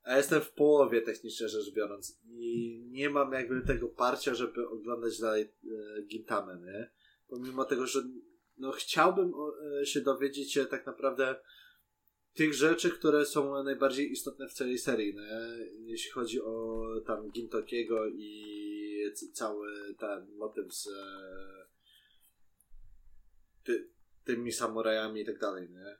a 0.04 0.18
jestem 0.18 0.42
w 0.42 0.52
połowie 0.52 1.02
technicznie 1.02 1.48
rzecz 1.48 1.74
biorąc 1.74 2.20
i 2.30 2.84
nie 2.92 3.10
mam 3.10 3.34
jakby 3.34 3.62
tego 3.62 3.88
parcia, 3.88 4.34
żeby 4.34 4.68
oglądać 4.68 5.20
dalej 5.20 5.44
e, 5.44 6.02
Gintamę, 6.02 6.60
nie? 6.66 6.92
Pomimo 7.28 7.66
tego, 7.66 7.88
że 7.88 8.04
no 8.58 8.72
chciałbym 8.72 9.34
e, 9.82 9.86
się 9.86 10.02
dowiedzieć 10.02 10.54
się 10.54 10.66
tak 10.66 10.86
naprawdę 10.86 11.36
tych 12.38 12.54
rzeczy, 12.54 12.92
które 12.92 13.26
są 13.26 13.64
najbardziej 13.64 14.12
istotne 14.12 14.48
w 14.48 14.54
całej 14.54 14.78
serii, 14.78 15.16
no, 15.16 15.22
jeśli 15.80 16.12
chodzi 16.12 16.42
o 16.42 16.84
tam 17.06 17.32
Gintokiego 17.32 18.08
i 18.08 18.58
cały 19.34 19.96
ten 20.00 20.36
motyw 20.36 20.74
z 20.74 20.88
e, 20.88 20.92
ty, 23.64 23.90
tymi 24.24 24.52
samurajami 24.52 25.22
i 25.22 25.26
tak 25.26 25.40
dalej, 25.40 25.70
nie? 25.70 25.98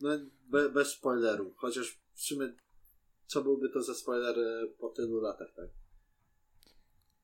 No, 0.00 0.10
be, 0.50 0.68
bez 0.68 0.88
spoilerów, 0.88 1.56
chociaż 1.56 1.98
w 2.14 2.20
sumie 2.20 2.52
co 3.26 3.42
byłby 3.42 3.68
to 3.68 3.82
za 3.82 3.94
spoiler 3.94 4.38
e, 4.38 4.66
po 4.66 4.88
tylu 4.88 5.20
latach, 5.20 5.48
tak? 5.56 5.68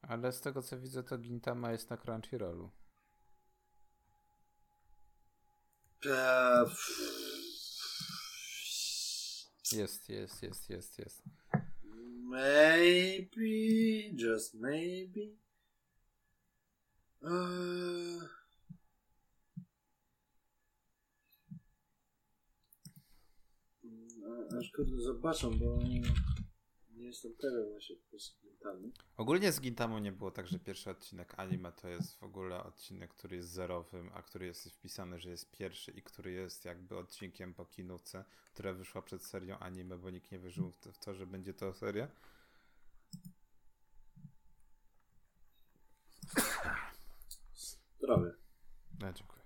Ale 0.02 0.32
z 0.32 0.40
tego 0.40 0.62
co 0.62 0.78
widzę, 0.78 1.02
to 1.02 1.18
Gintama 1.18 1.72
jest 1.72 1.90
na 1.90 1.96
Crunchyrollu. 1.96 2.70
Eee, 6.06 6.66
jest, 9.72 10.08
jest, 10.08 10.42
jest, 10.42 10.70
jest, 10.70 10.98
jest. 10.98 11.22
Maybe, 12.30 13.40
just 14.14 14.54
maybe. 14.54 15.20
Uh... 17.22 18.42
Aż 24.58 24.70
kurde 24.70 25.00
zobaczę, 25.00 25.50
bo 25.50 25.78
nie, 27.02 27.08
jestem 27.08 27.32
pewien 27.40 27.70
właśnie 27.70 27.96
z 28.18 28.36
Gintamy. 28.42 28.90
Ogólnie 29.16 29.52
z 29.52 29.60
Gintamą 29.60 29.98
nie 29.98 30.12
było 30.12 30.30
tak, 30.30 30.46
że 30.46 30.58
pierwszy 30.58 30.90
odcinek 30.90 31.34
anime 31.36 31.72
to 31.72 31.88
jest 31.88 32.14
w 32.18 32.22
ogóle 32.22 32.64
odcinek, 32.64 33.10
który 33.10 33.36
jest 33.36 33.48
zerowym, 33.50 34.10
a 34.14 34.22
który 34.22 34.46
jest 34.46 34.70
wpisany, 34.70 35.18
że 35.18 35.30
jest 35.30 35.50
pierwszy 35.50 35.90
i 35.90 36.02
który 36.02 36.32
jest 36.32 36.64
jakby 36.64 36.98
odcinkiem 36.98 37.54
po 37.54 37.64
kinówce, 37.64 38.24
która 38.52 38.72
wyszła 38.72 39.02
przed 39.02 39.24
serią 39.24 39.58
anime, 39.58 39.98
bo 39.98 40.10
nikt 40.10 40.32
nie 40.32 40.38
wierzył 40.38 40.70
w 40.70 40.78
to, 40.78 40.92
w 40.92 40.98
to 40.98 41.14
że 41.14 41.26
będzie 41.26 41.54
to 41.54 41.74
seria. 41.74 42.08
Zdrowie. 47.98 48.32
No, 49.00 49.12
dziękuję. 49.12 49.42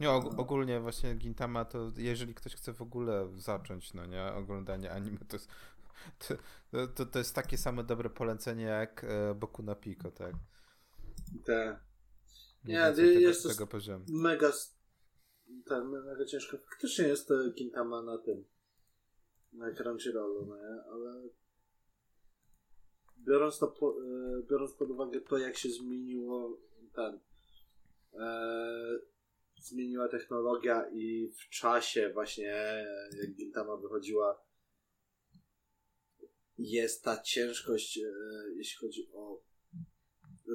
Nie, 0.00 0.10
og- 0.10 0.40
ogólnie 0.40 0.80
właśnie 0.80 1.14
Gintama 1.14 1.64
to 1.64 1.90
jeżeli 1.96 2.34
ktoś 2.34 2.54
chce 2.54 2.72
w 2.72 2.82
ogóle 2.82 3.28
zacząć, 3.36 3.94
no 3.94 4.06
nie, 4.06 4.24
oglądanie 4.24 4.92
anime, 4.92 5.18
to 5.18 5.36
jest 5.36 5.48
to, 6.18 6.86
to, 6.86 7.06
to 7.06 7.18
jest 7.18 7.34
takie 7.34 7.58
same 7.58 7.84
dobre 7.84 8.10
polecenie 8.10 8.64
jak 8.64 9.04
e, 9.04 9.34
Boku 9.34 9.62
na 9.62 9.74
Pico, 9.74 10.10
tak? 10.10 10.34
Mniej 12.64 12.76
Nie, 12.78 12.92
tego, 12.92 13.20
jest 13.20 13.42
to 13.42 13.48
tego 13.48 13.66
poziomu. 13.66 14.04
mega, 14.08 14.52
ten, 15.68 15.88
mega 15.88 16.24
ciężko. 16.24 16.58
Faktycznie 16.58 17.08
jest 17.08 17.28
to 17.28 17.34
Gintama 17.50 18.02
na 18.02 18.18
tym, 18.18 18.44
na 19.52 19.70
Crunchyrollu, 19.74 20.46
no 20.46 20.56
nie? 20.56 20.82
Ale 20.92 21.28
biorąc, 23.18 23.58
to 23.58 23.68
po, 23.68 23.96
e, 24.02 24.42
biorąc 24.50 24.72
pod 24.72 24.90
uwagę 24.90 25.20
to, 25.20 25.38
jak 25.38 25.56
się 25.56 25.68
zmieniło 25.70 26.58
ten, 26.94 27.20
e, 28.14 28.98
zmieniła 29.60 30.08
technologia 30.08 30.90
i 30.92 31.28
w 31.28 31.48
czasie 31.48 32.10
właśnie, 32.14 32.52
e, 32.54 33.08
jak 33.22 33.30
Gintama 33.36 33.76
wychodziła, 33.76 34.40
jest 36.70 37.04
ta 37.04 37.22
ciężkość, 37.22 37.98
e, 37.98 38.02
jeśli 38.56 38.76
chodzi 38.76 39.08
o 39.12 39.42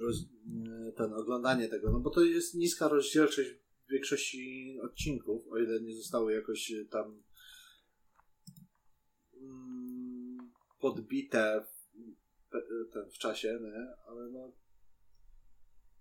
roz, 0.01 0.17
e, 0.17 0.91
ten 0.91 1.13
oglądanie 1.13 1.67
tego, 1.67 1.91
no 1.91 1.99
bo 1.99 2.09
to 2.09 2.21
jest 2.21 2.55
niska 2.55 2.87
rozdzielczość 2.87 3.49
w 3.49 3.91
większości 3.91 4.77
odcinków, 4.81 5.47
o 5.47 5.57
ile 5.57 5.81
nie 5.81 5.95
zostały 5.95 6.33
jakoś 6.33 6.71
e, 6.71 6.85
tam 6.85 7.23
mm, 9.41 10.51
podbite 10.79 11.65
w, 11.65 12.53
ten, 12.93 13.09
w 13.09 13.17
czasie, 13.17 13.59
nie? 13.61 13.87
ale 14.07 14.29
no 14.29 14.53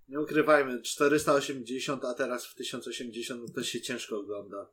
nie 0.09 0.21
ukrywajmy, 0.21 0.83
480, 0.83 2.05
a 2.05 2.15
teraz 2.15 2.47
w 2.47 2.55
1080 2.55 3.43
no 3.43 3.49
to 3.55 3.63
się 3.63 3.81
ciężko 3.81 4.19
ogląda. 4.19 4.71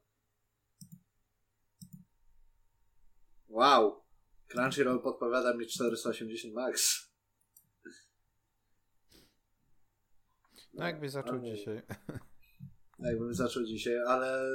Wow! 3.48 4.09
Crunchyroll 4.50 5.02
podpowiada 5.02 5.54
mi 5.54 5.68
480 5.68 6.54
max. 6.54 7.10
No 10.74 10.86
jakbyś 10.86 11.12
zaczął 11.12 11.34
ale- 11.40 11.56
dzisiaj. 11.56 11.82
Jakbym 13.00 13.34
zaczął 13.34 13.64
dzisiaj, 13.64 13.98
ale 14.08 14.50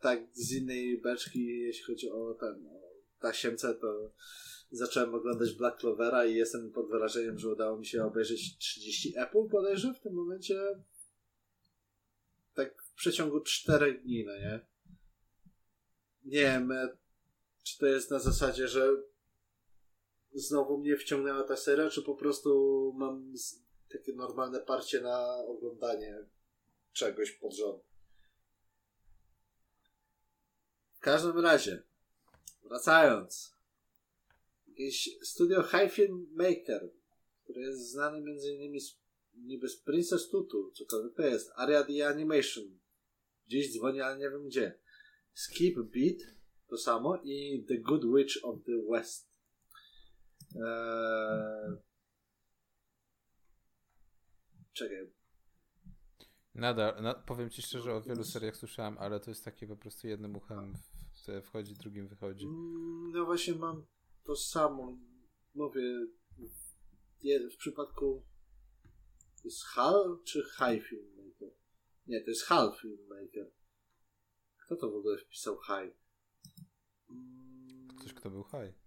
tak 0.00 0.20
z 0.32 0.52
innej 0.52 1.00
beczki, 1.00 1.46
jeśli 1.46 1.84
chodzi 1.84 2.10
o 2.10 2.34
ten, 2.34 2.66
o 2.66 2.92
tasiemce, 3.20 3.74
to 3.74 4.12
zacząłem 4.70 5.14
oglądać 5.14 5.52
Black 5.54 5.80
Clovera 5.80 6.26
i 6.26 6.34
jestem 6.34 6.72
pod 6.72 6.88
wrażeniem, 6.88 7.38
że 7.38 7.48
udało 7.48 7.78
mi 7.78 7.86
się 7.86 8.04
obejrzeć 8.04 8.58
30 8.58 9.18
Apple 9.18 9.48
bodajże 9.48 9.94
w 9.94 10.00
tym 10.00 10.14
momencie. 10.14 10.60
Tak 12.54 12.82
w 12.82 12.94
przeciągu 12.94 13.40
4 13.40 13.98
dni, 13.98 14.24
no 14.24 14.32
nie? 14.38 14.60
Nie 16.24 16.40
wiem, 16.40 16.72
czy 17.62 17.78
to 17.78 17.86
jest 17.86 18.10
na 18.10 18.18
zasadzie, 18.18 18.68
że 18.68 18.88
znowu 20.36 20.78
mnie 20.78 20.96
wciągnęła 20.96 21.42
ta 21.42 21.56
seria, 21.56 21.90
czy 21.90 22.02
po 22.02 22.14
prostu 22.14 22.92
mam 22.96 23.34
takie 23.92 24.12
normalne 24.12 24.60
parcie 24.60 25.00
na 25.00 25.36
oglądanie 25.36 26.24
czegoś 26.92 27.32
pod 27.32 27.54
rząd. 27.54 27.82
W 30.94 31.00
każdym 31.00 31.38
razie, 31.38 31.82
wracając, 32.64 33.56
jakieś 34.68 35.18
studio 35.22 35.62
High 35.62 35.92
Film 35.92 36.28
Maker, 36.32 36.90
które 37.44 37.60
jest 37.60 37.90
znane 37.90 38.20
między 38.20 38.54
innymi 38.54 38.80
z, 38.80 38.98
niby 39.34 39.68
z 39.68 39.76
Princess 39.76 40.28
Tutu, 40.28 40.70
cokolwiek 40.70 41.14
to 41.14 41.22
jest, 41.22 41.50
Area 41.54 41.84
the 41.84 42.08
Animation, 42.08 42.78
gdzieś 43.46 43.72
dzwoni, 43.72 44.00
ale 44.00 44.18
nie 44.18 44.30
wiem 44.30 44.46
gdzie. 44.46 44.78
Skip 45.34 45.76
Beat, 45.78 46.18
to 46.68 46.78
samo, 46.78 47.20
i 47.24 47.64
The 47.68 47.78
Good 47.78 48.04
Witch 48.04 48.44
of 48.44 48.64
the 48.64 48.72
West. 48.90 49.35
Eee... 50.56 51.76
Czekaj, 54.72 55.12
Nadal, 56.54 57.02
na, 57.02 57.14
powiem 57.14 57.50
ci 57.50 57.62
szczerze, 57.62 57.94
o 57.94 58.02
wielu 58.02 58.24
seriach 58.24 58.56
słyszałem, 58.56 58.98
ale 58.98 59.20
to 59.20 59.30
jest 59.30 59.44
takie 59.44 59.66
po 59.66 59.76
prostu 59.76 60.08
jednym 60.08 60.36
uchem 60.36 60.74
w- 60.74 61.42
wchodzi, 61.46 61.74
drugim 61.74 62.08
wychodzi. 62.08 62.44
Mm, 62.46 63.10
No 63.12 63.24
właśnie 63.24 63.54
mam 63.54 63.86
to 64.24 64.36
samo. 64.36 64.98
Mówię, 65.54 65.82
w 67.52 67.56
przypadku 67.56 68.24
jest 69.44 69.64
HAL 69.64 70.18
czy 70.24 70.42
High 70.42 70.86
Filmmaker? 70.86 71.50
Nie, 72.06 72.20
to 72.24 72.30
jest 72.30 72.42
HAL 72.44 72.72
Filmmaker. 72.80 73.50
Kto 74.64 74.76
to 74.76 74.90
w 74.90 74.94
ogóle 74.94 75.18
wpisał 75.18 75.58
High? 75.62 75.96
Mm, 77.10 77.88
Ktoś, 78.00 78.12
kto 78.14 78.30
był 78.30 78.44
high. 78.44 78.85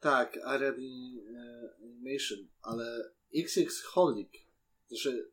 Tak, 0.00 0.38
Ariadne 0.44 0.84
e, 0.84 1.74
Animation, 1.84 2.38
ale 2.62 3.12
XX 3.34 3.82
Holic. 3.82 4.32
Znaczy 4.88 5.32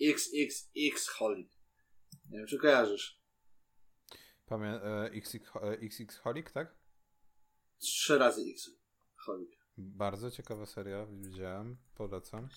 XXX 0.00 1.08
Holic. 1.08 1.50
Nie 2.30 2.38
wiem, 2.38 2.46
czy 2.46 2.58
kojarzysz. 2.58 3.20
Pamię 4.46 4.68
e, 4.68 5.10
XX, 5.12 5.46
e, 5.62 5.78
XX 5.82 6.16
Holic, 6.16 6.52
tak? 6.52 6.74
Trzy 7.78 8.18
razy 8.18 8.42
X 8.50 8.70
Holic. 9.16 9.50
Bardzo 9.76 10.30
ciekawa 10.30 10.66
seria, 10.66 11.06
widziałem, 11.06 11.76
polecam. 11.94 12.48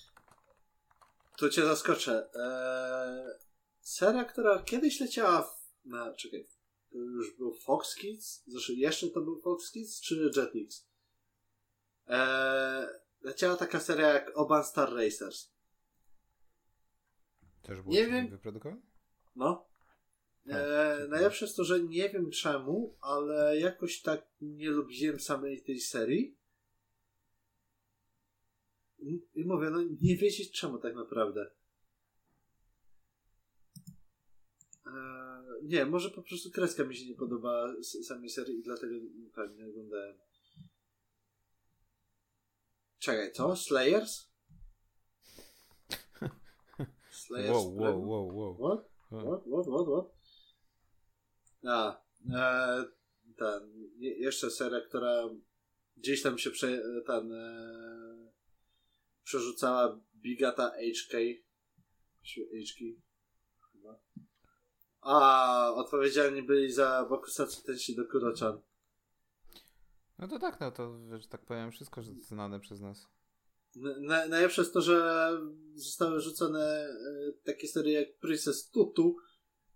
To 1.38 1.50
cię 1.50 1.66
zaskoczę. 1.66 2.30
Eee, 2.36 3.40
seria, 3.82 4.26
która 4.26 4.64
kiedyś 4.64 5.00
leciała 5.00 5.42
w, 5.42 5.86
na, 5.86 6.14
czekaj, 6.14 6.48
to 6.92 6.98
już 6.98 7.38
był 7.38 7.54
Fox 7.54 7.96
Kids? 7.96 8.44
Znaczy 8.48 8.74
jeszcze 8.74 9.08
to 9.08 9.22
był 9.22 9.42
Fox 9.42 9.72
Kids, 9.72 10.02
czy 10.02 10.32
Jetix? 10.36 10.88
Eee, 12.08 12.88
leciała 13.22 13.55
taka 13.55 13.80
seria 13.80 14.08
jak 14.08 14.32
Oban 14.38 14.64
Star 14.64 14.93
Racers. 14.93 15.49
Też 17.62 17.82
było 17.82 17.93
Nie 17.95 18.08
wiem. 18.08 18.28
wyprodukowane? 18.30 18.82
No. 19.36 19.66
A, 20.51 20.58
Eee, 20.58 21.10
najlepsze 21.10 21.45
jest 21.45 21.58
to, 21.58 21.64
że 21.64 21.80
nie 21.80 22.10
wiem 22.10 22.32
czemu, 22.32 22.95
ale 23.01 23.60
jakoś 23.60 24.01
tak 24.01 24.28
nie 24.41 24.70
lubiłem 24.70 25.20
samej 25.20 25.62
tej 25.64 25.80
serii. 25.80 26.38
I- 28.99 29.22
I 29.36 29.45
mówię, 29.45 29.70
no 29.70 29.82
nie 30.01 30.18
wiedzieć 30.18 30.51
czemu 30.60 30.78
tak 30.78 30.95
naprawdę. 30.95 31.51
Eee, 34.86 35.64
nie, 35.64 35.86
może 35.86 36.10
po 36.10 36.22
prostu 36.22 36.51
kreska 36.51 36.84
mi 36.84 36.95
się 36.95 37.05
nie 37.10 37.16
podoba 37.16 37.74
z 37.82 38.05
samej 38.08 38.30
serii 38.30 38.60
i 38.60 38.64
dlatego 38.64 38.95
tak 39.36 39.55
nie 39.58 39.66
oglądałem. 39.68 40.16
Czekaj, 43.08 43.32
co? 43.32 43.55
Slayers? 43.55 44.32
Slayers 47.12 47.49
Wow, 47.49 47.76
wow, 47.76 48.08
wow, 48.08 48.28
wow. 48.36 48.58
What? 48.60 48.86
What, 49.10 49.43
what, 49.47 49.68
what, 49.68 49.88
what? 49.88 50.05
A, 51.66 52.01
e, 52.36 52.86
ten, 53.38 53.74
je- 53.97 54.18
jeszcze 54.18 54.51
seria, 54.51 54.82
która 54.82 55.30
gdzieś 55.97 56.22
tam 56.22 56.38
się 56.38 56.51
prze, 56.51 56.82
ten, 57.05 57.32
e, 57.32 58.32
przerzucała 59.24 59.99
Bigata 60.16 60.70
HK. 60.72 61.18
HK? 62.24 62.80
Chyba. 63.72 63.99
A, 65.01 65.74
odpowiedzialni 65.76 66.43
byli 66.43 66.72
za 66.72 67.05
Bokusatsu 67.10 67.64
Tenshi 67.64 67.95
do 67.95 68.05
Kurochan. 68.05 68.62
No 70.20 70.28
to 70.28 70.39
tak, 70.39 70.59
no 70.59 70.72
to, 70.72 70.99
że 71.20 71.28
tak 71.28 71.45
powiem, 71.45 71.72
wszystko 71.72 72.01
znane 72.03 72.59
przez 72.59 72.82
nas. 72.82 73.07
Na, 73.76 74.28
najlepsze 74.28 74.61
jest 74.61 74.74
to, 74.74 74.82
że 74.82 75.30
zostały 75.76 76.22
rzucone 76.22 76.59
e, 76.59 77.34
takie 77.43 77.68
serie 77.68 77.93
jak 77.93 78.18
Princess 78.18 78.70
Tutu, 78.70 79.15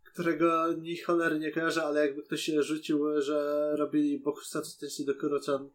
którego 0.03 0.73
ni 0.73 0.97
cholery 0.97 1.39
nie 1.39 1.51
kojarzę, 1.51 1.83
ale 1.83 2.07
jakby 2.07 2.23
ktoś 2.23 2.41
się 2.41 2.63
rzucił, 2.63 3.21
że 3.21 3.69
robili 3.75 4.19
Bokusatsu 4.19 4.79
Tenshi 4.79 5.05
do 5.05 5.15
Kurochan 5.15 5.69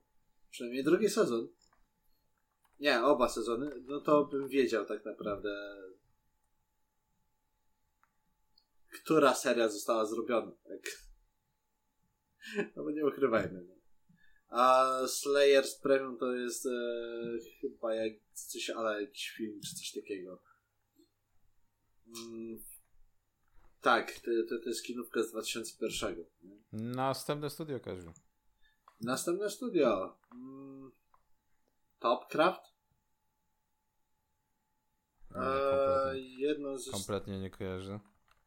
przynajmniej 0.50 0.84
drugi 0.84 1.08
sezon. 1.08 1.48
Nie, 2.80 3.02
oba 3.02 3.28
sezony, 3.28 3.82
no 3.86 4.00
to 4.00 4.24
bym 4.24 4.48
wiedział 4.48 4.86
tak 4.86 5.04
naprawdę 5.04 5.76
która 9.06 9.34
seria 9.34 9.68
została 9.68 10.06
zrobiona. 10.06 10.52
Tak. 10.68 10.82
No 12.76 12.84
bo 12.84 12.90
nie 12.90 13.06
ukrywajmy. 13.06 13.64
No. 13.68 13.75
A 14.56 15.00
Slayers 15.06 15.74
Premium 15.74 16.18
to 16.18 16.32
jest 16.32 16.66
e, 16.66 16.70
chyba 17.60 17.94
jak 17.94 18.12
coś, 18.32 18.70
ale 18.70 19.02
jakiś 19.02 19.30
film 19.30 19.60
czy 19.60 19.74
coś 19.74 19.92
takiego. 19.92 20.42
Mm, 22.06 22.62
tak, 23.80 24.12
to, 24.12 24.30
to, 24.48 24.62
to 24.62 24.68
jest 24.68 24.84
kinówka 24.84 25.22
z 25.22 25.30
2001. 25.30 26.24
Nie? 26.42 26.56
Następne 26.72 27.50
studio, 27.50 27.80
Kaziu. 27.80 28.12
Następne 29.00 29.50
studio. 29.50 30.18
Mm, 30.32 30.92
Topcraft? 31.98 32.62
E, 35.30 35.34
kompletnie, 35.34 36.38
jedno 36.38 36.78
ze, 36.78 36.90
kompletnie 36.90 37.40
nie 37.40 37.50
kojarzę. 37.50 38.00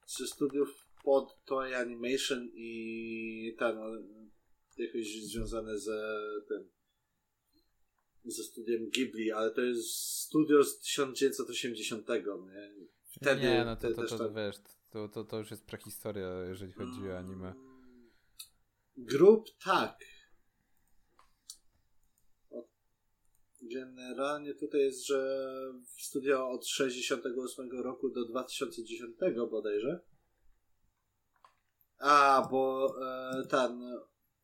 ze 0.06 0.28
studiów 0.28 0.88
pod 1.04 1.46
Toy 1.46 1.78
Animation 1.78 2.50
i 2.54 3.56
ten, 3.60 3.76
no, 3.76 3.86
jakoś 4.80 5.24
związane 5.24 5.80
ze 5.80 6.20
tym 6.48 6.70
ze 8.26 8.44
studiem 8.44 8.90
Ghibli, 8.90 9.32
ale 9.32 9.52
to 9.52 9.62
jest 9.62 9.90
studio 9.96 10.64
z 10.64 10.80
1980, 10.80 12.08
nie? 12.10 12.72
Wtedy 13.06 13.42
nie, 13.42 13.66
no 13.66 13.76
to, 13.76 13.90
to, 13.90 14.02
też 14.02 14.10
to, 14.10 14.18
tak- 14.18 14.34
wiesz, 14.34 14.56
to, 14.90 15.10
to, 15.10 15.24
to 15.24 15.38
już 15.38 15.52
jest 15.52 15.66
prehistoria, 15.66 16.44
jeżeli 16.44 16.74
chodzi 16.74 17.10
o 17.10 17.18
anime. 17.18 17.54
Grup 18.98 19.46
tak. 19.64 20.00
Generalnie 23.62 24.54
tutaj 24.54 24.82
jest, 24.82 25.06
że 25.06 25.48
studio 25.98 26.50
od 26.50 26.68
68 26.68 27.72
roku 27.72 28.10
do 28.10 28.26
2010 28.26 29.16
bodajże. 29.50 30.00
A, 32.00 32.48
bo 32.52 32.94
e, 33.02 33.48
ten 33.48 33.82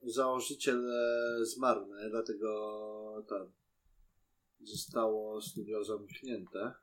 założyciel 0.06 0.92
zmarł, 1.42 1.86
nie? 1.88 2.10
dlatego 2.10 3.26
tam 3.30 3.52
zostało 4.62 5.42
studio 5.42 5.84
zamknięte. 5.84 6.74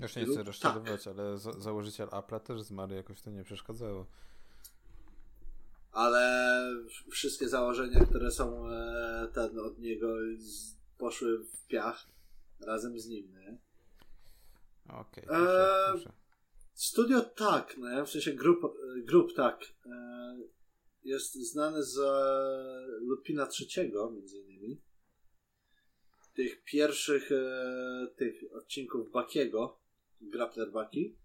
Już 0.00 0.16
nie 0.16 0.24
chcę 0.24 0.42
rozczarować, 0.42 1.04
tak. 1.04 1.18
ale 1.18 1.38
za 1.38 1.52
założyciel 1.52 2.08
Apple 2.12 2.40
też 2.40 2.62
zmarł, 2.62 2.94
jakoś 2.94 3.22
to 3.22 3.30
nie 3.30 3.44
przeszkadzało. 3.44 4.06
Ale 5.92 6.60
wszystkie 7.10 7.48
założenia, 7.48 8.06
które 8.06 8.30
są 8.30 8.64
ten, 9.32 9.58
od 9.58 9.78
niego, 9.78 10.14
poszły 10.98 11.44
w 11.44 11.66
piach 11.66 12.06
razem 12.60 12.98
z 12.98 13.06
nim. 13.08 13.32
Okej, 14.88 15.24
okay, 15.24 15.26
proszę, 15.26 15.86
e... 15.88 15.92
proszę. 15.92 16.21
Studio 16.74 17.20
tak, 17.20 17.76
no, 17.78 18.06
w 18.06 18.10
sensie 18.10 18.32
grup, 18.32 18.64
e, 18.64 19.02
grup 19.02 19.34
tak, 19.34 19.64
e, 19.86 20.38
jest 21.04 21.34
znany 21.34 21.82
z 21.82 21.98
Lupina 23.00 23.46
trzeciego, 23.46 24.10
między 24.10 24.38
innymi. 24.38 24.82
Tych 26.34 26.64
pierwszych 26.64 27.32
e, 27.32 28.06
tych 28.16 28.34
odcinków 28.52 29.12
Bakiego, 29.12 29.80
Grappler 30.20 30.72
Baki. 30.72 31.18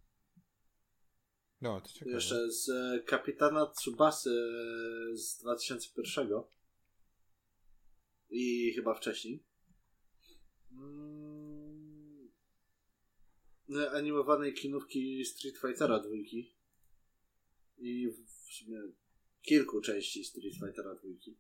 No, 1.62 1.82
to 1.82 1.88
ciekawe. 1.88 2.12
Jeszcze 2.12 2.52
z 2.52 2.70
Kapitana 3.06 3.66
Tsubasy 3.66 4.30
z 5.14 5.38
2001 5.38 6.28
i 8.30 8.74
chyba 8.76 8.94
wcześniej. 8.94 9.44
Mm, 10.72 11.27
Animowanej 13.94 14.54
kinówki 14.54 15.26
Street 15.26 15.58
Fightera 15.58 16.00
dwójki 16.00 16.56
i 17.78 18.10
w 18.10 18.54
sumie 18.54 18.82
kilku 19.42 19.82
części 19.82 20.24
Street 20.24 20.54
Fightera 20.54 20.96
dwójki. 20.96 21.38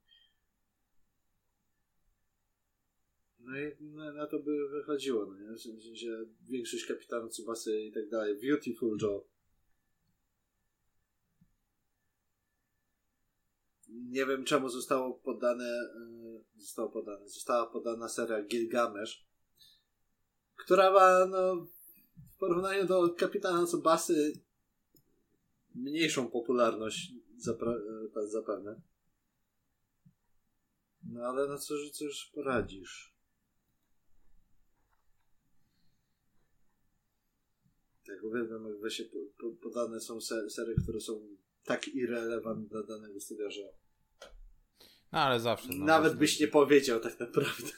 No 3.39 3.59
i 3.59 3.83
na, 4.15 4.27
to 4.27 4.39
by 4.39 4.69
wychodziło, 4.69 5.25
no 5.25 5.39
nie? 5.39 5.57
W 5.57 5.61
sensie 5.61 6.25
większość 6.41 6.85
Kapitana 6.85 7.27
Tsubasy 7.27 7.81
i 7.81 7.91
tak 7.91 8.09
dalej. 8.09 8.39
Beautiful 8.41 8.97
Joe. 9.01 9.27
Nie 13.89 14.25
wiem 14.25 14.45
czemu 14.45 14.69
zostało 14.69 15.13
podane, 15.13 15.65
e, 15.65 16.43
zostało 16.55 16.89
podane, 16.89 17.29
została 17.29 17.65
podana 17.65 18.09
seria 18.09 18.43
Gilgamesz, 18.43 19.27
która 20.55 20.91
ma, 20.91 21.25
no, 21.25 21.67
w 22.37 22.39
porównaniu 22.39 22.85
do 22.85 23.09
Kapitana 23.09 23.65
Tsubasy 23.65 24.33
mniejszą 25.75 26.31
popularność 26.31 27.11
zapra- 27.47 27.81
e, 28.15 28.27
zapewne. 28.27 28.81
No 31.03 31.23
ale 31.23 31.47
no 31.47 31.57
cóż, 31.57 31.91
cóż 31.91 32.31
poradzisz. 32.33 33.17
Tak, 38.07 38.23
uwielbiam 38.23 38.67
jak 38.67 38.79
właśnie 38.79 39.05
po, 39.05 39.17
po, 39.37 39.55
podane 39.63 39.99
są 39.99 40.21
se, 40.21 40.49
serie, 40.49 40.75
które 40.83 40.99
są 41.01 41.37
tak 41.63 41.87
irrelevant 41.87 42.67
dla 42.67 42.83
danego 42.83 43.19
studia, 43.19 43.51
że 43.51 43.73
No 45.11 45.19
ale 45.19 45.39
zawsze. 45.39 45.69
No, 45.69 45.85
nawet 45.85 46.15
byś 46.15 46.39
nie 46.39 46.47
powiedział 46.47 46.99
tak 46.99 47.19
naprawdę. 47.19 47.71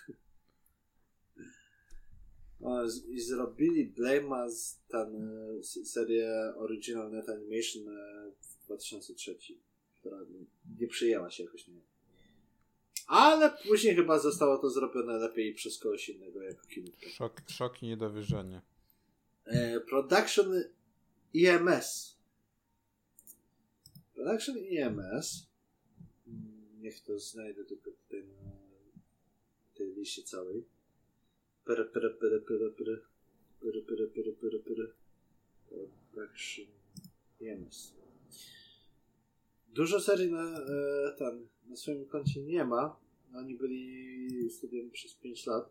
O, 2.62 2.90
z- 2.90 3.06
I 3.06 3.22
zrobili 3.22 3.86
Blame 3.86 4.52
z 4.52 4.80
ten, 4.88 5.16
e, 5.60 5.64
serię 5.86 6.54
Original 6.58 7.12
Net 7.12 7.30
Animation 7.30 7.90
e, 7.98 8.32
w 8.42 8.66
2003, 8.66 9.38
która 10.00 10.18
nie- 10.80 10.88
przyjęła 10.88 11.32
się 11.32 11.44
jakoś, 11.44 11.68
nie 11.68 11.82
Ale 13.08 13.52
później 13.68 13.96
chyba 13.96 14.20
zostało 14.20 14.58
to 14.58 14.70
zrobione 14.70 15.14
lepiej 15.18 15.54
przez 15.54 15.80
kogoś 15.80 16.10
innego 16.10 16.42
jako 16.42 16.68
kinówka. 16.68 17.10
Szok, 17.10 17.42
szok 17.48 17.84
i 17.84 17.88
niedowierzanie. 17.88 18.62
E, 19.46 19.80
Production 19.80 20.54
EMS. 21.36 22.16
Production 24.16 24.56
EMS. 24.72 25.48
Mm, 26.28 26.82
Niech 26.82 27.02
to 27.04 27.20
znajdę 27.20 27.66
tylko 27.66 27.92
tutaj 27.92 28.24
na 28.24 28.52
tej 29.76 29.94
liście 29.94 30.24
całej. 30.24 30.66
Pyry, 31.70 31.86
pyry, 31.86 32.10
pyry, 32.20 32.40
pyry, 32.42 32.70
pyry. 32.78 32.96
Pyry, 33.62 33.82
pyry, 33.88 34.08
pyry, 34.08 34.32
pyry, 34.42 34.60
pyry. 34.60 34.88
Production 35.70 36.66
EMS. 37.42 37.94
Dużo 39.74 40.00
serii 40.00 40.32
na, 40.32 40.60
e, 40.60 41.16
tam, 41.20 41.48
na 41.68 41.76
swoim 41.76 42.06
koncie 42.06 42.42
nie 42.42 42.66
ma. 42.66 43.00
Oni 43.36 43.56
byli 43.56 44.50
studiem 44.50 44.92
przez 44.92 45.14
5 45.14 45.46
lat 45.46 45.70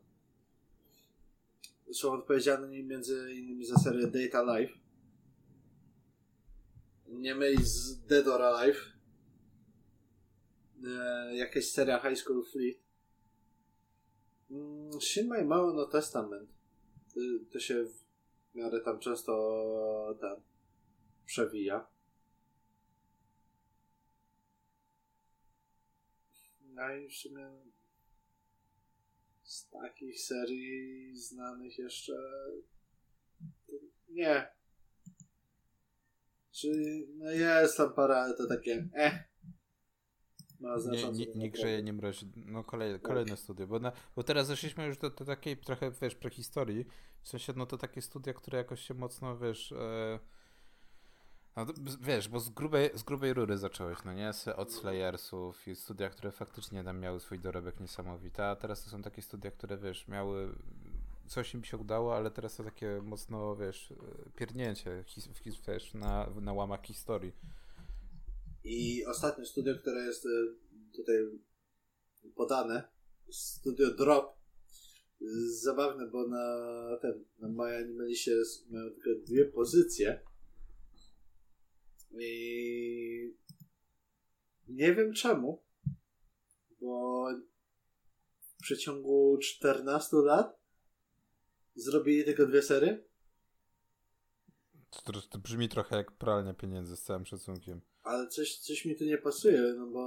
są 1.93 2.13
odpowiedzialni 2.13 2.83
między 2.83 3.33
innymi 3.35 3.65
za 3.65 3.77
serię 3.77 4.07
Data 4.07 4.59
Life. 4.59 4.75
Nie 7.09 7.35
myli 7.35 7.65
z 7.65 8.01
Dead 8.07 8.27
or 8.29 8.43
Alive. 8.43 8.81
E, 10.85 11.37
jakaś 11.37 11.65
seria 11.65 11.99
High 11.99 12.19
School 12.19 12.45
Fleet. 12.45 12.88
Mm, 14.51 15.01
Shin 15.01 15.29
My 15.29 15.45
Mało 15.45 15.73
no 15.73 15.87
Testament. 15.87 16.51
To, 17.15 17.21
to 17.53 17.61
się 17.61 17.85
w 17.85 18.05
miarę 18.55 18.81
tam 18.81 18.99
często 18.99 20.19
tam 20.21 20.37
przewija. 21.27 21.87
No 26.61 26.95
i 26.95 27.09
w 27.09 27.15
sumie 27.15 27.51
z 29.43 29.69
takich 29.69 30.21
serii 30.21 31.17
znanych 31.17 31.79
jeszcze 31.79 32.13
nie. 34.09 34.49
Czyli 36.53 37.09
no 37.09 37.31
jest 37.31 37.77
tam 37.77 37.95
parę, 37.95 38.35
to 38.37 38.47
takie 38.47 38.89
eh. 38.95 39.28
Ma 40.61 40.75
Nie, 40.75 40.81
znacząco 40.81 41.19
nie, 41.19 41.27
to 41.27 41.33
nie 41.33 41.45
naprawdę. 41.45 41.49
grzeje, 41.49 41.83
nie 41.83 41.93
mrozi. 41.93 42.27
No 42.37 42.65
kolejne, 42.65 42.99
kolejne 42.99 43.37
studia, 43.37 43.67
bo, 43.67 43.79
na, 43.79 43.93
bo 44.17 44.23
teraz 44.23 44.47
zeszliśmy 44.47 44.87
już 44.87 44.99
do, 44.99 45.11
do 45.11 45.25
takiej 45.25 45.57
trochę, 45.57 45.91
wiesz, 45.91 46.15
prehistorii. 46.15 46.87
W 47.23 47.29
sensie, 47.29 47.53
no 47.57 47.67
to 47.67 47.79
takie 47.79 48.03
studia, 48.03 48.35
które 48.35 48.59
jakoś 48.59 48.81
się 48.81 48.95
mocno, 48.95 49.39
wiesz... 49.39 49.73
E, 49.73 50.19
no, 51.57 51.67
wiesz, 52.01 52.29
bo 52.29 52.41
z 52.41 52.51
grubej, 52.51 52.91
z 52.95 53.03
grubej 53.03 53.35
rury 53.35 53.59
zacząłeś, 53.59 53.99
no 54.05 54.13
nie? 54.13 54.31
Od 54.57 54.73
Slayersów 54.73 55.69
i 55.69 55.77
studia, 55.77 56.09
które 56.09 56.33
faktycznie 56.33 56.85
tam 56.85 57.01
miały 57.01 57.21
swój 57.21 57.39
dorobek 57.39 57.81
niesamowity, 57.81 58.43
a 58.43 58.57
teraz 58.57 58.85
to 58.85 58.91
są 58.91 59.03
takie 59.03 59.23
studia, 59.23 59.51
które, 59.51 59.79
wiesz, 59.79 60.09
miały... 60.09 60.55
Coś 61.27 61.55
im 61.55 61.65
się 61.65 61.77
udało, 61.77 62.17
ale 62.17 62.31
teraz 62.31 62.57
to 62.57 62.65
takie 62.65 63.01
mocno, 63.03 63.57
wiesz, 63.57 63.93
e, 63.93 64.31
pierdnięcie 64.31 65.05
his, 65.07 65.29
his, 65.45 65.61
wiesz, 65.67 65.95
na, 65.95 66.27
na 66.41 66.53
łamach 66.53 66.83
historii. 66.83 67.33
I 68.69 69.07
ostatnie 69.07 69.47
studio, 69.47 69.75
które 69.75 70.05
jest 70.05 70.27
y, 70.27 70.29
tutaj 70.97 71.17
podane, 72.35 72.89
studio 73.31 73.95
Drop, 73.95 74.39
zabawne, 75.63 76.07
bo 76.07 76.29
na 76.29 76.47
ten, 77.03 77.25
na 77.39 77.49
My 77.49 77.77
Animalisie 77.77 78.33
mają 78.71 78.91
tylko 78.91 79.11
dwie 79.27 79.45
pozycje. 79.45 80.21
I 82.21 83.35
nie 84.69 84.95
wiem 84.95 85.13
czemu, 85.13 85.63
bo 86.81 87.27
w 88.41 88.63
przeciągu 88.63 89.39
14 89.43 90.17
lat 90.17 90.61
zrobili 91.75 92.25
tylko 92.25 92.47
dwie 92.47 92.63
serie, 92.63 93.05
To, 94.91 95.13
to, 95.13 95.23
to 95.23 95.39
brzmi 95.39 95.69
trochę 95.69 95.97
jak 95.97 96.13
pralnia 96.13 96.55
pieniędzy 96.55 96.97
z 96.97 97.03
całym 97.03 97.27
szacunkiem. 97.27 97.81
Ale 98.09 98.29
coś, 98.29 98.59
coś 98.59 98.85
mi 98.85 98.97
tu 98.97 99.05
nie 99.05 99.19
pasuje, 99.19 99.75
no 99.77 99.87
bo 99.87 100.03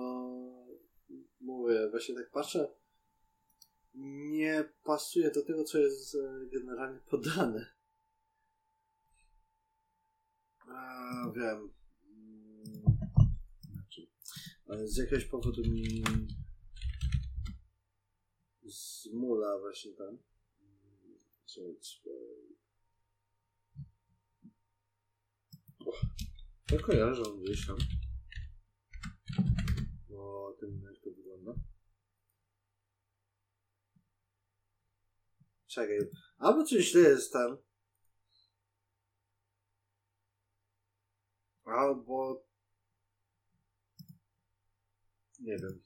mówię, 1.41 1.89
właśnie 1.89 2.16
tak 2.16 2.32
patrzę, 2.32 2.76
nie 3.93 4.70
pasuje 4.84 5.32
do 5.32 5.45
tego, 5.45 5.64
co 5.64 5.78
jest 5.78 6.16
e, 6.16 6.45
generalnie 6.52 6.99
podane. 6.99 7.66
A, 10.68 11.32
wiem. 11.36 11.74
Znaczy, 13.66 14.08
z 14.84 14.97
jakiegoś 14.97 15.26
powodu 15.26 15.62
mi 15.62 16.04
zmula 18.64 19.60
właśnie 19.60 19.91
tam. 19.91 20.18
Co, 21.45 21.62
co, 21.82 22.12
ja 26.72 26.80
kojarzę 26.80 27.24
gdzieś 27.43 27.67
tam. 27.67 27.78
O 30.17 30.55
tym, 30.59 30.82
jak 30.84 31.03
to 31.03 31.09
wygląda. 31.11 31.53
Czekaj. 35.67 35.99
Albo 36.38 36.63
coś 36.63 36.91
źle 36.91 37.01
jest 37.01 37.34
tam. 37.34 37.57
Albo... 41.65 42.45
Nie 45.39 45.57
wiem. 45.57 45.82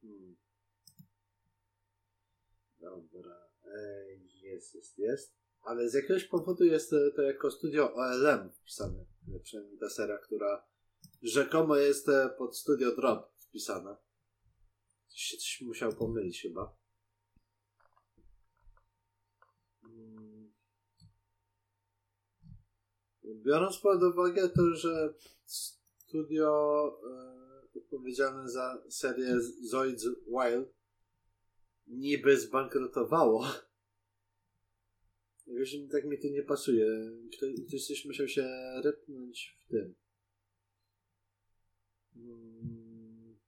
Hmm. 0.00 0.36
Dobra. 2.80 3.50
Ej, 3.64 4.09
jest, 4.60 4.74
jest, 4.74 4.98
jest. 4.98 5.34
Ale 5.62 5.90
z 5.90 5.94
jakiegoś 5.94 6.24
powodu 6.24 6.64
jest 6.64 6.90
to 7.16 7.22
jako 7.22 7.50
studio 7.50 7.94
OLM 7.94 8.52
wpisane. 8.52 9.04
Przynajmniej 9.42 9.78
ta 9.78 9.90
seria, 9.90 10.18
która 10.18 10.66
rzekomo 11.22 11.76
jest 11.76 12.08
e, 12.08 12.30
pod 12.38 12.56
studio 12.56 12.96
Drop 12.96 13.32
wpisana. 13.38 13.96
Coś 15.08 15.20
się 15.20 15.36
coś 15.36 15.60
musiał 15.60 15.92
pomylić 15.92 16.42
chyba. 16.42 16.76
Mm. 19.84 20.52
Biorąc 23.24 23.78
pod 23.78 24.02
uwagę 24.02 24.48
to, 24.48 24.74
że 24.74 25.14
studio 25.46 26.86
e, 27.10 27.78
odpowiedzialne 27.78 28.48
za 28.48 28.82
serię 28.88 29.40
Zoids 29.70 30.04
Wild 30.26 30.80
niby 31.86 32.40
zbankrutowało. 32.40 33.46
Jakoś 35.50 35.76
tak 35.92 36.04
mi 36.04 36.18
to 36.18 36.28
nie 36.28 36.42
pasuje. 36.42 36.86
Ktoś, 37.36 37.84
coś 37.86 38.04
musiał 38.04 38.28
się 38.28 38.48
rypnąć 38.84 39.58
w 39.60 39.66
tym. 39.70 39.94
Mm. 42.16 43.38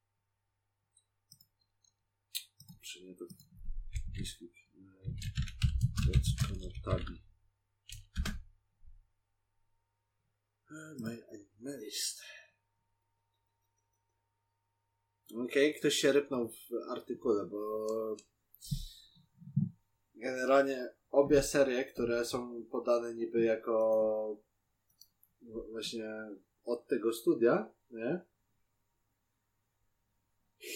Czy 2.80 3.04
nie 3.04 3.14
to 3.14 3.26
jeśli. 4.18 4.52
My 11.00 11.26
anime 11.28 11.78
list. 11.84 12.22
Okej, 15.34 15.74
ktoś 15.74 15.94
się 15.94 16.12
rypnął 16.12 16.48
w 16.48 16.90
artykule, 16.90 17.46
bo 17.46 17.86
generalnie 20.14 21.01
obie 21.12 21.42
serie, 21.42 21.84
które 21.84 22.24
są 22.24 22.64
podane 22.70 23.14
niby 23.14 23.44
jako 23.44 24.42
właśnie 25.70 26.04
od 26.64 26.86
tego 26.86 27.12
studia, 27.12 27.72
nie? 27.90 28.20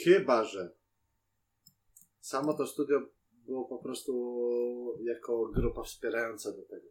Chyba, 0.05 0.45
że 0.45 0.77
samo 2.21 2.55
to 2.55 2.67
studio 2.67 3.01
było 3.33 3.65
po 3.65 3.79
prostu 3.79 4.99
jako 5.05 5.47
grupa 5.47 5.83
wspierająca 5.83 6.53
do 6.53 6.63
tego. 6.63 6.89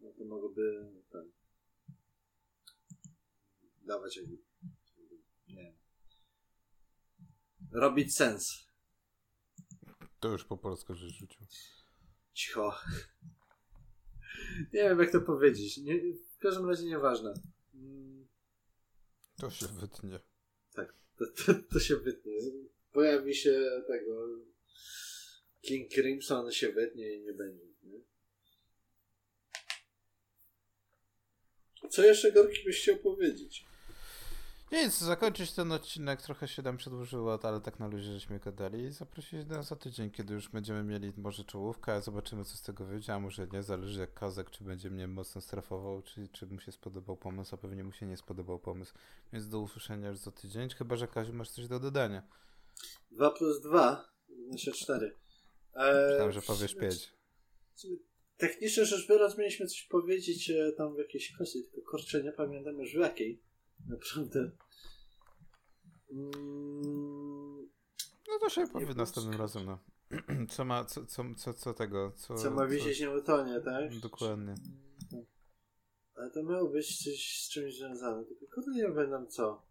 No 0.00 0.12
to 0.12 0.24
mogłoby 0.24 0.92
ten, 1.10 1.30
dawać 3.82 4.16
jakby, 4.16 4.38
nie 5.48 5.74
robić 7.72 8.16
sens. 8.16 8.66
To 10.20 10.28
już 10.28 10.44
po 10.44 10.56
polsku 10.56 10.94
żeś 10.94 11.12
rzucił. 11.12 11.46
Cicho. 12.40 12.74
Nie 14.72 14.82
wiem, 14.82 15.00
jak 15.00 15.12
to 15.12 15.20
powiedzieć. 15.20 15.76
Nie, 15.76 16.00
w 16.14 16.38
każdym 16.38 16.68
razie 16.68 16.84
nieważne. 16.84 17.34
Mm, 17.74 18.26
To 19.36 19.50
się 19.50 19.66
wytnie. 19.66 20.20
To, 20.74 21.26
to, 21.26 21.54
to 21.72 21.80
się 21.80 21.96
wytnie. 21.96 22.32
Pojawi 22.92 23.34
się 23.34 23.82
tego. 23.86 24.28
King 25.60 25.90
Crimson 25.92 26.52
się 26.52 26.72
wytnie 26.72 27.14
i 27.14 27.20
nie 27.22 27.32
będzie. 27.32 27.64
Nie? 27.82 28.00
Co 31.90 32.04
jeszcze 32.04 32.32
Gorki 32.32 32.64
byś 32.64 32.82
chciał 32.82 32.96
powiedzieć? 32.96 33.64
Nic, 34.72 34.98
zakończyć 34.98 35.52
ten 35.52 35.72
odcinek 35.72 36.22
trochę 36.22 36.48
się 36.48 36.62
nam 36.62 36.76
przedłużyło, 36.76 37.38
ale 37.42 37.60
tak 37.60 37.78
na 37.78 37.86
luzie 37.86 38.12
żeśmy 38.12 38.40
gadali 38.40 38.84
i 38.84 38.90
zaprosić 38.90 39.46
nas 39.46 39.68
za 39.68 39.76
tydzień, 39.76 40.10
kiedy 40.10 40.34
już 40.34 40.48
będziemy 40.48 40.82
mieli 40.82 41.12
może 41.16 41.44
czołówkę, 41.44 41.92
a 41.92 42.00
zobaczymy 42.00 42.44
co 42.44 42.56
z 42.56 42.62
tego 42.62 42.84
wyjdzie, 42.84 43.14
a 43.14 43.20
może 43.20 43.46
nie, 43.52 43.62
zależy 43.62 44.00
jak 44.00 44.14
Kozak, 44.14 44.50
czy 44.50 44.64
będzie 44.64 44.90
mnie 44.90 45.08
mocno 45.08 45.40
strefował, 45.40 46.02
czy, 46.02 46.28
czy 46.28 46.46
mu 46.46 46.60
się 46.60 46.72
spodobał 46.72 47.16
pomysł, 47.16 47.54
a 47.54 47.58
pewnie 47.58 47.84
mu 47.84 47.92
się 47.92 48.06
nie 48.06 48.16
spodobał 48.16 48.58
pomysł. 48.58 48.94
Więc 49.32 49.48
do 49.48 49.60
usłyszenia 49.60 50.08
już 50.08 50.18
za 50.18 50.30
tydzień, 50.30 50.68
chyba 50.68 50.96
że 50.96 51.08
Kaziu 51.08 51.32
masz 51.32 51.50
coś 51.50 51.68
do 51.68 51.80
dodania. 51.80 52.22
2 53.10 53.30
plus 53.30 53.60
2, 53.60 54.08
znaczy 54.48 54.72
4. 54.72 55.16
Eee, 55.74 56.10
Myślałem, 56.10 56.32
że 56.32 56.42
powiesz 56.42 56.74
5. 56.74 57.12
Technicznie 58.36 58.84
rzecz 58.84 59.08
biorąc, 59.08 59.38
mieliśmy 59.38 59.66
coś 59.66 59.82
powiedzieć 59.82 60.50
e, 60.50 60.72
tam 60.72 60.94
w 60.94 60.98
jakiejś 60.98 61.32
kwestii, 61.32 61.64
tylko 61.64 61.90
kurczę, 61.90 62.22
nie 62.22 62.32
pamiętam 62.32 62.78
już 62.78 62.92
w 62.92 63.00
jakiej. 63.00 63.49
Naprawdę. 63.88 64.50
Mm, 66.12 67.68
No 68.28 68.38
to 68.40 68.48
się 68.48 68.66
powie 68.66 68.94
następnym 68.94 69.40
razem, 69.40 69.66
no. 69.66 69.78
Co 70.50 70.64
ma, 70.64 70.84
co, 70.84 71.06
co, 71.06 71.24
co, 71.36 71.54
co 71.54 71.74
tego, 71.74 72.12
co... 72.16 72.34
co 72.34 72.50
ma 72.50 72.66
wisieć 72.66 73.00
na 73.00 73.06
Newtonie, 73.06 73.60
tak? 73.60 73.98
Dokładnie. 73.98 74.54
Tak. 75.10 75.20
Ale 76.14 76.30
to 76.30 76.42
miało 76.42 76.68
być 76.68 77.04
coś 77.04 77.44
z 77.44 77.48
czymś 77.50 77.76
związane, 77.78 78.24
tylko 78.24 78.46
kurde 78.54 78.70
nie 78.72 78.88
pamiętam 78.94 79.28
co. 79.28 79.66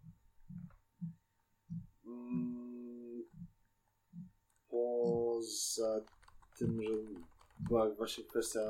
Mm, 2.06 3.24
poza 4.68 6.04
tym, 6.58 6.82
że 6.82 6.90
była 7.60 7.94
właśnie 7.94 8.24
kwestia 8.24 8.60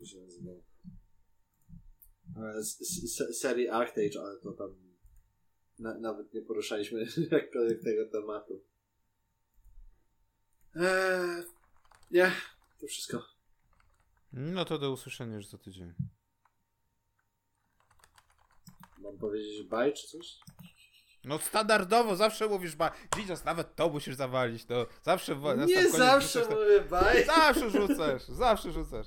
jak 0.00 0.08
się? 0.08 0.18
Z- 2.58 2.78
z- 2.78 3.16
se- 3.16 3.32
serii 3.34 3.68
Arctage, 3.68 4.20
ale 4.20 4.36
to 4.40 4.52
tam 4.52 4.74
na, 5.78 5.94
nawet 5.98 6.34
nie 6.34 6.42
poruszaliśmy 6.42 7.06
jakkolwiek 7.30 7.82
tego 7.84 8.10
tematu. 8.10 8.64
Eee, 10.76 11.42
nie, 12.10 12.32
to 12.80 12.86
wszystko. 12.86 13.22
No 14.32 14.64
to 14.64 14.78
do 14.78 14.90
usłyszenia 14.90 15.36
już 15.36 15.46
za 15.46 15.58
tydzień. 15.58 15.94
Mam 18.98 19.18
powiedzieć 19.18 19.62
bye 19.68 19.92
czy 19.92 20.06
coś? 20.08 20.38
No 21.24 21.38
standardowo 21.38 22.16
zawsze 22.16 22.48
mówisz 22.48 22.76
ba... 22.76 22.92
Widzisz, 23.16 23.44
nawet 23.44 23.76
to 23.76 23.88
musisz 23.88 24.14
zawalić, 24.16 24.64
to 24.64 24.86
zawsze... 25.02 25.36
Nie 25.66 25.90
zawsze 25.90 26.38
rzucasz 26.42 26.56
mówię 26.56 26.80
tak- 26.90 27.26
Zawsze 27.26 27.70
rzucasz, 27.70 28.22
zawsze 28.28 28.72
rzucasz. 28.72 29.06